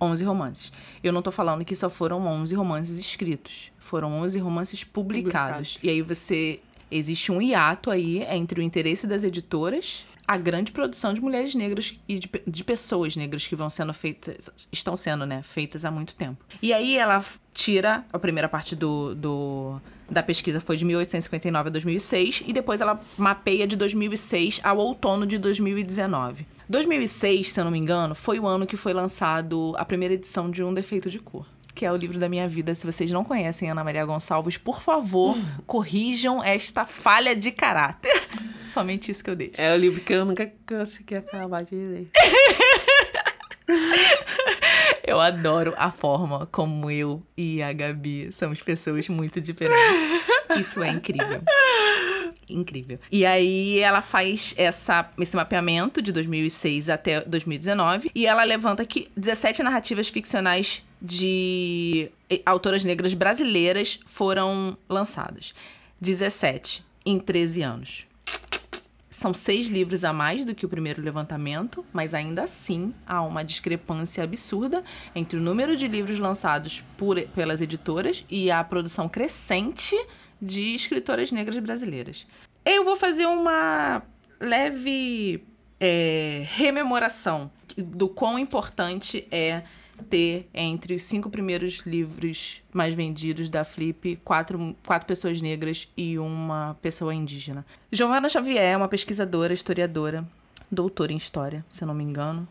11 0.00 0.24
romances. 0.24 0.72
Eu 1.04 1.12
não 1.12 1.20
tô 1.20 1.30
falando 1.30 1.64
que 1.64 1.76
só 1.76 1.90
foram 1.90 2.26
11 2.26 2.54
romances 2.54 2.98
escritos. 2.98 3.70
Foram 3.78 4.12
11 4.20 4.38
romances 4.38 4.82
publicados. 4.82 5.74
publicados. 5.74 5.78
E 5.82 5.90
aí 5.90 6.00
você 6.00 6.60
Existe 6.90 7.30
um 7.30 7.40
hiato 7.40 7.90
aí 7.90 8.22
entre 8.24 8.60
o 8.60 8.62
interesse 8.62 9.06
das 9.06 9.22
editoras, 9.22 10.04
a 10.26 10.36
grande 10.36 10.72
produção 10.72 11.12
de 11.12 11.20
mulheres 11.20 11.54
negras 11.54 11.98
e 12.08 12.18
de, 12.18 12.30
de 12.46 12.64
pessoas 12.64 13.16
negras 13.16 13.46
que 13.46 13.56
vão 13.56 13.68
sendo 13.68 13.92
feitas, 13.92 14.48
estão 14.72 14.96
sendo, 14.96 15.26
né, 15.26 15.42
feitas 15.42 15.84
há 15.84 15.90
muito 15.90 16.14
tempo. 16.14 16.44
E 16.62 16.72
aí 16.72 16.96
ela 16.96 17.24
tira 17.52 18.04
a 18.12 18.18
primeira 18.18 18.48
parte 18.48 18.74
do, 18.76 19.14
do 19.14 19.80
da 20.10 20.22
pesquisa 20.22 20.60
foi 20.60 20.76
de 20.76 20.84
1859 20.84 21.68
a 21.68 21.72
2006 21.72 22.42
e 22.46 22.52
depois 22.52 22.80
ela 22.80 23.00
mapeia 23.16 23.66
de 23.66 23.76
2006 23.76 24.60
ao 24.64 24.78
outono 24.78 25.24
de 25.24 25.38
2019. 25.38 26.46
2006, 26.68 27.52
se 27.52 27.60
eu 27.60 27.64
não 27.64 27.70
me 27.70 27.78
engano, 27.78 28.14
foi 28.14 28.40
o 28.40 28.46
ano 28.46 28.66
que 28.66 28.76
foi 28.76 28.92
lançado 28.92 29.72
a 29.76 29.84
primeira 29.84 30.14
edição 30.14 30.50
de 30.50 30.62
Um 30.64 30.74
Defeito 30.74 31.08
de 31.08 31.18
Cor 31.20 31.46
que 31.74 31.84
é 31.84 31.92
o 31.92 31.96
livro 31.96 32.18
da 32.18 32.28
minha 32.28 32.48
vida. 32.48 32.74
Se 32.74 32.86
vocês 32.86 33.10
não 33.10 33.24
conhecem 33.24 33.70
Ana 33.70 33.84
Maria 33.84 34.04
Gonçalves, 34.04 34.56
por 34.56 34.82
favor, 34.82 35.36
corrijam 35.66 36.42
esta 36.42 36.84
falha 36.84 37.34
de 37.34 37.50
caráter. 37.50 38.12
Somente 38.58 39.10
isso 39.10 39.24
que 39.24 39.30
eu 39.30 39.36
deixo. 39.36 39.54
É 39.58 39.74
o 39.74 39.76
livro 39.76 40.00
que 40.00 40.12
eu 40.12 40.24
nunca 40.24 40.52
consegui 40.66 41.16
acabar 41.16 41.62
de 41.64 41.74
ler. 41.74 42.10
eu 45.06 45.20
adoro 45.20 45.74
a 45.76 45.90
forma 45.90 46.46
como 46.46 46.90
eu 46.90 47.22
e 47.36 47.62
a 47.62 47.72
Gabi 47.72 48.32
somos 48.32 48.62
pessoas 48.62 49.08
muito 49.08 49.40
diferentes. 49.40 50.22
Isso 50.58 50.82
é 50.82 50.88
incrível 50.88 51.42
incrível. 52.50 52.98
E 53.10 53.24
aí 53.24 53.78
ela 53.78 54.02
faz 54.02 54.54
essa, 54.56 55.10
esse 55.18 55.36
mapeamento 55.36 56.02
de 56.02 56.12
2006 56.12 56.88
até 56.88 57.20
2019 57.22 58.10
e 58.14 58.26
ela 58.26 58.44
levanta 58.44 58.84
que 58.84 59.08
17 59.16 59.62
narrativas 59.62 60.08
ficcionais 60.08 60.82
de 61.00 62.10
autoras 62.44 62.84
negras 62.84 63.14
brasileiras 63.14 64.00
foram 64.06 64.76
lançadas. 64.88 65.54
17 66.00 66.82
em 67.04 67.18
13 67.18 67.62
anos. 67.62 68.06
São 69.08 69.34
seis 69.34 69.66
livros 69.66 70.04
a 70.04 70.12
mais 70.12 70.44
do 70.44 70.54
que 70.54 70.64
o 70.64 70.68
primeiro 70.68 71.02
levantamento, 71.02 71.84
mas 71.92 72.14
ainda 72.14 72.44
assim 72.44 72.94
há 73.04 73.20
uma 73.22 73.42
discrepância 73.42 74.22
absurda 74.22 74.84
entre 75.16 75.36
o 75.36 75.42
número 75.42 75.76
de 75.76 75.88
livros 75.88 76.20
lançados 76.20 76.84
por, 76.96 77.20
pelas 77.28 77.60
editoras 77.60 78.24
e 78.30 78.52
a 78.52 78.62
produção 78.62 79.08
crescente 79.08 79.96
de 80.40 80.74
escritoras 80.74 81.30
negras 81.32 81.58
brasileiras. 81.58 82.26
Eu 82.64 82.84
vou 82.84 82.96
fazer 82.96 83.26
uma 83.26 84.02
leve 84.40 85.42
é, 85.78 86.44
rememoração 86.46 87.50
do 87.76 88.08
quão 88.08 88.38
importante 88.38 89.26
é 89.30 89.62
ter 90.08 90.48
entre 90.54 90.94
os 90.94 91.02
cinco 91.02 91.28
primeiros 91.28 91.80
livros 91.86 92.62
mais 92.72 92.94
vendidos 92.94 93.48
da 93.48 93.64
Flip 93.64 94.16
quatro, 94.24 94.74
quatro 94.86 95.06
pessoas 95.06 95.40
negras 95.40 95.88
e 95.96 96.18
uma 96.18 96.76
pessoa 96.80 97.14
indígena. 97.14 97.66
Giovanna 97.92 98.28
Xavier 98.28 98.62
é 98.62 98.76
uma 98.76 98.88
pesquisadora, 98.88 99.52
historiadora, 99.52 100.26
doutora 100.70 101.12
em 101.12 101.16
história, 101.16 101.64
se 101.68 101.84
não 101.84 101.94
me 101.94 102.04
engano. 102.04 102.48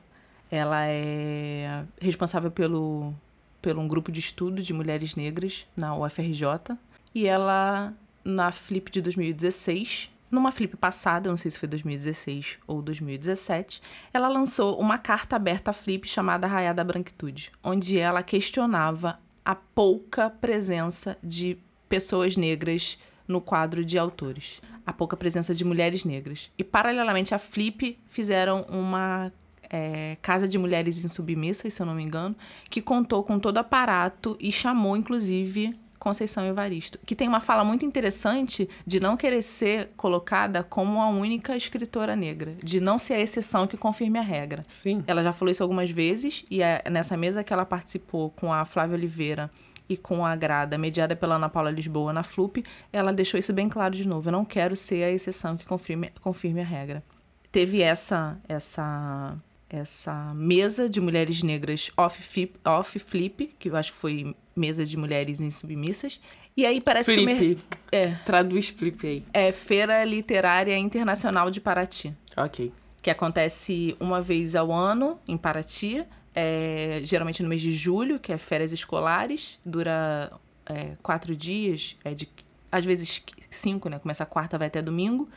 Ela 0.51 0.87
é 0.87 1.83
responsável 2.01 2.51
pelo, 2.51 3.13
pelo 3.61 3.81
um 3.81 3.87
grupo 3.87 4.11
de 4.11 4.19
estudo 4.19 4.61
de 4.61 4.73
mulheres 4.73 5.15
negras 5.15 5.65
na 5.75 5.95
UFRJ. 5.95 6.77
E 7.13 7.25
ela, 7.25 7.93
na 8.23 8.51
Flip 8.51 8.91
de 8.91 9.01
2016, 9.01 10.09
numa 10.31 10.51
flip 10.51 10.77
passada, 10.77 11.27
eu 11.27 11.31
não 11.31 11.37
sei 11.37 11.49
se 11.49 11.57
foi 11.57 11.67
2016 11.67 12.59
ou 12.67 12.83
2017, 12.83 13.81
ela 14.13 14.27
lançou 14.27 14.79
uma 14.79 14.99
carta 14.99 15.35
aberta 15.35 15.71
à 15.71 15.73
flip 15.73 16.07
chamada 16.07 16.45
Raia 16.45 16.71
da 16.71 16.83
Branquitude, 16.83 17.51
onde 17.63 17.97
ela 17.97 18.21
questionava 18.21 19.19
a 19.43 19.55
pouca 19.55 20.29
presença 20.29 21.17
de 21.23 21.57
pessoas 21.87 22.37
negras 22.37 22.99
no 23.27 23.41
quadro 23.41 23.83
de 23.83 23.97
autores, 23.97 24.61
a 24.85 24.93
pouca 24.93 25.17
presença 25.17 25.53
de 25.53 25.65
mulheres 25.65 26.05
negras. 26.05 26.51
E, 26.57 26.63
paralelamente, 26.63 27.33
a 27.33 27.39
Flip 27.39 27.97
fizeram 28.07 28.65
uma 28.69 29.31
é, 29.69 30.17
Casa 30.21 30.47
de 30.47 30.57
Mulheres 30.57 31.03
Insubmissas, 31.03 31.73
se 31.73 31.81
eu 31.81 31.85
não 31.85 31.93
me 31.93 32.03
engano, 32.03 32.35
que 32.69 32.81
contou 32.81 33.23
com 33.23 33.39
todo 33.39 33.57
aparato 33.57 34.35
e 34.39 34.51
chamou, 34.51 34.97
inclusive, 34.97 35.75
Conceição 35.99 36.45
Evaristo, 36.45 36.97
que 37.05 37.15
tem 37.15 37.27
uma 37.27 37.41
fala 37.41 37.63
muito 37.63 37.85
interessante 37.85 38.69
de 38.87 38.99
não 38.99 39.17
querer 39.17 39.41
ser 39.41 39.89
colocada 39.97 40.63
como 40.63 41.01
a 41.01 41.09
única 41.09 41.55
escritora 41.57 42.15
negra, 42.15 42.55
de 42.63 42.79
não 42.79 42.97
ser 42.97 43.15
a 43.15 43.19
exceção 43.19 43.67
que 43.67 43.75
confirme 43.75 44.17
a 44.17 44.21
regra. 44.21 44.65
Sim. 44.69 45.03
Ela 45.05 45.21
já 45.21 45.33
falou 45.33 45.51
isso 45.51 45.61
algumas 45.61 45.91
vezes 45.91 46.45
e 46.49 46.63
é 46.63 46.81
nessa 46.89 47.17
mesa 47.17 47.43
que 47.43 47.51
ela 47.51 47.65
participou 47.65 48.29
com 48.31 48.53
a 48.53 48.63
Flávia 48.63 48.95
Oliveira 48.95 49.51
e 49.89 49.97
com 49.97 50.25
a 50.25 50.35
Grada, 50.35 50.77
mediada 50.77 51.15
pela 51.15 51.35
Ana 51.35 51.49
Paula 51.49 51.71
Lisboa 51.71 52.13
na 52.13 52.21
FLUP, 52.21 52.63
ela 52.93 53.11
deixou 53.11 53.39
isso 53.39 53.51
bem 53.51 53.67
claro 53.67 53.95
de 53.95 54.07
novo. 54.07 54.29
Eu 54.29 54.31
não 54.31 54.45
quero 54.45 54.75
ser 54.75 55.03
a 55.03 55.11
exceção 55.11 55.57
que 55.57 55.65
confirme, 55.65 56.11
confirme 56.21 56.61
a 56.61 56.65
regra. 56.65 57.03
Teve 57.51 57.81
essa 57.81 58.37
essa 58.47 59.35
essa 59.69 60.33
mesa 60.33 60.89
de 60.89 60.99
mulheres 60.99 61.43
negras 61.43 61.91
off-flip, 61.95 62.55
off 62.65 62.99
-flip, 62.99 63.51
que 63.59 63.69
eu 63.69 63.75
acho 63.75 63.91
que 63.93 63.97
foi 63.97 64.35
mesa 64.55 64.83
de 64.85 64.97
mulheres 64.97 65.39
insubmissas. 65.39 66.19
E 66.57 66.65
aí 66.65 66.81
parece 66.81 67.13
flip. 67.13 67.37
que... 67.37 67.47
Me... 67.47 67.57
É. 67.91 68.15
Traduz 68.25 68.69
flip 68.69 69.07
aí. 69.07 69.23
É 69.33 69.51
Feira 69.51 70.03
Literária 70.03 70.77
Internacional 70.77 71.49
de 71.49 71.61
Paraty. 71.61 72.13
Ok. 72.35 72.71
Que 73.01 73.09
acontece 73.09 73.95
uma 73.99 74.21
vez 74.21 74.55
ao 74.55 74.71
ano 74.71 75.19
em 75.27 75.37
Paraty. 75.37 76.03
É, 76.35 77.01
geralmente 77.03 77.41
no 77.41 77.47
mês 77.47 77.61
de 77.61 77.71
julho, 77.71 78.19
que 78.19 78.33
é 78.33 78.37
férias 78.37 78.71
escolares. 78.71 79.57
Dura 79.63 80.31
é, 80.65 80.97
quatro 81.01 81.35
dias. 81.35 81.95
É 82.03 82.13
de, 82.13 82.27
às 82.71 82.83
vezes 82.83 83.23
cinco, 83.49 83.87
né? 83.87 83.99
Começa 83.99 84.23
a 84.23 84.25
quarta, 84.25 84.57
vai 84.57 84.67
até 84.67 84.81
domingo. 84.81 85.29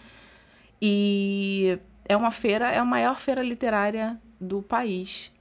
E 0.80 1.78
é 2.12 2.16
uma 2.16 2.30
feira, 2.30 2.70
é 2.70 2.78
a 2.78 2.84
maior 2.84 3.18
feira 3.18 3.42
literária 3.42 4.20
do 4.40 4.62
país, 4.62 5.32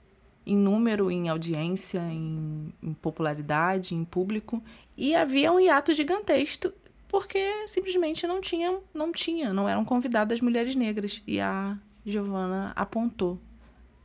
em 0.45 0.55
número, 0.55 1.11
em 1.11 1.29
audiência, 1.29 1.99
em, 1.99 2.73
em 2.81 2.93
popularidade, 2.93 3.93
em 3.93 4.03
público. 4.03 4.63
E 4.97 5.13
havia 5.15 5.51
um 5.51 5.59
hiato 5.59 5.93
gigantesco 5.93 6.71
porque 7.07 7.67
simplesmente 7.67 8.25
não 8.25 8.39
tinha, 8.39 8.79
não 8.93 9.11
tinha, 9.11 9.51
não 9.53 9.67
eram 9.67 9.83
convidadas 9.83 10.39
mulheres 10.39 10.75
negras. 10.75 11.21
E 11.27 11.41
a 11.41 11.77
Giovana 12.05 12.71
apontou 12.73 13.37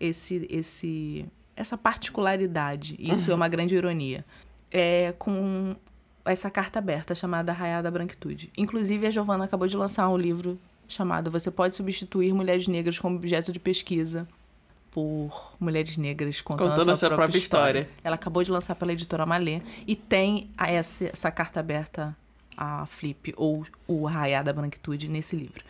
esse, 0.01 0.47
esse, 0.51 1.25
essa 1.55 1.79
particularidade. 1.79 2.97
Isso 2.99 3.31
é 3.31 3.35
uma 3.35 3.49
grande 3.49 3.77
ironia. 3.77 4.25
É 4.73 5.15
com 5.19 5.77
essa 6.25 6.51
carta 6.51 6.81
aberta 6.81 7.15
chamada 7.15 7.53
Raiada 7.53 7.85
da 7.85 7.91
Branquitude. 7.93 8.51
Inclusive, 8.59 9.07
a 9.07 9.11
Giovana 9.11 9.45
acabou 9.45 9.69
de 9.69 9.77
lançar 9.77 10.09
um 10.09 10.17
livro 10.17 10.59
chamado 10.89 11.31
Você 11.31 11.51
Pode 11.51 11.77
Substituir 11.77 12.33
Mulheres 12.33 12.67
Negras 12.67 12.99
como 12.99 13.17
Objeto 13.17 13.53
de 13.53 13.59
Pesquisa 13.59 14.29
por 14.97 15.55
mulheres 15.61 15.99
negras 15.99 16.41
contando, 16.41 16.71
contando 16.71 16.91
a 16.91 16.97
sua, 16.97 17.09
própria, 17.11 17.25
própria 17.27 17.39
história. 17.39 17.81
história. 17.81 18.01
Ela 18.03 18.15
acabou 18.15 18.43
de 18.43 18.51
lançar 18.51 18.75
pela 18.77 18.95
editora 18.95 19.27
Malê 19.27 19.61
e 19.87 19.95
tem 19.95 20.49
essa, 20.57 21.05
essa 21.05 21.31
carta 21.31 21.61
aberta 21.61 22.17
a 22.57 22.87
Flip 22.87 23.35
ou 23.37 23.67
o 23.87 24.07
Raiá 24.07 24.43
da 24.43 24.55
Branquitude 24.55 25.07
nesse 25.07 25.37
livro. 25.37 25.63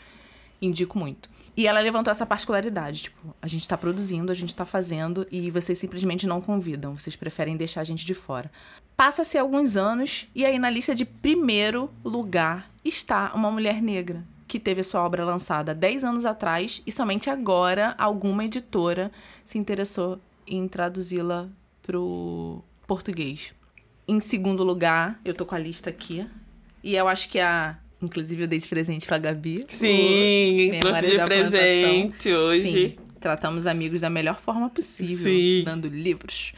Indico 0.63 0.97
muito. 0.97 1.29
E 1.57 1.67
ela 1.67 1.81
levantou 1.81 2.13
essa 2.13 2.25
particularidade, 2.25 3.03
tipo, 3.03 3.35
a 3.43 3.49
gente 3.49 3.63
está 3.63 3.77
produzindo, 3.77 4.31
a 4.31 4.35
gente 4.35 4.51
está 4.51 4.65
fazendo 4.65 5.27
e 5.29 5.51
vocês 5.51 5.77
simplesmente 5.77 6.25
não 6.25 6.41
convidam, 6.41 6.97
vocês 6.97 7.17
preferem 7.17 7.57
deixar 7.57 7.81
a 7.81 7.85
gente 7.85 8.07
de 8.07 8.15
fora. 8.15 8.49
Passa-se 8.97 9.37
alguns 9.37 9.77
anos 9.77 10.29
e 10.37 10.45
aí 10.45 10.57
na 10.57 10.71
lista 10.71 10.95
de 10.95 11.05
primeiro 11.05 11.91
lugar 12.05 12.71
está 12.85 13.33
uma 13.35 13.51
mulher 13.51 13.83
negra 13.83 14.23
que 14.47 14.61
teve 14.61 14.83
sua 14.83 15.05
obra 15.05 15.25
lançada 15.25 15.75
10 15.75 16.05
anos 16.05 16.25
atrás 16.25 16.83
e 16.87 16.93
somente 16.93 17.29
agora 17.29 17.95
alguma 17.99 18.45
editora 18.45 19.11
se 19.45 19.59
interessou 19.59 20.21
em 20.47 20.69
traduzi-la 20.69 21.49
pro 21.83 22.63
português. 22.87 23.53
Em 24.09 24.21
segundo 24.21 24.63
lugar, 24.63 25.21
eu 25.25 25.35
tô 25.35 25.45
com 25.45 25.55
a 25.55 25.59
lista 25.59 25.91
aqui. 25.91 26.27
E 26.83 26.95
eu 26.95 27.09
acho 27.09 27.29
que 27.29 27.41
a. 27.41 27.77
Inclusive, 28.01 28.43
eu 28.43 28.47
dei 28.47 28.59
de 28.59 28.69
presente 28.69 29.07
pra 29.07 29.19
Gabi. 29.19 29.65
Sim, 29.69 30.79
trouxe 30.81 31.07
de 31.09 31.25
presente 31.25 32.33
hoje. 32.33 32.71
Sim, 32.71 32.97
tratamos 33.19 33.67
amigos 33.67 34.03
da 34.03 34.11
melhor 34.11 34.39
forma 34.41 34.71
possível, 34.71 35.25
Sim. 35.33 35.65
dando 35.65 35.89
livros. 35.89 36.53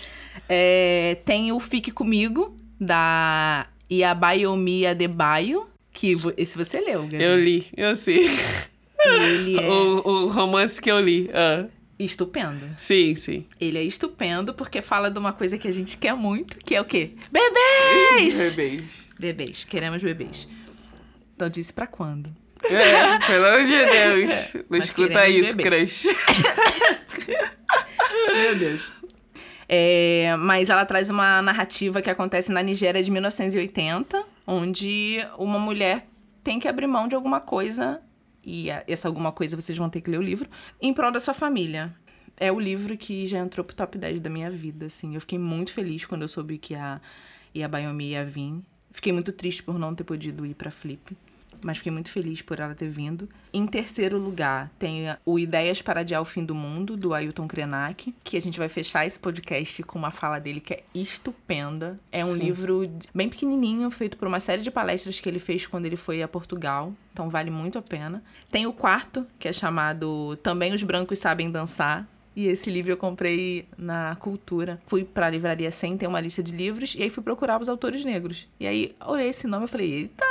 É, 0.49 1.19
tem 1.25 1.53
o 1.53 1.61
Fique 1.61 1.91
Comigo, 1.91 2.55
da 2.79 3.69
Iabayomi 3.91 4.87
Adebayo, 4.87 5.67
que 5.99 6.17
esse 6.37 6.57
você 6.57 6.81
leu, 6.81 7.03
Gabi. 7.03 7.21
Eu 7.21 7.43
li, 7.43 7.67
eu 7.77 7.97
sei. 7.97 8.29
ele 9.05 9.59
é... 9.59 9.67
O, 9.69 10.09
o 10.09 10.27
romance 10.29 10.81
que 10.81 10.89
eu 10.89 11.01
li. 11.01 11.29
Ah. 11.35 11.67
Estupendo. 11.99 12.69
Sim, 12.79 13.17
sim. 13.17 13.45
Ele 13.61 13.77
é 13.79 13.83
estupendo 13.83 14.55
porque 14.55 14.81
fala 14.81 15.11
de 15.11 15.19
uma 15.19 15.33
coisa 15.33 15.59
que 15.59 15.67
a 15.67 15.73
gente 15.73 15.97
quer 15.97 16.15
muito, 16.15 16.59
que 16.59 16.77
é 16.77 16.81
o 16.81 16.85
quê? 16.85 17.11
Bebês! 17.33 18.55
bebês. 18.55 19.09
Bebês. 19.19 19.65
Queremos 19.65 20.01
bebês. 20.01 20.47
Então 21.35 21.51
disse 21.51 21.73
pra 21.73 21.89
quando? 21.89 22.33
É, 22.63 23.19
pelo 23.27 23.47
amor 23.47 23.67
de 23.67 23.87
Deus. 23.87 24.55
Não 24.55 24.65
Mas 24.69 24.85
escuta 24.85 25.29
isso, 25.29 25.57
bebês. 25.57 26.03
crush. 26.03 26.17
Meu 28.33 28.55
Deus. 28.55 28.93
É, 29.69 30.35
mas 30.39 30.71
ela 30.71 30.87
traz 30.87 31.11
uma 31.11 31.43
narrativa 31.43 32.01
que 32.01 32.09
acontece 32.09 32.51
na 32.51 32.63
Nigéria 32.63 33.03
de 33.03 33.11
1980 33.11 34.38
onde 34.51 35.19
uma 35.39 35.59
mulher 35.59 36.09
tem 36.43 36.59
que 36.59 36.67
abrir 36.67 36.87
mão 36.87 37.07
de 37.07 37.15
alguma 37.15 37.39
coisa, 37.39 38.01
e 38.43 38.71
essa 38.87 39.07
alguma 39.07 39.31
coisa 39.31 39.55
vocês 39.55 39.77
vão 39.77 39.91
ter 39.91 40.01
que 40.01 40.11
ler 40.11 40.19
o 40.19 40.23
livro, 40.23 40.49
em 40.81 40.95
prol 40.95 41.13
da 41.13 41.21
sua 41.21 41.35
família. 41.35 41.95
É 42.35 42.51
o 42.51 42.59
livro 42.59 42.97
que 42.97 43.27
já 43.27 43.39
entrou 43.39 43.63
pro 43.63 43.77
top 43.77 43.99
10 43.99 44.21
da 44.21 44.31
minha 44.31 44.51
vida, 44.51 44.87
assim. 44.87 45.15
Eu 45.15 45.21
fiquei 45.21 45.39
muito 45.39 45.71
feliz 45.73 46.07
quando 46.07 46.23
eu 46.23 46.29
soube 46.29 46.57
que 46.57 46.75
a, 46.75 46.99
e 47.55 47.63
a 47.63 47.69
Bayomi 47.69 48.11
ia 48.11 48.25
vir. 48.25 48.63
Fiquei 48.91 49.13
muito 49.13 49.33
triste 49.33 49.63
por 49.63 49.79
não 49.79 49.95
ter 49.95 50.05
podido 50.05 50.47
ir 50.47 50.55
pra 50.55 50.71
Flip 50.71 51.15
mas 51.63 51.79
fiquei 51.79 51.93
muito 51.93 52.11
feliz 52.11 52.43
por 52.43 52.61
ela 52.61 52.75
ter 52.75 52.89
vindo. 52.89 53.29
Em 53.53 53.67
terceiro 53.67 54.19
lugar, 54.19 54.71
tem 54.79 55.07
o 55.25 55.39
Ideias 55.39 55.81
para 55.81 56.01
Adiar 56.01 56.21
o 56.21 56.25
Fim 56.25 56.45
do 56.45 56.55
Mundo, 56.55 56.97
do 56.97 57.15
Ailton 57.15 57.49
Krenak, 57.49 58.15
que 58.23 58.37
a 58.37 58.41
gente 58.41 58.59
vai 58.59 58.69
fechar 58.69 59.07
esse 59.07 59.19
podcast 59.19 59.83
com 59.83 59.99
uma 59.99 60.11
fala 60.11 60.39
dele 60.39 60.61
que 60.61 60.75
é 60.75 60.83
estupenda. 60.95 61.99
É 62.13 62.25
um 62.25 62.35
Sim. 62.35 62.39
livro 62.39 62.91
bem 63.15 63.29
pequenininho, 63.29 63.91
feito 63.91 64.17
por 64.17 64.29
uma 64.29 64.41
série 64.41 64.63
de 64.63 64.71
palestras 64.71 65.21
que 65.21 65.29
ele 65.29 65.39
fez 65.39 65.67
quando 65.67 65.87
ele 65.87 65.97
foi 65.97 66.23
a 66.23 66.29
Portugal, 66.29 66.93
então 67.13 67.29
vale 67.29 67.51
muito 67.51 67.79
a 67.79 67.83
pena. 67.83 68.23
Tem 68.51 68.67
o 68.67 68.73
quarto, 68.73 69.27
que 69.39 69.49
é 69.49 69.53
chamado 69.53 70.37
Também 70.43 70.73
os 70.73 70.83
Brancos 70.83 71.19
Sabem 71.19 71.51
Dançar, 71.51 72.07
e 72.39 72.47
esse 72.47 72.71
livro 72.71 72.93
eu 72.93 72.97
comprei 72.97 73.67
na 73.77 74.15
Cultura. 74.21 74.81
Fui 74.87 75.03
pra 75.03 75.29
livraria 75.29 75.73
sem 75.73 75.99
ter 75.99 76.07
uma 76.07 76.21
lista 76.21 76.41
de 76.41 76.53
livros 76.53 76.95
e 76.97 77.03
aí 77.03 77.11
fui 77.11 77.21
procurar 77.21 77.61
os 77.61 77.69
autores 77.69 78.05
negros. 78.05 78.47
E 78.61 78.67
aí 78.69 78.95
olhei 79.05 79.31
esse 79.31 79.49
nome 79.49 79.65
e 79.65 79.69
falei: 79.69 79.93
eita, 79.93 80.25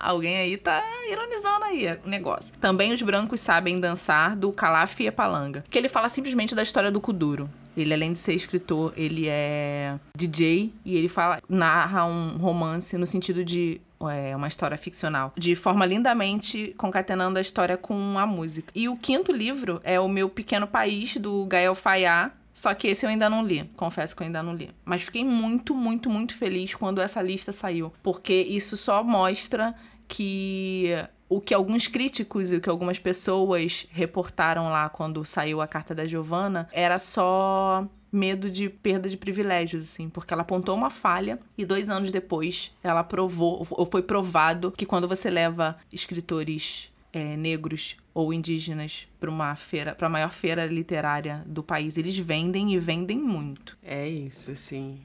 alguém 0.00 0.38
aí 0.38 0.56
tá 0.56 0.82
ironizando 1.10 1.66
aí 1.66 1.98
o 2.02 2.08
negócio. 2.08 2.54
Também 2.58 2.94
os 2.94 3.02
brancos 3.02 3.42
sabem 3.42 3.78
dançar 3.78 4.34
do 4.34 4.50
Calaf 4.52 4.98
Palanga. 5.14 5.62
Que 5.68 5.76
ele 5.76 5.90
fala 5.90 6.08
simplesmente 6.08 6.54
da 6.54 6.62
história 6.62 6.90
do 6.90 6.98
Kuduro. 6.98 7.50
Ele, 7.76 7.92
além 7.92 8.12
de 8.12 8.18
ser 8.18 8.34
escritor, 8.34 8.92
ele 8.96 9.26
é 9.28 9.98
DJ 10.16 10.72
e 10.84 10.96
ele 10.96 11.08
fala, 11.08 11.40
narra 11.48 12.04
um 12.04 12.36
romance 12.36 12.96
no 12.96 13.06
sentido 13.06 13.44
de 13.44 13.80
é 14.10 14.34
uma 14.34 14.48
história 14.48 14.76
ficcional, 14.76 15.32
de 15.36 15.54
forma 15.54 15.86
lindamente 15.86 16.74
concatenando 16.76 17.38
a 17.38 17.40
história 17.40 17.76
com 17.76 18.18
a 18.18 18.26
música. 18.26 18.72
E 18.74 18.88
o 18.88 18.94
quinto 18.94 19.30
livro 19.30 19.80
é 19.84 20.00
O 20.00 20.08
Meu 20.08 20.28
Pequeno 20.28 20.66
País, 20.66 21.16
do 21.16 21.46
Gael 21.46 21.74
Fayá, 21.74 22.32
só 22.52 22.74
que 22.74 22.88
esse 22.88 23.06
eu 23.06 23.10
ainda 23.10 23.30
não 23.30 23.44
li, 23.44 23.70
confesso 23.76 24.14
que 24.14 24.22
eu 24.22 24.26
ainda 24.26 24.42
não 24.42 24.54
li. 24.54 24.70
Mas 24.84 25.02
fiquei 25.02 25.24
muito, 25.24 25.74
muito, 25.74 26.10
muito 26.10 26.34
feliz 26.34 26.74
quando 26.74 27.00
essa 27.00 27.22
lista 27.22 27.52
saiu, 27.52 27.92
porque 28.02 28.34
isso 28.34 28.76
só 28.76 29.02
mostra 29.02 29.74
que 30.06 30.90
o 31.36 31.40
que 31.40 31.54
alguns 31.54 31.86
críticos 31.86 32.52
e 32.52 32.56
o 32.56 32.60
que 32.60 32.68
algumas 32.68 32.98
pessoas 32.98 33.86
reportaram 33.90 34.68
lá 34.68 34.88
quando 34.88 35.24
saiu 35.24 35.60
a 35.60 35.66
carta 35.66 35.94
da 35.94 36.04
Giovanna 36.04 36.68
era 36.72 36.98
só 36.98 37.88
medo 38.12 38.50
de 38.50 38.68
perda 38.68 39.08
de 39.08 39.16
privilégios, 39.16 39.84
assim, 39.84 40.10
porque 40.10 40.34
ela 40.34 40.42
apontou 40.42 40.74
uma 40.74 40.90
falha 40.90 41.40
e 41.56 41.64
dois 41.64 41.88
anos 41.88 42.12
depois 42.12 42.70
ela 42.82 43.02
provou, 43.02 43.66
ou 43.70 43.86
foi 43.86 44.02
provado, 44.02 44.70
que 44.70 44.84
quando 44.84 45.08
você 45.08 45.30
leva 45.30 45.78
escritores 45.90 46.92
é, 47.10 47.34
negros 47.36 47.96
ou 48.12 48.34
indígenas 48.34 49.08
para 49.18 49.30
uma 49.30 49.54
feira, 49.54 49.94
para 49.94 50.08
a 50.08 50.10
maior 50.10 50.30
feira 50.30 50.66
literária 50.66 51.42
do 51.46 51.62
país, 51.62 51.96
eles 51.96 52.18
vendem 52.18 52.74
e 52.74 52.78
vendem 52.78 53.18
muito. 53.18 53.78
É 53.82 54.06
isso, 54.06 54.54
sim. 54.54 55.00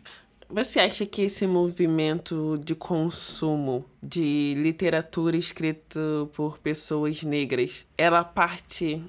Você 0.49 0.79
acha 0.79 1.05
que 1.05 1.23
esse 1.23 1.45
movimento 1.45 2.57
de 2.63 2.73
consumo 2.73 3.83
de 4.01 4.53
literatura 4.55 5.35
escrita 5.35 5.99
por 6.33 6.57
pessoas 6.59 7.21
negras, 7.21 7.85
ela 7.97 8.23
parte 8.23 9.03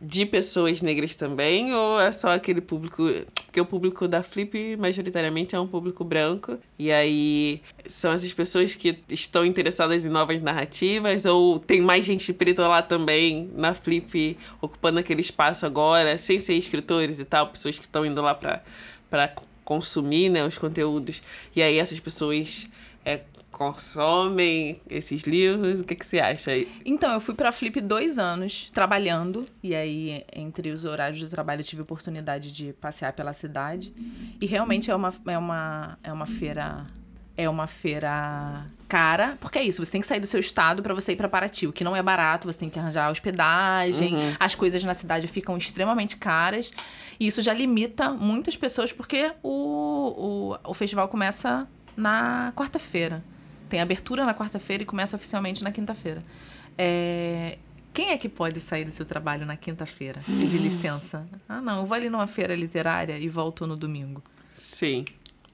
de 0.00 0.24
pessoas 0.24 0.80
negras 0.80 1.14
também? 1.14 1.74
Ou 1.74 2.00
é 2.00 2.10
só 2.10 2.32
aquele 2.32 2.62
público, 2.62 3.04
porque 3.44 3.60
o 3.60 3.66
público 3.66 4.08
da 4.08 4.22
Flip 4.22 4.78
majoritariamente 4.78 5.54
é 5.54 5.60
um 5.60 5.68
público 5.68 6.02
branco 6.04 6.58
e 6.78 6.90
aí 6.90 7.60
são 7.86 8.12
essas 8.12 8.32
pessoas 8.32 8.74
que 8.74 8.98
estão 9.10 9.44
interessadas 9.44 10.06
em 10.06 10.08
novas 10.08 10.40
narrativas? 10.40 11.26
Ou 11.26 11.58
tem 11.58 11.82
mais 11.82 12.06
gente 12.06 12.32
preta 12.32 12.66
lá 12.66 12.80
também 12.80 13.50
na 13.54 13.74
Flip 13.74 14.38
ocupando 14.58 14.98
aquele 14.98 15.20
espaço 15.20 15.66
agora, 15.66 16.16
sem 16.16 16.40
ser 16.40 16.54
escritores 16.54 17.18
e 17.18 17.26
tal, 17.26 17.48
pessoas 17.48 17.78
que 17.78 17.84
estão 17.84 18.06
indo 18.06 18.22
lá 18.22 18.34
para 18.34 18.64
para 19.10 19.34
consumir 19.70 20.28
né, 20.28 20.44
os 20.44 20.58
conteúdos. 20.58 21.22
E 21.54 21.62
aí 21.62 21.78
essas 21.78 22.00
pessoas 22.00 22.68
é, 23.04 23.20
consomem 23.52 24.80
esses 24.90 25.22
livros? 25.22 25.78
O 25.78 25.84
que, 25.84 25.94
que 25.94 26.04
você 26.04 26.18
acha 26.18 26.50
aí? 26.50 26.66
Então, 26.84 27.12
eu 27.12 27.20
fui 27.20 27.36
pra 27.36 27.52
Flip 27.52 27.80
dois 27.80 28.18
anos 28.18 28.68
trabalhando. 28.74 29.46
E 29.62 29.72
aí, 29.72 30.24
entre 30.34 30.72
os 30.72 30.84
horários 30.84 31.20
do 31.20 31.28
trabalho, 31.28 31.60
eu 31.60 31.64
tive 31.64 31.82
a 31.82 31.84
oportunidade 31.84 32.50
de 32.50 32.72
passear 32.72 33.12
pela 33.12 33.32
cidade. 33.32 33.94
E 34.40 34.44
realmente 34.44 34.90
é 34.90 34.94
uma, 34.94 35.14
é 35.24 35.38
uma, 35.38 35.98
é 36.02 36.12
uma 36.12 36.26
feira 36.26 36.84
é 37.36 37.48
uma 37.48 37.66
feira 37.66 38.66
cara, 38.88 39.38
porque 39.40 39.58
é 39.58 39.62
isso, 39.62 39.84
você 39.84 39.92
tem 39.92 40.00
que 40.00 40.06
sair 40.06 40.20
do 40.20 40.26
seu 40.26 40.40
estado 40.40 40.82
para 40.82 40.92
você 40.92 41.12
ir 41.12 41.16
para 41.16 41.28
Paraty, 41.28 41.66
o 41.66 41.72
que 41.72 41.84
não 41.84 41.94
é 41.94 42.02
barato, 42.02 42.46
você 42.52 42.58
tem 42.58 42.68
que 42.68 42.78
arranjar 42.78 43.10
hospedagem, 43.10 44.14
uhum. 44.14 44.34
as 44.38 44.54
coisas 44.54 44.82
na 44.82 44.94
cidade 44.94 45.28
ficam 45.28 45.56
extremamente 45.56 46.16
caras, 46.16 46.70
e 47.18 47.26
isso 47.26 47.40
já 47.40 47.54
limita 47.54 48.10
muitas 48.10 48.56
pessoas, 48.56 48.92
porque 48.92 49.32
o, 49.42 50.56
o, 50.64 50.70
o 50.70 50.74
festival 50.74 51.08
começa 51.08 51.68
na 51.96 52.52
quarta-feira. 52.56 53.22
Tem 53.68 53.80
abertura 53.80 54.24
na 54.24 54.34
quarta-feira 54.34 54.82
e 54.82 54.86
começa 54.86 55.16
oficialmente 55.16 55.62
na 55.62 55.70
quinta-feira. 55.70 56.24
É, 56.76 57.58
quem 57.92 58.10
é 58.10 58.18
que 58.18 58.28
pode 58.28 58.60
sair 58.60 58.84
do 58.84 58.90
seu 58.90 59.04
trabalho 59.04 59.46
na 59.46 59.56
quinta-feira? 59.56 60.20
Pedir 60.24 60.58
licença? 60.58 61.28
Ah, 61.48 61.60
não, 61.60 61.78
eu 61.78 61.86
vou 61.86 61.94
ali 61.94 62.10
numa 62.10 62.26
feira 62.26 62.54
literária 62.54 63.18
e 63.18 63.28
volto 63.28 63.66
no 63.66 63.76
domingo. 63.76 64.22
Sim. 64.52 65.04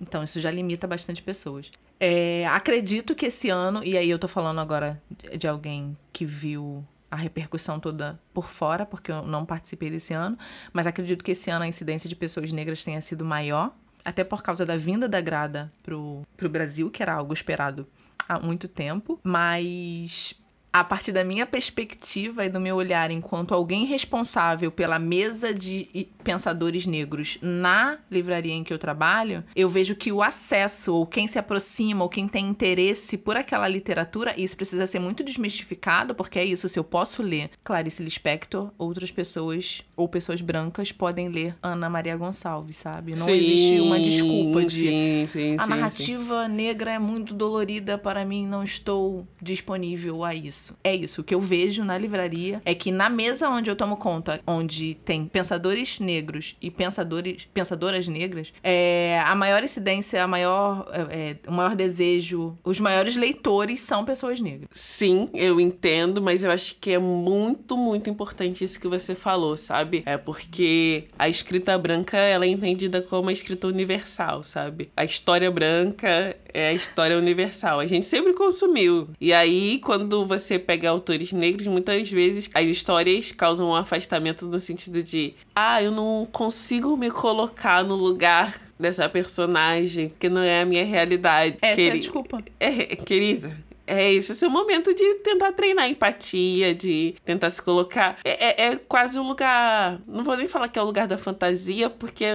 Então, 0.00 0.22
isso 0.22 0.40
já 0.40 0.50
limita 0.50 0.86
bastante 0.86 1.22
pessoas. 1.22 1.70
É, 1.98 2.46
acredito 2.48 3.14
que 3.14 3.26
esse 3.26 3.48
ano, 3.48 3.82
e 3.82 3.96
aí 3.96 4.10
eu 4.10 4.18
tô 4.18 4.28
falando 4.28 4.60
agora 4.60 5.02
de 5.38 5.48
alguém 5.48 5.96
que 6.12 6.24
viu 6.24 6.84
a 7.10 7.16
repercussão 7.16 7.80
toda 7.80 8.20
por 8.34 8.48
fora, 8.48 8.84
porque 8.84 9.10
eu 9.10 9.22
não 9.22 9.46
participei 9.46 9.90
desse 9.90 10.12
ano, 10.12 10.36
mas 10.72 10.86
acredito 10.86 11.24
que 11.24 11.30
esse 11.30 11.50
ano 11.50 11.64
a 11.64 11.68
incidência 11.68 12.08
de 12.08 12.16
pessoas 12.16 12.52
negras 12.52 12.84
tenha 12.84 13.00
sido 13.00 13.24
maior, 13.24 13.74
até 14.04 14.22
por 14.22 14.42
causa 14.42 14.66
da 14.66 14.76
vinda 14.76 15.08
da 15.08 15.20
grada 15.20 15.72
pro, 15.82 16.22
pro 16.36 16.48
Brasil, 16.48 16.90
que 16.90 17.02
era 17.02 17.14
algo 17.14 17.32
esperado 17.32 17.86
há 18.28 18.38
muito 18.38 18.68
tempo, 18.68 19.18
mas 19.22 20.34
a 20.80 20.84
partir 20.84 21.10
da 21.10 21.24
minha 21.24 21.46
perspectiva 21.46 22.44
e 22.44 22.50
do 22.50 22.60
meu 22.60 22.76
olhar 22.76 23.10
enquanto 23.10 23.54
alguém 23.54 23.86
responsável 23.86 24.70
pela 24.70 24.98
mesa 24.98 25.54
de 25.54 26.08
pensadores 26.22 26.86
negros 26.86 27.38
na 27.40 27.98
livraria 28.10 28.52
em 28.52 28.62
que 28.62 28.74
eu 28.74 28.78
trabalho, 28.78 29.42
eu 29.54 29.70
vejo 29.70 29.94
que 29.94 30.12
o 30.12 30.22
acesso, 30.22 30.94
ou 30.94 31.06
quem 31.06 31.26
se 31.26 31.38
aproxima, 31.38 32.02
ou 32.02 32.10
quem 32.10 32.28
tem 32.28 32.46
interesse 32.46 33.16
por 33.16 33.36
aquela 33.36 33.66
literatura, 33.68 34.34
isso 34.38 34.56
precisa 34.56 34.86
ser 34.86 34.98
muito 34.98 35.24
desmistificado, 35.24 36.14
porque 36.14 36.38
é 36.38 36.44
isso, 36.44 36.68
se 36.68 36.78
eu 36.78 36.84
posso 36.84 37.22
ler 37.22 37.50
Clarice 37.64 38.02
Lispector, 38.02 38.70
outras 38.76 39.10
pessoas, 39.10 39.82
ou 39.96 40.08
pessoas 40.08 40.42
brancas, 40.42 40.92
podem 40.92 41.28
ler 41.28 41.56
Ana 41.62 41.88
Maria 41.88 42.16
Gonçalves, 42.16 42.76
sabe? 42.76 43.14
Não 43.14 43.26
sim, 43.26 43.32
existe 43.32 43.80
uma 43.80 43.98
desculpa 43.98 44.64
de 44.64 44.88
sim, 44.88 45.26
sim, 45.28 45.56
a 45.58 45.66
narrativa 45.66 46.48
negra 46.48 46.92
é 46.92 46.98
muito 46.98 47.32
dolorida 47.32 47.96
para 47.96 48.24
mim, 48.24 48.46
não 48.46 48.62
estou 48.62 49.26
disponível 49.40 50.24
a 50.24 50.34
isso 50.34 50.65
isso. 50.66 50.76
É 50.82 50.94
isso. 50.94 51.20
O 51.20 51.24
que 51.24 51.34
eu 51.34 51.40
vejo 51.40 51.84
na 51.84 51.96
livraria 51.96 52.60
é 52.64 52.74
que 52.74 52.90
na 52.90 53.08
mesa 53.08 53.48
onde 53.48 53.70
eu 53.70 53.76
tomo 53.76 53.96
conta, 53.96 54.40
onde 54.46 54.94
tem 55.04 55.26
pensadores 55.26 56.00
negros 56.00 56.56
e 56.60 56.70
pensadores, 56.70 57.48
pensadoras 57.52 58.08
negras, 58.08 58.52
é, 58.62 59.22
a 59.24 59.34
maior 59.34 59.62
incidência, 59.62 60.22
a 60.22 60.26
maior, 60.26 60.88
é, 60.92 61.30
é, 61.30 61.36
o 61.46 61.52
maior 61.52 61.74
desejo, 61.76 62.56
os 62.64 62.80
maiores 62.80 63.16
leitores 63.16 63.80
são 63.80 64.04
pessoas 64.04 64.40
negras. 64.40 64.68
Sim, 64.72 65.28
eu 65.34 65.60
entendo, 65.60 66.20
mas 66.20 66.42
eu 66.42 66.50
acho 66.50 66.76
que 66.80 66.92
é 66.92 66.98
muito, 66.98 67.76
muito 67.76 68.10
importante 68.10 68.64
isso 68.64 68.80
que 68.80 68.88
você 68.88 69.14
falou, 69.14 69.56
sabe? 69.56 70.02
É 70.06 70.16
porque 70.16 71.04
a 71.18 71.28
escrita 71.28 71.76
branca, 71.78 72.16
ela 72.16 72.44
é 72.44 72.48
entendida 72.48 73.02
como 73.02 73.28
a 73.28 73.32
escrita 73.32 73.66
universal, 73.66 74.42
sabe? 74.42 74.90
A 74.96 75.04
história 75.04 75.50
branca 75.50 76.36
é 76.52 76.68
a 76.68 76.72
história 76.72 77.18
universal. 77.18 77.80
A 77.80 77.86
gente 77.86 78.06
sempre 78.06 78.32
consumiu. 78.32 79.08
E 79.20 79.32
aí, 79.32 79.78
quando 79.80 80.26
você 80.26 80.55
você 80.56 80.58
pega 80.58 80.88
autores 80.88 81.32
negros, 81.32 81.66
muitas 81.66 82.10
vezes 82.10 82.50
as 82.54 82.66
histórias 82.66 83.32
causam 83.32 83.68
um 83.68 83.74
afastamento 83.74 84.46
no 84.46 84.58
sentido 84.58 85.02
de, 85.02 85.34
ah, 85.54 85.82
eu 85.82 85.90
não 85.90 86.26
consigo 86.30 86.96
me 86.96 87.10
colocar 87.10 87.84
no 87.84 87.94
lugar 87.94 88.58
dessa 88.78 89.08
personagem, 89.08 90.08
porque 90.08 90.28
não 90.28 90.42
é 90.42 90.62
a 90.62 90.66
minha 90.66 90.84
realidade. 90.84 91.56
Essa 91.60 91.76
Queri... 91.76 91.88
é 91.88 91.92
a 91.92 91.96
desculpa. 91.96 92.44
É, 92.58 92.96
querida, 92.96 93.56
é 93.86 94.12
esse 94.12 94.32
é 94.32 94.34
o 94.34 94.36
seu 94.36 94.50
momento 94.50 94.94
de 94.94 95.14
tentar 95.16 95.52
treinar 95.52 95.88
empatia, 95.88 96.74
de 96.74 97.14
tentar 97.24 97.50
se 97.50 97.62
colocar. 97.62 98.18
É, 98.24 98.64
é, 98.64 98.68
é, 98.68 98.76
quase 98.76 99.18
o 99.18 99.22
lugar. 99.22 100.00
Não 100.06 100.24
vou 100.24 100.36
nem 100.36 100.48
falar 100.48 100.68
que 100.68 100.78
é 100.78 100.82
o 100.82 100.86
lugar 100.86 101.06
da 101.06 101.16
fantasia, 101.16 101.88
porque 101.88 102.26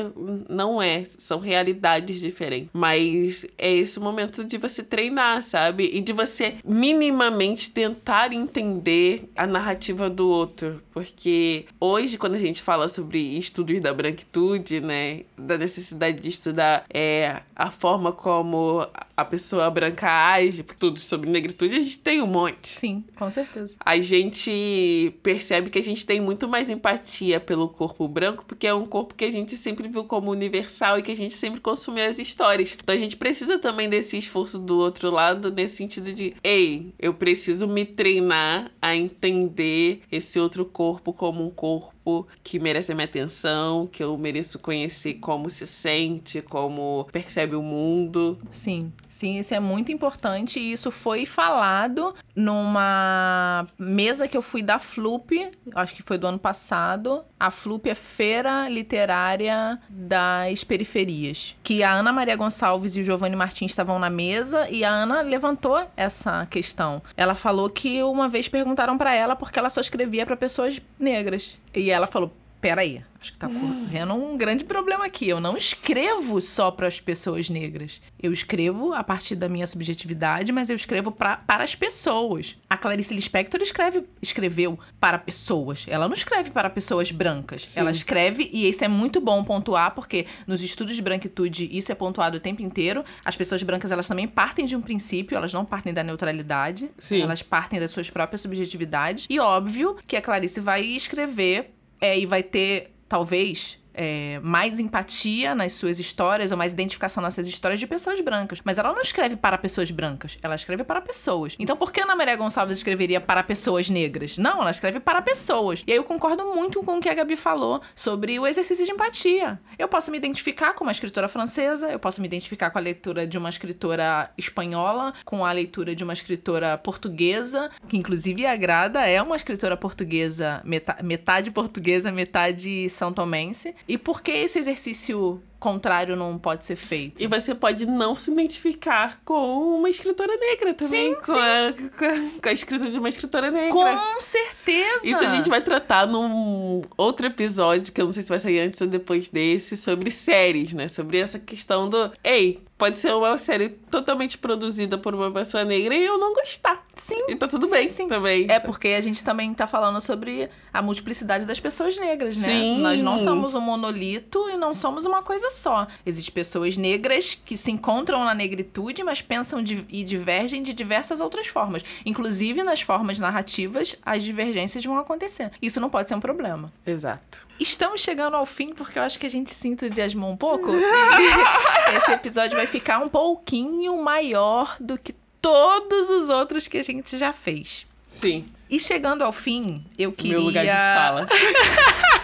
não 0.50 0.82
é. 0.82 1.04
São 1.18 1.40
realidades 1.40 2.20
diferentes. 2.20 2.70
Mas 2.74 3.46
é 3.58 3.72
esse 3.72 4.00
o 4.00 4.02
momento 4.02 4.44
de 4.44 4.58
você 4.58 4.84
treinar, 4.84 5.44
sabe? 5.44 5.90
E 5.94 6.00
de 6.00 6.14
você 6.14 6.56
minimamente 6.64 7.72
tentar 7.72 8.34
entender 8.34 9.30
a 9.36 9.46
narrativa 9.46 10.10
do 10.10 10.30
outro. 10.30 10.82
Porque 10.94 11.66
hoje, 11.80 12.18
quando 12.18 12.36
a 12.36 12.40
gente 12.40 12.62
fala 12.62 12.88
sobre 12.88 13.20
estudos 13.38 13.80
da 13.82 13.94
branquitude, 13.94 14.80
né? 14.80 15.22
Da 15.38 15.58
necessidade 15.58 16.20
de 16.20 16.30
estudar 16.30 16.86
é, 16.94 17.42
a 17.56 17.72
forma 17.72 18.12
como 18.12 18.88
a 19.16 19.26
pessoa 19.26 19.70
branca 19.70 20.08
age, 20.32 20.64
tudo 20.80 21.00
sobre 21.00 21.30
negritude, 21.42 21.76
a 21.76 21.80
gente 21.80 22.00
tem 22.00 22.22
um 22.22 22.28
monte. 22.28 22.68
Sim, 22.68 23.04
com 23.16 23.30
certeza. 23.30 23.76
A 23.84 24.00
gente 24.00 25.14
percebe 25.24 25.70
que 25.70 25.80
a 25.80 25.84
gente 25.84 26.06
tem 26.06 26.22
muito 26.22 26.48
mais 26.48 26.70
empatia 26.70 27.40
pelo 27.40 27.68
corpo 27.68 28.08
branco, 28.08 28.46
porque 28.46 28.68
é 28.68 28.74
um 28.74 28.86
corpo 28.86 29.16
que 29.16 29.26
a 29.26 29.32
gente 29.32 29.58
sempre 29.58 29.88
viu 29.88 30.04
como 30.06 30.32
universal 30.32 31.00
e 31.00 31.02
que 31.02 31.12
a 31.12 31.16
gente 31.16 31.36
sempre 31.36 31.60
consumiu 31.60 32.06
as 32.06 32.20
histórias. 32.20 32.78
Então 32.82 32.94
a 32.96 32.98
gente 32.98 33.18
precisa 33.18 33.58
também 33.58 33.90
desse 33.90 34.18
esforço 34.18 34.60
do 34.60 34.78
outro 34.78 35.10
lado, 35.10 35.52
nesse 35.52 35.78
sentido 35.78 36.14
de, 36.14 36.36
ei, 36.44 36.94
eu 37.00 37.14
preciso 37.14 37.68
me 37.68 37.86
treinar 37.86 38.72
a 38.82 38.96
entender 38.96 40.02
esse 40.12 40.40
outro 40.40 40.66
corpo 40.66 41.14
como 41.14 41.46
um 41.46 41.50
corpo 41.50 42.01
que 42.44 42.60
merece 42.60 42.92
a 42.92 42.96
minha 42.96 43.06
atenção, 43.06 43.88
que 43.88 44.04
eu 44.04 44.18
mereço 44.18 44.60
conhecer 44.60 45.16
como 45.16 45.50
se 45.50 45.68
sente, 45.68 46.42
como 46.42 47.08
percebe 47.12 47.56
o 47.56 47.62
mundo. 47.62 48.40
Sim, 48.52 48.92
sim, 49.08 49.40
isso 49.40 49.54
é 49.54 49.60
muito 49.60 49.92
importante 49.92 50.60
e 50.60 50.72
isso 50.72 50.92
foi 50.92 51.26
falado 51.26 52.14
numa 52.36 53.68
mesa 53.78 54.28
que 54.28 54.36
eu 54.36 54.42
fui 54.42 54.62
da 54.62 54.80
Flup, 54.80 55.32
acho 55.76 55.96
que 55.96 56.04
foi 56.04 56.18
do 56.18 56.28
ano 56.28 56.40
passado. 56.40 57.24
A 57.40 57.52
Flup 57.52 57.88
é 57.88 57.96
Feira 57.96 58.68
Literária 58.70 59.80
das 59.90 60.64
Periferias, 60.64 61.56
que 61.64 61.84
a 61.84 61.94
Ana 61.94 62.12
Maria 62.12 62.36
Gonçalves 62.36 62.96
e 62.96 63.02
o 63.02 63.04
Giovanni 63.04 63.36
Martins 63.36 63.72
estavam 63.72 64.00
na 64.00 64.10
mesa 64.10 64.70
e 64.70 64.84
a 64.84 64.90
Ana 64.90 65.22
levantou 65.22 65.84
essa 65.96 66.46
questão. 66.48 67.02
Ela 67.16 67.36
falou 67.36 67.70
que 67.70 68.02
uma 68.04 68.28
vez 68.28 68.48
perguntaram 68.48 68.98
para 68.98 69.14
ela 69.14 69.36
porque 69.36 69.58
ela 69.58 69.70
só 69.70 69.82
escrevia 69.82 70.26
para 70.26 70.36
pessoas 70.36 70.80
negras. 71.00 71.60
E 71.74 71.90
ela 71.90 72.08
falou: 72.08 72.32
peraí, 72.62 73.04
acho 73.20 73.34
que 73.34 73.40
tá 73.40 73.48
correndo 73.48 74.14
um 74.14 74.38
grande 74.38 74.64
problema 74.64 75.06
aqui. 75.06 75.28
Eu 75.28 75.40
não 75.40 75.58
escrevo 75.58 76.40
só 76.40 76.70
para 76.70 76.88
as 76.88 77.00
pessoas 77.00 77.50
negras. 77.50 78.00
Eu 78.22 78.32
escrevo 78.32 78.94
a 78.94 79.04
partir 79.04 79.36
da 79.36 79.50
minha 79.50 79.66
subjetividade, 79.66 80.52
mas 80.52 80.70
eu 80.70 80.76
escrevo 80.76 81.12
pra, 81.12 81.38
para 81.38 81.64
as 81.64 81.74
pessoas. 81.74 82.56
A 82.70 82.78
Clarice 82.78 83.14
Lispector 83.16 83.60
escreve, 83.62 84.04
escreveu 84.22 84.80
para 85.00 85.18
pessoas. 85.18 85.86
Ela 85.90 86.08
não 86.08 86.14
escreve 86.14 86.52
para 86.52 86.70
pessoas 86.70 87.12
brancas. 87.12 87.64
Sim. 87.64 87.80
Ela 87.80 87.92
escreve, 87.92 88.50
e 88.54 88.70
isso 88.70 88.84
é 88.84 88.88
muito 88.88 89.20
bom 89.20 89.44
pontuar, 89.44 89.96
porque 89.96 90.28
nos 90.46 90.62
estudos 90.62 90.96
de 90.96 91.02
branquitude 91.02 91.68
isso 91.76 91.92
é 91.92 91.96
pontuado 91.96 92.38
o 92.38 92.40
tempo 92.40 92.62
inteiro. 92.62 93.04
As 93.26 93.36
pessoas 93.36 93.64
brancas, 93.64 93.92
elas 93.92 94.08
também 94.08 94.28
partem 94.28 94.66
de 94.66 94.76
um 94.76 94.82
princípio, 94.82 95.36
elas 95.36 95.52
não 95.52 95.66
partem 95.66 95.94
da 95.94 96.04
neutralidade. 96.04 96.92
Sim. 97.00 97.22
Elas 97.22 97.42
partem 97.42 97.80
das 97.80 97.90
suas 97.90 98.10
próprias 98.10 98.42
subjetividades. 98.42 99.26
E 99.30 99.40
óbvio 99.40 99.98
que 100.06 100.16
a 100.16 100.22
Clarice 100.22 100.60
vai 100.60 100.82
escrever 100.82 101.74
é, 102.02 102.18
e 102.20 102.26
vai 102.26 102.44
ter, 102.44 102.92
talvez, 103.08 103.81
é, 103.94 104.40
mais 104.44 104.80
empatia 104.80 105.56
nas 105.56 105.74
suas 105.74 106.00
histórias, 106.00 106.52
ou 106.52 106.58
mais 106.58 106.74
identificação 106.74 107.22
nas 107.22 107.34
suas 107.34 107.48
histórias 107.48 107.80
de 107.80 107.88
pessoas 107.88 108.20
brancas. 108.22 108.60
Mas 108.64 108.78
ela 108.78 108.92
não 108.92 109.02
escreve 109.02 109.36
para 109.36 109.58
pessoas 109.58 109.92
brancas, 109.92 110.38
ela 110.42 110.56
escreve 110.56 110.84
para 110.84 111.02
pessoas. 111.02 111.56
Então 111.60 111.76
por 111.76 111.92
que 111.92 112.02
Ana 112.02 112.16
Maria 112.16 112.36
Gonçalves 112.36 112.78
escreveria 112.78 113.22
para 113.22 113.44
pessoas 113.44 113.90
negras? 113.90 114.38
Não, 114.38 114.62
ela 114.62 114.72
escreve 114.72 115.00
para 115.00 115.22
pessoas. 115.22 115.84
E 115.86 115.92
aí 115.92 115.98
eu 115.98 116.04
concordo 116.04 116.46
muito 116.46 116.82
com 116.84 116.98
o 116.98 117.02
que 117.02 117.10
a 117.10 117.14
Gabi 117.14 117.36
falou 117.36 117.82
sobre 117.96 118.40
o 118.40 118.48
exercício 118.48 118.86
de 118.86 118.92
empatia. 118.92 119.60
Eu 119.78 119.88
posso 119.88 120.12
me 120.12 120.18
identificar 120.18 120.74
com 120.74 120.84
uma 120.84 120.92
escritora 120.92 121.28
francesa, 121.28 121.90
eu 121.90 122.00
posso 122.00 122.22
me 122.22 122.28
identificar 122.28 122.70
com 122.70 122.78
a 122.78 122.82
leitura 122.82 123.28
de 123.28 123.38
uma 123.38 123.50
escritora 123.50 124.32
espanhola, 124.38 125.14
com 125.26 125.46
a 125.46 125.52
leitura 125.52 125.96
de 125.96 126.04
uma 126.04 126.14
escritora 126.14 126.78
portuguesa, 126.78 127.70
que 127.88 127.98
inclusive 127.98 128.46
agrada, 128.46 129.06
é 129.08 129.22
uma 129.22 129.36
escritora 129.36 129.76
portuguesa, 129.76 130.62
metade, 130.64 131.04
metade 131.04 131.52
portuguesa, 131.52 132.12
metade 132.12 132.90
são 132.90 133.12
tomense. 133.12 133.76
E 133.88 133.98
por 133.98 134.22
que 134.22 134.32
esse 134.32 134.60
exercício 134.60 135.42
contrário 135.62 136.16
não 136.16 136.40
pode 136.40 136.66
ser 136.66 136.76
feito? 136.76 137.22
E 137.22 137.28
você 137.28 137.54
pode 137.54 137.86
não 137.86 138.16
se 138.16 138.32
identificar 138.32 139.22
com 139.24 139.78
uma 139.78 139.90
escritora 139.90 140.36
negra 140.36 140.74
também. 140.74 141.14
Sim, 141.14 141.22
com, 141.22 141.34
sim. 141.34 141.40
A, 141.40 142.42
com 142.42 142.50
a 142.50 142.52
escrita 142.52 142.90
de 142.90 142.98
uma 142.98 143.08
escritora 143.08 143.52
negra. 143.52 143.72
Com 143.72 144.22
certeza! 144.22 145.08
Isso 145.08 145.24
a 145.24 145.36
gente 145.36 145.50
vai 145.50 145.62
tratar 145.62 146.08
num 146.08 146.82
outro 146.98 147.28
episódio, 147.28 147.94
que 147.94 148.02
eu 148.02 148.06
não 148.06 148.12
sei 148.12 148.24
se 148.24 148.30
vai 148.30 148.40
sair 148.40 148.60
antes 148.60 148.82
ou 148.82 148.88
depois 148.88 149.30
desse, 149.30 149.78
sobre 149.78 150.10
séries, 150.10 150.74
né? 150.74 150.88
Sobre 150.88 151.20
essa 151.20 151.38
questão 151.38 151.88
do. 151.88 152.12
Ei, 152.24 152.60
pode 152.82 153.00
ser 153.00 153.14
uma 153.14 153.38
série 153.38 153.70
totalmente 153.70 154.40
produzida 154.40 154.98
por 154.98 155.14
uma 155.14 155.32
pessoa 155.32 155.64
negra 155.64 155.96
e 155.96 156.04
eu 156.04 156.18
não 156.18 156.34
gostar. 156.34 156.84
Sim. 156.96 157.28
E 157.30 157.36
tá 157.36 157.48
tudo 157.48 157.68
sim, 157.68 157.72
bem 157.74 157.88
sim. 157.88 158.08
também. 158.08 158.48
É 158.50 158.60
porque 158.60 158.88
a 158.88 159.02
gente 159.02 159.24
também 159.24 159.54
tá 159.54 159.68
falando 159.68 160.02
sobre 160.02 160.50
a 160.74 160.82
multiplicidade 160.82 161.46
das 161.46 161.60
pessoas 161.60 161.96
negras, 162.00 162.36
né? 162.38 162.48
Sim. 162.48 162.80
Nós 162.80 163.00
não 163.00 163.20
somos 163.20 163.54
um 163.54 163.62
monolito 163.62 164.50
e 164.50 164.58
não 164.58 164.74
somos 164.74 165.06
uma 165.06 165.22
coisa 165.22 165.51
só. 165.52 165.88
Existem 166.06 166.34
pessoas 166.34 166.78
negras 166.78 167.40
que 167.46 167.56
se 167.58 167.72
encontram 167.72 168.24
na 168.26 168.34
negritude, 168.34 169.04
mas 169.04 169.22
pensam 169.22 169.62
di- 169.62 169.86
e 169.90 170.04
divergem 170.04 170.64
de 170.64 170.74
diversas 170.74 171.20
outras 171.22 171.48
formas. 171.48 171.84
Inclusive, 172.06 172.64
nas 172.64 172.82
formas 172.82 173.20
narrativas, 173.20 173.96
as 174.06 174.24
divergências 174.24 174.84
vão 174.86 174.98
acontecer. 174.98 175.52
Isso 175.62 175.80
não 175.80 175.90
pode 175.90 176.10
ser 176.10 176.16
um 176.16 176.20
problema. 176.20 176.72
Exato. 176.86 177.48
Estamos 177.60 178.02
chegando 178.02 178.36
ao 178.36 178.46
fim, 178.46 178.74
porque 178.74 178.98
eu 178.98 179.04
acho 179.04 179.20
que 179.20 179.26
a 179.26 179.30
gente 179.30 179.54
se 179.54 179.68
entusiasmou 179.68 180.32
um 180.32 180.38
pouco. 180.38 180.72
Esse 181.96 182.12
episódio 182.12 182.56
vai 182.58 182.66
ficar 182.68 183.00
um 183.00 183.08
pouquinho 183.08 184.02
maior 184.02 184.76
do 184.80 184.98
que 184.98 185.14
todos 185.42 186.10
os 186.10 186.30
outros 186.30 186.68
que 186.68 186.78
a 186.78 186.84
gente 186.84 187.18
já 187.18 187.34
fez. 187.34 187.86
Sim. 188.10 188.46
E 188.70 188.80
chegando 188.80 189.24
ao 189.24 189.32
fim, 189.32 189.84
eu 189.98 190.12
queria. 190.12 190.34
Meu 190.38 190.42
lugar 190.42 190.64
de 190.66 190.72
fala. 190.72 191.28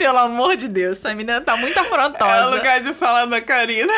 Pelo 0.00 0.16
amor 0.16 0.56
de 0.56 0.66
Deus, 0.66 0.96
essa 0.96 1.14
menina 1.14 1.42
tá 1.42 1.58
muito 1.58 1.78
afrontosa. 1.78 2.32
É 2.32 2.46
o 2.46 2.50
lugar 2.52 2.80
de 2.82 2.94
fala 2.94 3.26
da 3.26 3.38
Karina. 3.38 3.92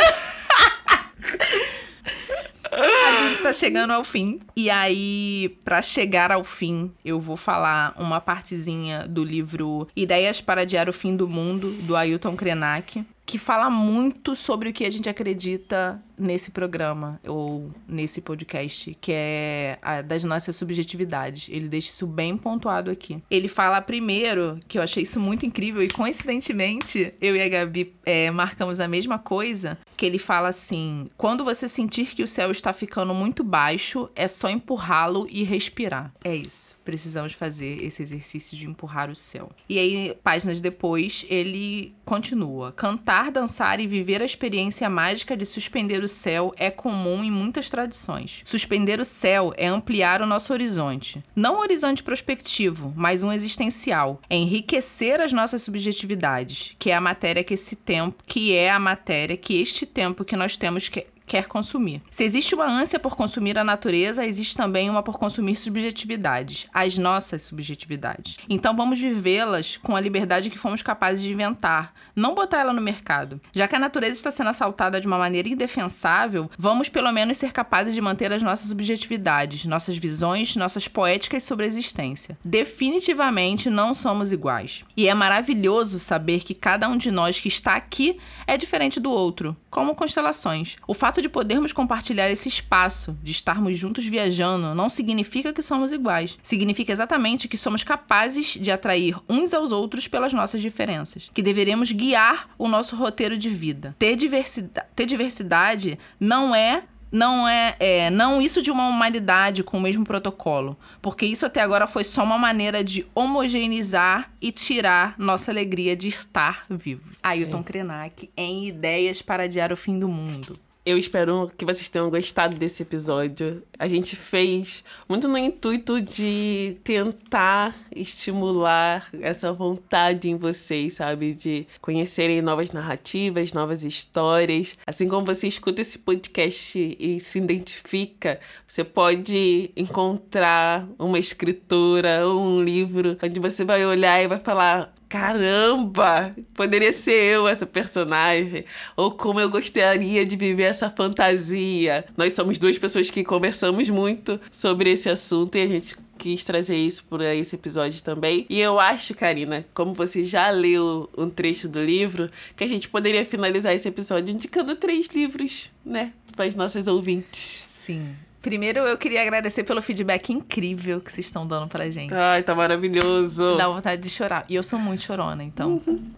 A 2.73 3.29
gente 3.29 3.41
tá 3.41 3.53
chegando 3.53 3.93
ao 3.93 4.03
fim. 4.03 4.41
E 4.57 4.69
aí, 4.69 5.57
pra 5.65 5.81
chegar 5.81 6.33
ao 6.33 6.43
fim, 6.43 6.91
eu 7.05 7.21
vou 7.21 7.37
falar 7.37 7.95
uma 7.97 8.21
partezinha 8.21 9.07
do 9.07 9.23
livro 9.23 9.87
Ideias 9.95 10.41
para 10.41 10.63
Adiar 10.63 10.89
o 10.89 10.93
Fim 10.93 11.15
do 11.15 11.29
Mundo, 11.29 11.71
do 11.83 11.95
Ailton 11.95 12.35
Krenak, 12.35 13.07
que 13.25 13.39
fala 13.39 13.71
muito 13.71 14.35
sobre 14.35 14.71
o 14.71 14.73
que 14.73 14.85
a 14.85 14.91
gente 14.91 15.09
acredita 15.09 16.03
nesse 16.23 16.51
programa 16.51 17.21
ou 17.27 17.71
nesse 17.87 18.21
podcast, 18.21 18.97
que 19.01 19.13
é 19.15 19.79
das 20.07 20.25
nossas 20.25 20.57
subjetividades. 20.57 21.49
Ele 21.49 21.69
deixa 21.69 21.89
isso 21.89 22.07
bem 22.07 22.37
pontuado 22.37 22.91
aqui. 22.91 23.23
Ele 23.31 23.49
fala 23.49 23.81
primeiro, 23.81 24.61
que 24.69 24.79
eu 24.79 24.83
achei 24.83 25.03
isso 25.03 25.21
muito 25.21 25.45
incrível, 25.45 25.83
e 25.83 25.89
coincidentemente, 25.89 27.15
eu 27.21 27.37
e 27.37 27.43
a 27.43 27.49
Gabi 27.49 27.95
é, 28.05 28.31
marcamos 28.31 28.81
a 28.81 28.89
mesma 28.89 29.19
coisa, 29.19 29.79
que 29.97 30.07
ele 30.07 30.19
fala 30.19 30.49
assim: 30.49 31.09
quando 31.17 31.45
você 31.45 31.69
sentir 31.69 32.07
que 32.07 32.23
o 32.23 32.29
céu 32.29 32.51
está 32.51 32.73
ficando 32.73 33.15
muito 33.15 33.45
baixo, 33.45 34.09
é 34.15 34.29
só 34.29 34.49
empurrá-lo 34.49 35.27
e 35.31 35.43
respirar. 35.43 36.13
É 36.25 36.35
isso. 36.35 36.77
Precisamos 36.85 37.33
fazer 37.33 37.83
esse 37.83 38.03
exercício 38.03 38.57
de 38.57 38.67
empurrar 38.67 39.11
o 39.11 39.17
céu. 39.17 39.51
E 39.69 39.79
aí, 39.79 40.17
páginas 40.23 40.61
depois, 40.61 41.27
ele 41.29 41.95
continua: 42.05 42.73
cantar, 42.73 43.31
dançar 43.31 43.81
e 43.81 43.87
viver 43.87 44.23
a 44.23 44.25
experiência 44.25 44.89
mágica 44.89 45.37
de 45.37 45.47
suspender 45.47 46.03
o 46.03 46.09
céu 46.13 46.55
é 46.57 46.71
comum 46.71 47.25
em 47.25 47.31
muitas 47.31 47.69
tradições. 47.69 48.43
Suspender 48.45 49.01
o 49.01 49.05
céu 49.05 49.53
é 49.57 49.67
ampliar 49.67 50.23
o 50.23 50.27
nosso 50.27 50.53
horizonte. 50.53 51.23
Não 51.35 51.57
um 51.57 51.61
horizonte 51.61 52.03
prospectivo, 52.03 52.93
mas 52.95 53.23
um 53.23 53.33
existencial. 53.33 54.21
É 54.31 54.37
enriquecer 54.37 55.21
as 55.21 55.33
nossas 55.33 55.63
subjetividades, 55.63 56.77
que 56.79 56.91
é 56.91 56.95
a 56.95 57.01
matéria 57.01 57.43
que 57.43 57.55
esse 57.55 57.75
tempo, 57.75 58.23
que 58.27 58.55
é 58.55 58.71
a 58.71 58.79
matéria 58.79 59.37
que 59.37 59.61
este 59.61 59.87
tempo 59.87 60.25
que 60.25 60.37
nós 60.37 60.57
temos 60.57 60.89
que 60.89 61.07
quer 61.27 61.47
consumir. 61.47 62.03
Se 62.11 62.25
existe 62.25 62.55
uma 62.55 62.67
ânsia 62.67 62.99
por 62.99 63.17
consumir 63.17 63.59
a 63.59 63.65
natureza, 63.65 64.25
existe 64.25 64.57
também 64.57 64.91
uma 64.91 65.03
por 65.03 65.19
consumir 65.19 65.57
subjetividades, 65.57 66.67
as 66.73 66.99
nossas 66.99 67.43
subjetividades. 67.43 68.37
Então 68.49 68.77
vamos 68.77 68.99
vivê-las 68.99 69.77
com 69.77 69.97
a 69.97 70.01
liberdade 70.01 70.51
que 70.51 70.59
fomos 70.59 70.83
capazes 70.83 71.23
de 71.23 71.33
inventar, 71.33 71.95
não 72.15 72.35
botar 72.35 72.59
ela 72.59 72.73
no 72.73 72.81
mercado. 72.81 73.41
Já 73.53 73.67
que 73.67 73.77
a 73.77 73.79
natureza 73.79 74.13
está 74.13 74.31
sendo 74.31 74.51
assaltada 74.51 75.01
de 75.01 75.07
uma 75.07 75.19
maneira 75.19 75.49
indefensável, 75.49 76.51
vamos 76.59 76.89
pelo 76.89 77.13
menos 77.13 77.39
ser 77.39 77.53
capazes 77.53 77.95
de 77.95 78.01
manter 78.01 78.33
as 78.33 78.43
nossas 78.43 78.69
subjetividades, 78.69 79.65
nossas 79.65 79.97
visões, 79.97 80.57
nossas 80.57 80.89
poéticas 80.89 81.43
sobre 81.43 81.65
a 81.65 81.69
existência. 81.69 82.39
Definitivamente 82.45 83.71
não 83.71 83.95
somos 83.95 84.33
iguais. 84.33 84.85
E 84.97 85.09
é 85.09 85.15
maravilhoso 85.15 85.99
saber 85.99 86.43
que 86.43 86.55
cada 86.55 86.89
um 86.89 86.97
de 86.97 87.11
nós 87.11 87.41
que 87.41 87.49
está 87.49 87.75
aqui 87.77 88.19
é 88.47 88.57
diferente 88.57 89.01
do 89.01 89.11
outro, 89.11 89.57
como 89.73 89.95
constelações. 89.95 90.77
O 90.87 90.93
fato 90.93 91.23
de 91.23 91.31
podermos 91.31 91.73
compartilhar 91.73 92.31
esse 92.31 92.47
espaço, 92.47 93.17
de 93.23 93.33
estarmos 93.33 93.79
juntos 93.79 94.07
viajando, 94.07 94.75
não 94.75 94.91
significa 94.91 95.51
que 95.51 95.63
somos 95.63 95.93
iguais. 95.93 96.39
Significa 96.43 96.93
exatamente 96.93 97.49
que 97.49 97.57
somos 97.57 97.83
capazes 97.83 98.59
de 98.61 98.71
atrair 98.71 99.17
uns 99.27 99.55
aos 99.55 99.73
outros 99.73 100.07
pelas 100.07 100.35
nossas 100.35 100.61
diferenças. 100.61 101.31
Que 101.33 101.43
deveremos 101.43 101.91
guiar 101.91 102.51
o 102.59 102.69
nosso 102.69 102.95
roteiro 102.95 103.39
de 103.39 103.49
vida. 103.49 103.97
Ter, 103.99 104.15
diversidade, 104.15 104.87
ter 104.95 105.07
diversidade 105.07 105.99
não 106.21 106.55
é 106.55 106.85
não 107.13 107.47
é, 107.47 107.77
é, 107.79 108.11
não 108.11 108.41
isso 108.41 108.63
de 108.63 108.71
uma 108.71 108.89
humanidade 108.89 109.63
com 109.63 109.77
o 109.77 109.81
mesmo 109.81 110.05
protocolo, 110.05 110.77
porque 111.03 111.27
isso 111.27 111.45
até 111.45 111.61
agora 111.61 111.87
foi 111.87 112.03
só 112.03 112.25
uma 112.25 112.39
maneira 112.39 112.83
de 112.83 113.07
homogeneizar 113.15 114.31
e 114.41 114.51
tirar 114.51 115.15
nossa 115.19 115.51
alegria 115.51 115.95
de 115.95 116.09
estar 116.09 116.65
vivo. 116.71 117.15
Ailton 117.23 117.63
Krenak 117.63 118.31
em 118.35 118.67
Ideias 118.67 119.21
para 119.21 119.45
Adiar 119.45 119.73
o 119.73 119.77
Fim 119.77 119.99
do 119.99 120.09
Mundo. 120.09 120.59
Eu 120.85 120.99
espero 120.99 121.49
que 121.57 121.65
vocês 121.65 121.89
tenham 121.89 122.11
gostado 122.11 122.57
desse 122.57 122.83
episódio. 122.83 123.63
A 123.79 123.87
gente 123.87 124.17
fez 124.17 124.83
muito 125.09 125.29
no 125.29 125.39
intuito 125.39 126.01
de 126.03 126.77
tentar 126.83 127.73
estimular 127.95 129.09
essa 129.21 129.53
vontade 129.53 130.29
em 130.29 130.37
vocês, 130.37 130.95
sabe? 130.95 131.35
De 131.35 131.69
conhecerem 131.81 132.43
novas 132.43 132.73
narrativas, 132.73 133.53
novas 133.53 133.85
histórias. 133.85 134.77
Assim 134.85 135.07
como 135.07 135.25
você 135.25 135.47
escuta 135.47 135.83
esse 135.83 136.01
podcast 136.01 136.97
e 136.99 137.21
se 137.21 137.39
identifica, 137.39 138.41
você 138.67 138.83
pode 138.83 139.71
encontrar 139.77 140.89
uma 140.99 141.19
escritura 141.19 142.27
ou 142.27 142.41
um 142.41 142.61
livro 142.61 143.17
onde 143.23 143.39
você 143.39 143.65
vai 143.65 143.87
olhar 143.87 144.21
e 144.21 144.27
vai 144.27 144.41
falar: 144.41 144.93
caramba, 145.13 146.35
poderia 146.55 146.91
ser 146.91 147.35
eu 147.35 147.47
essa 147.47 147.67
personagem. 147.67 148.65
Ou 148.97 149.11
como 149.11 149.39
eu 149.39 149.51
gostaria 149.51 150.25
de 150.25 150.37
viver 150.37 150.63
essa 150.63 150.89
fantasia. 150.89 152.07
Nós 152.17 152.33
somos 152.33 152.59
duas 152.59 152.79
pessoas 152.79 153.11
que 153.11 153.23
conversamos 153.23 153.91
muito 153.91 154.41
sobre 154.51 154.91
esse 154.91 155.11
assunto 155.11 155.59
e 155.59 155.61
a 155.61 155.67
gente 155.67 155.97
quis 156.17 156.43
trazer 156.45 156.77
isso 156.77 157.05
por 157.05 157.21
esse 157.21 157.57
episódio 157.57 158.03
também. 158.03 158.47
E 158.49 158.59
eu 158.59 158.81
acho, 158.81 159.15
Karina, 159.15 159.67
como 159.75 159.93
você 159.93 160.25
já 160.25 160.49
leu 160.49 161.11
um 161.19 161.29
trecho 161.29 161.69
do 161.69 161.83
livro, 161.83 162.31
que 162.57 162.65
a 162.65 162.69
gente 162.69 162.89
poderia 162.89 163.27
finalizar 163.27 163.75
esse 163.75 163.89
episódio 163.89 164.33
indicando 164.33 164.75
três 164.77 165.09
livros, 165.09 165.71
né, 165.85 166.15
para 166.35 166.47
as 166.47 166.55
nossas 166.55 166.87
ouvintes. 166.87 167.67
Sim. 167.69 168.15
Primeiro, 168.43 168.81
eu 168.81 168.99
queria 168.99 169.23
agradecer 169.23 169.63
pelo 169.63 169.81
feedback 169.81 170.33
incrível 170.33 171.01
que 171.01 171.13
vocês 171.13 171.27
estão 171.27 171.47
dando 171.47 171.69
pra 171.69 171.89
gente. 171.89 172.13
Ai, 172.13 172.43
tá 172.43 172.57
maravilhoso. 172.57 173.57
Dá 173.57 173.69
vontade 173.69 174.03
de 174.03 174.11
chorar. 174.11 174.45
E 174.49 174.57
eu 174.57 174.65
sou 174.65 174.81
muito 174.81 175.03
chorona, 175.03 175.45
então. 175.45 175.81
Uhum. 175.87 176.11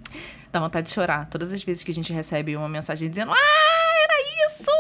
Dá 0.51 0.59
vontade 0.59 0.87
de 0.89 0.95
chorar. 0.95 1.29
Todas 1.29 1.53
as 1.53 1.62
vezes 1.62 1.85
que 1.85 1.91
a 1.91 1.95
gente 1.95 2.12
recebe 2.14 2.57
uma 2.57 2.68
mensagem 2.68 3.11
dizendo: 3.11 3.31
Ah, 3.31 3.95
era 4.05 4.49
isso! 4.49 4.70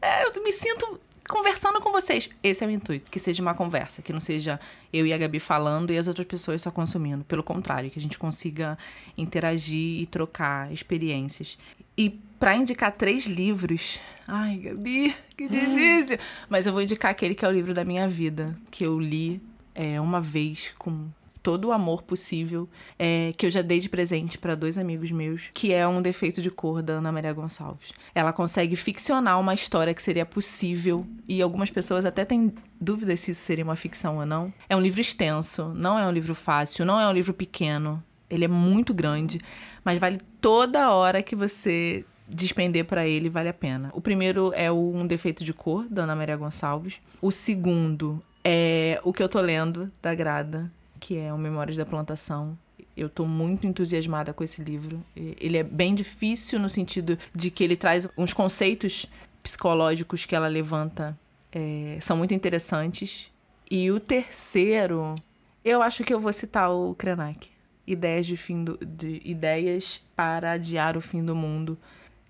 É, 0.00 0.24
eu 0.26 0.42
me 0.44 0.52
sinto 0.52 1.00
conversando 1.32 1.80
com 1.80 1.90
vocês. 1.90 2.28
Esse 2.42 2.62
é 2.62 2.66
o 2.66 2.70
intuito, 2.70 3.10
que 3.10 3.18
seja 3.18 3.42
uma 3.42 3.54
conversa, 3.54 4.02
que 4.02 4.12
não 4.12 4.20
seja 4.20 4.60
eu 4.92 5.06
e 5.06 5.14
a 5.14 5.18
Gabi 5.18 5.40
falando 5.40 5.90
e 5.90 5.96
as 5.96 6.06
outras 6.06 6.26
pessoas 6.26 6.60
só 6.60 6.70
consumindo. 6.70 7.24
Pelo 7.24 7.42
contrário, 7.42 7.90
que 7.90 7.98
a 7.98 8.02
gente 8.02 8.18
consiga 8.18 8.76
interagir 9.16 10.02
e 10.02 10.06
trocar 10.06 10.70
experiências. 10.70 11.58
E 11.96 12.10
para 12.38 12.54
indicar 12.54 12.92
três 12.92 13.26
livros, 13.26 13.98
ai, 14.28 14.58
Gabi, 14.58 15.16
que 15.34 15.48
difícil! 15.48 16.18
Mas 16.50 16.66
eu 16.66 16.72
vou 16.72 16.82
indicar 16.82 17.10
aquele 17.10 17.34
que 17.34 17.44
é 17.44 17.48
o 17.48 17.52
livro 17.52 17.72
da 17.72 17.82
minha 17.82 18.06
vida, 18.06 18.54
que 18.70 18.84
eu 18.84 19.00
li 19.00 19.40
é, 19.74 19.98
uma 19.98 20.20
vez 20.20 20.74
com 20.76 21.08
todo 21.42 21.68
o 21.68 21.72
amor 21.72 22.02
possível, 22.02 22.68
é, 22.98 23.32
que 23.36 23.46
eu 23.46 23.50
já 23.50 23.62
dei 23.62 23.80
de 23.80 23.88
presente 23.88 24.38
para 24.38 24.54
dois 24.54 24.78
amigos 24.78 25.10
meus, 25.10 25.50
que 25.52 25.72
é 25.72 25.86
um 25.86 26.00
defeito 26.00 26.40
de 26.40 26.50
cor 26.50 26.82
da 26.82 26.94
Ana 26.94 27.10
Maria 27.10 27.32
Gonçalves. 27.32 27.92
Ela 28.14 28.32
consegue 28.32 28.76
ficcionar 28.76 29.40
uma 29.40 29.54
história 29.54 29.92
que 29.92 30.02
seria 30.02 30.24
possível, 30.24 31.06
e 31.26 31.42
algumas 31.42 31.70
pessoas 31.70 32.04
até 32.04 32.24
têm 32.24 32.52
dúvidas 32.80 33.20
se 33.20 33.32
isso 33.32 33.40
seria 33.42 33.64
uma 33.64 33.76
ficção 33.76 34.18
ou 34.18 34.26
não. 34.26 34.52
É 34.68 34.76
um 34.76 34.80
livro 34.80 35.00
extenso, 35.00 35.72
não 35.74 35.98
é 35.98 36.06
um 36.06 36.12
livro 36.12 36.34
fácil, 36.34 36.84
não 36.84 37.00
é 37.00 37.08
um 37.08 37.12
livro 37.12 37.34
pequeno. 37.34 38.02
Ele 38.30 38.44
é 38.44 38.48
muito 38.48 38.94
grande, 38.94 39.38
mas 39.84 39.98
vale 39.98 40.18
toda 40.40 40.90
hora 40.90 41.22
que 41.22 41.36
você 41.36 42.04
despender 42.26 42.84
para 42.86 43.06
ele 43.06 43.28
vale 43.28 43.48
a 43.48 43.54
pena. 43.54 43.90
O 43.92 44.00
primeiro 44.00 44.52
é 44.54 44.70
o 44.70 44.94
Um 44.94 45.06
Defeito 45.06 45.44
de 45.44 45.52
Cor, 45.52 45.86
da 45.90 46.04
Ana 46.04 46.16
Maria 46.16 46.36
Gonçalves. 46.36 46.98
O 47.20 47.30
segundo 47.30 48.22
é 48.44 49.00
o 49.04 49.12
que 49.12 49.22
eu 49.22 49.28
tô 49.28 49.40
lendo, 49.40 49.90
da 50.00 50.14
Grada, 50.14 50.72
que 51.02 51.18
é 51.18 51.34
o 51.34 51.36
Memórias 51.36 51.76
da 51.76 51.84
Plantação. 51.84 52.56
Eu 52.96 53.08
tô 53.08 53.24
muito 53.24 53.66
entusiasmada 53.66 54.32
com 54.32 54.44
esse 54.44 54.62
livro. 54.62 55.04
Ele 55.16 55.58
é 55.58 55.64
bem 55.64 55.96
difícil 55.96 56.60
no 56.60 56.68
sentido 56.68 57.18
de 57.34 57.50
que 57.50 57.64
ele 57.64 57.74
traz 57.74 58.08
uns 58.16 58.32
conceitos 58.32 59.06
psicológicos 59.42 60.24
que 60.24 60.36
ela 60.36 60.46
levanta 60.46 61.18
é, 61.50 61.98
são 62.00 62.16
muito 62.16 62.32
interessantes. 62.32 63.28
E 63.68 63.90
o 63.90 63.98
terceiro, 63.98 65.16
eu 65.64 65.82
acho 65.82 66.04
que 66.04 66.14
eu 66.14 66.20
vou 66.20 66.32
citar 66.32 66.70
o 66.70 66.94
Krenak. 66.94 67.48
Ideias 67.84 68.24
de 68.24 68.36
fim 68.36 68.62
do, 68.62 68.78
de 68.80 69.20
ideias 69.24 70.00
para 70.14 70.52
adiar 70.52 70.96
o 70.96 71.00
fim 71.00 71.24
do 71.24 71.34
mundo. 71.34 71.76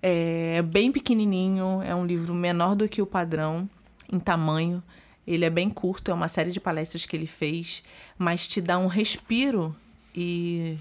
É 0.01 0.63
bem 0.63 0.91
pequenininho, 0.91 1.79
é 1.83 1.93
um 1.93 2.07
livro 2.07 2.33
menor 2.33 2.75
do 2.75 2.89
que 2.89 3.03
o 3.03 3.05
padrão 3.05 3.69
em 4.11 4.19
tamanho. 4.19 4.81
Ele 5.25 5.45
é 5.45 5.49
bem 5.49 5.69
curto, 5.69 6.11
é 6.11 6.13
uma 6.13 6.27
série 6.27 6.51
de 6.51 6.59
palestras 6.59 7.05
que 7.05 7.15
ele 7.15 7.27
fez, 7.27 7.83
mas 8.17 8.47
te 8.47 8.59
dá 8.59 8.77
um 8.77 8.87
respiro 8.87 9.75
e 10.13 10.77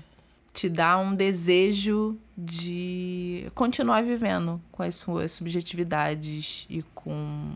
te 0.53 0.69
dá 0.69 0.99
um 0.99 1.15
desejo 1.15 2.19
de 2.37 3.47
continuar 3.55 4.03
vivendo 4.03 4.61
com 4.71 4.83
as 4.83 4.95
suas 4.97 5.33
subjetividades 5.33 6.67
e 6.69 6.83
com 6.95 7.55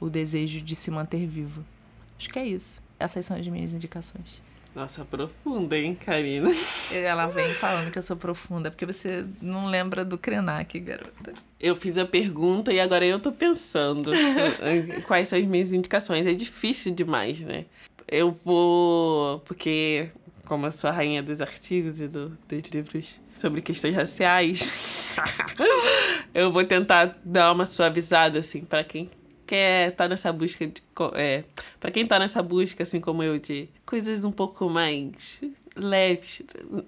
o 0.00 0.08
desejo 0.08 0.60
de 0.60 0.74
se 0.74 0.90
manter 0.90 1.26
vivo. 1.26 1.64
Acho 2.18 2.28
que 2.30 2.38
é 2.38 2.46
isso. 2.46 2.82
Essas 2.98 3.26
são 3.26 3.36
as 3.36 3.46
minhas 3.46 3.72
indicações. 3.72 4.42
Nossa, 4.74 5.04
profunda, 5.04 5.76
hein, 5.76 5.92
Karina? 5.92 6.50
Ela 6.90 7.26
vem 7.26 7.52
falando 7.52 7.90
que 7.90 7.98
eu 7.98 8.02
sou 8.02 8.16
profunda, 8.16 8.70
porque 8.70 8.86
você 8.86 9.24
não 9.42 9.66
lembra 9.66 10.02
do 10.02 10.16
Krenak, 10.16 10.78
garota. 10.80 11.34
Eu 11.60 11.76
fiz 11.76 11.98
a 11.98 12.06
pergunta 12.06 12.72
e 12.72 12.80
agora 12.80 13.04
eu 13.04 13.20
tô 13.20 13.30
pensando 13.30 14.10
quais 15.06 15.28
são 15.28 15.38
as 15.38 15.44
minhas 15.44 15.72
indicações. 15.74 16.26
É 16.26 16.32
difícil 16.32 16.94
demais, 16.94 17.40
né? 17.40 17.66
Eu 18.08 18.32
vou. 18.44 19.40
Porque, 19.40 20.10
como 20.46 20.66
eu 20.66 20.72
sou 20.72 20.88
a 20.88 20.92
rainha 20.92 21.22
dos 21.22 21.42
artigos 21.42 22.00
e 22.00 22.08
do, 22.08 22.30
dos 22.48 22.62
livros 22.70 23.20
sobre 23.36 23.60
questões 23.60 23.94
raciais, 23.94 24.68
eu 26.32 26.50
vou 26.50 26.64
tentar 26.64 27.18
dar 27.22 27.52
uma 27.52 27.66
suavizada, 27.66 28.38
assim, 28.38 28.64
para 28.64 28.82
quem 28.82 29.10
quer 29.52 29.90
estar 29.90 30.04
tá 30.04 30.08
nessa 30.08 30.32
busca 30.32 30.66
de. 30.66 30.82
É, 31.14 31.44
para 31.78 31.90
quem 31.90 32.06
tá 32.06 32.18
nessa 32.18 32.42
busca, 32.42 32.84
assim 32.84 32.98
como 32.98 33.22
eu, 33.22 33.38
de 33.38 33.68
coisas 33.84 34.24
um 34.24 34.32
pouco 34.32 34.70
mais 34.70 35.42
leves. 35.76 36.40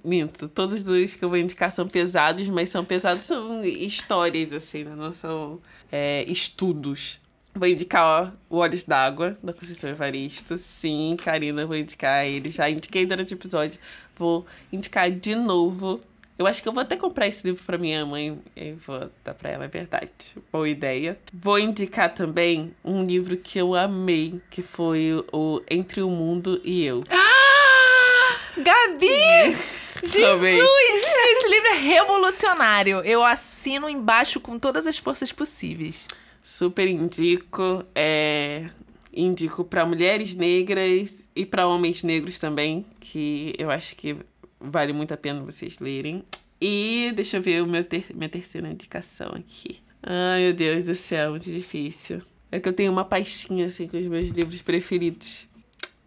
Minto, 0.02 0.48
todos 0.48 0.88
os 0.88 1.14
que 1.14 1.22
eu 1.22 1.28
vou 1.28 1.36
indicar 1.36 1.74
são 1.74 1.86
pesados, 1.86 2.48
mas 2.48 2.70
são 2.70 2.82
pesados, 2.82 3.24
são 3.24 3.62
histórias, 3.62 4.54
assim, 4.54 4.82
né? 4.82 4.94
Não 4.96 5.12
são 5.12 5.60
é, 5.92 6.24
estudos. 6.26 7.20
Vou 7.54 7.68
indicar 7.68 8.32
ó, 8.50 8.56
o 8.56 8.58
Olhos 8.60 8.82
d'Água, 8.82 9.38
da 9.42 9.52
Conceição 9.52 9.90
Evaristo. 9.90 10.56
Sim, 10.56 11.16
Karina, 11.22 11.66
vou 11.66 11.76
indicar 11.76 12.24
ele. 12.24 12.48
Já 12.48 12.70
indiquei 12.70 13.04
durante 13.04 13.34
o 13.34 13.36
episódio. 13.36 13.78
Vou 14.16 14.46
indicar 14.72 15.10
de 15.10 15.34
novo 15.34 16.00
eu 16.36 16.46
acho 16.46 16.62
que 16.62 16.68
eu 16.68 16.72
vou 16.72 16.82
até 16.82 16.96
comprar 16.96 17.28
esse 17.28 17.46
livro 17.46 17.62
para 17.64 17.78
minha 17.78 18.04
mãe 18.04 18.38
e 18.56 18.72
vou 18.72 19.08
dar 19.24 19.34
para 19.34 19.50
ela, 19.50 19.64
é 19.64 19.68
verdade. 19.68 20.08
Boa 20.50 20.68
ideia. 20.68 21.18
Vou 21.32 21.58
indicar 21.58 22.12
também 22.12 22.74
um 22.84 23.04
livro 23.04 23.36
que 23.36 23.58
eu 23.58 23.74
amei, 23.74 24.40
que 24.50 24.62
foi 24.62 25.24
o 25.32 25.62
Entre 25.70 26.02
o 26.02 26.10
Mundo 26.10 26.60
e 26.64 26.84
Eu. 26.84 27.02
Ah! 27.08 28.38
Gabi! 28.56 29.56
Jesus! 30.02 30.42
Esse 30.42 31.48
livro 31.48 31.68
é 31.68 31.78
revolucionário. 31.78 32.98
Eu 33.04 33.22
assino 33.22 33.88
embaixo 33.88 34.40
com 34.40 34.58
todas 34.58 34.86
as 34.86 34.98
forças 34.98 35.32
possíveis. 35.32 36.06
Super 36.42 36.88
indico. 36.88 37.84
É... 37.94 38.68
Indico 39.12 39.64
para 39.64 39.86
mulheres 39.86 40.34
negras 40.34 41.14
e 41.36 41.46
para 41.46 41.68
homens 41.68 42.02
negros 42.02 42.38
também, 42.38 42.84
que 42.98 43.54
eu 43.56 43.70
acho 43.70 43.94
que 43.94 44.16
Vale 44.64 44.92
muito 44.92 45.12
a 45.12 45.16
pena 45.16 45.42
vocês 45.42 45.78
lerem. 45.78 46.24
E 46.60 47.12
deixa 47.14 47.36
eu 47.36 47.42
ver 47.42 47.62
o 47.62 47.66
meu 47.66 47.84
ter 47.84 48.06
minha 48.14 48.28
terceira 48.28 48.68
indicação 48.68 49.32
aqui. 49.34 49.78
Ai, 50.02 50.42
meu 50.42 50.54
Deus 50.54 50.84
do 50.84 50.94
céu, 50.94 51.32
muito 51.32 51.50
difícil. 51.50 52.22
É 52.50 52.60
que 52.60 52.68
eu 52.68 52.72
tenho 52.72 52.92
uma 52.92 53.04
pastinha 53.04 53.66
assim 53.66 53.88
com 53.88 53.96
os 53.96 54.06
meus 54.06 54.28
livros 54.28 54.62
preferidos. 54.62 55.48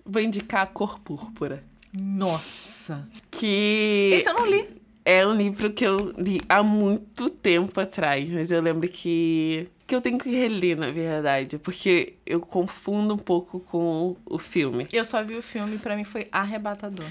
Vou 0.05 0.21
indicar 0.21 0.61
A 0.61 0.65
Cor 0.65 0.99
Púrpura. 0.99 1.63
Nossa! 1.99 3.07
Que. 3.29 4.11
Esse 4.13 4.29
eu 4.29 4.33
não 4.33 4.45
li. 4.45 4.67
É 5.03 5.25
um 5.25 5.35
livro 5.35 5.71
que 5.71 5.85
eu 5.85 6.13
li 6.17 6.41
há 6.47 6.61
muito 6.61 7.29
tempo 7.29 7.79
atrás, 7.79 8.29
mas 8.29 8.51
eu 8.51 8.61
lembro 8.61 8.87
que. 8.87 9.67
que 9.85 9.95
eu 9.95 10.01
tenho 10.01 10.17
que 10.17 10.29
reler, 10.29 10.77
na 10.77 10.91
verdade, 10.91 11.57
porque 11.57 12.13
eu 12.25 12.39
confundo 12.39 13.13
um 13.13 13.17
pouco 13.17 13.59
com 13.59 14.15
o 14.25 14.37
filme. 14.37 14.87
Eu 14.91 15.05
só 15.05 15.23
vi 15.23 15.35
o 15.35 15.41
filme 15.41 15.75
e 15.75 15.79
pra 15.79 15.95
mim 15.95 16.03
foi 16.03 16.27
arrebatador. 16.31 17.07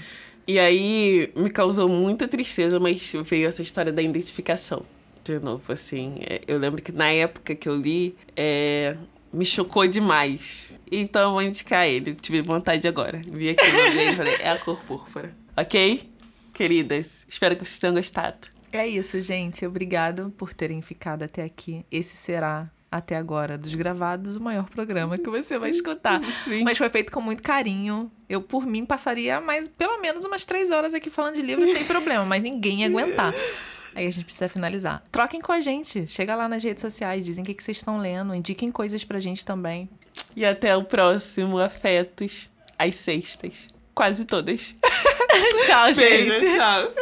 E 0.47 0.57
aí 0.57 1.31
me 1.35 1.49
causou 1.49 1.89
muita 1.89 2.27
tristeza, 2.27 2.79
mas 2.79 3.13
veio 3.25 3.47
essa 3.47 3.61
história 3.61 3.91
da 3.91 4.01
identificação. 4.01 4.85
De 5.23 5.39
novo, 5.39 5.73
assim. 5.73 6.19
É, 6.21 6.41
eu 6.47 6.57
lembro 6.57 6.81
que 6.81 6.91
na 6.91 7.11
época 7.11 7.53
que 7.53 7.67
eu 7.67 7.75
li, 7.75 8.15
é, 8.33 8.95
me 9.33 9.45
chocou 9.45 9.85
demais. 9.85 10.79
Então 10.89 11.33
vou 11.33 11.41
indicar 11.41 11.85
ele. 11.85 12.15
Tive 12.15 12.41
vontade 12.41 12.87
agora. 12.87 13.21
Vi 13.29 13.49
aqui 13.49 13.65
no 13.69 14.01
e 14.01 14.15
falei, 14.15 14.35
é 14.35 14.49
a 14.49 14.57
cor 14.57 14.79
púrpura. 14.83 15.35
Ok? 15.55 16.09
Queridas, 16.53 17.25
espero 17.27 17.55
que 17.55 17.65
vocês 17.65 17.79
tenham 17.79 17.93
gostado. 17.93 18.47
É 18.71 18.87
isso, 18.87 19.21
gente. 19.21 19.65
Obrigado 19.65 20.33
por 20.37 20.53
terem 20.53 20.81
ficado 20.81 21.23
até 21.23 21.43
aqui. 21.43 21.85
Esse 21.91 22.15
será 22.15 22.71
até 22.91 23.15
agora 23.15 23.57
dos 23.57 23.73
gravados 23.75 24.35
o 24.35 24.41
maior 24.41 24.69
programa 24.69 25.17
que 25.17 25.29
você 25.29 25.57
vai 25.57 25.69
escutar. 25.71 26.23
Sim. 26.43 26.63
Mas 26.63 26.77
foi 26.77 26.89
feito 26.89 27.11
com 27.11 27.21
muito 27.21 27.43
carinho. 27.43 28.11
Eu, 28.29 28.41
por 28.41 28.65
mim, 28.65 28.85
passaria 28.85 29.39
mais 29.41 29.67
pelo 29.67 29.99
menos 30.01 30.25
umas 30.25 30.45
três 30.45 30.71
horas 30.71 30.93
aqui 30.93 31.09
falando 31.09 31.35
de 31.35 31.41
livro 31.41 31.65
sem 31.65 31.85
problema, 31.85 32.25
mas 32.25 32.41
ninguém 32.41 32.81
ia 32.81 32.87
aguentar. 32.87 33.33
Aí 33.95 34.05
a 34.05 34.11
gente 34.11 34.25
precisa 34.25 34.47
finalizar. 34.47 35.01
Troquem 35.11 35.41
com 35.41 35.51
a 35.51 35.59
gente. 35.59 36.07
Chega 36.07 36.35
lá 36.35 36.47
nas 36.47 36.63
redes 36.63 36.81
sociais, 36.81 37.25
dizem 37.25 37.43
o 37.43 37.45
que, 37.45 37.53
que 37.53 37.63
vocês 37.63 37.77
estão 37.77 37.97
lendo, 37.97 38.35
indiquem 38.35 38.71
coisas 38.71 39.03
pra 39.03 39.19
gente 39.19 39.43
também. 39.43 39.89
E 40.35 40.45
até 40.45 40.75
o 40.75 40.83
próximo 40.83 41.57
Afetos 41.57 42.47
às 42.77 42.95
sextas. 42.95 43.67
Quase 43.95 44.25
todas. 44.25 44.75
tchau, 45.65 45.93
Beijo, 45.95 46.35
gente. 46.35 46.55
tchau. 46.55 46.93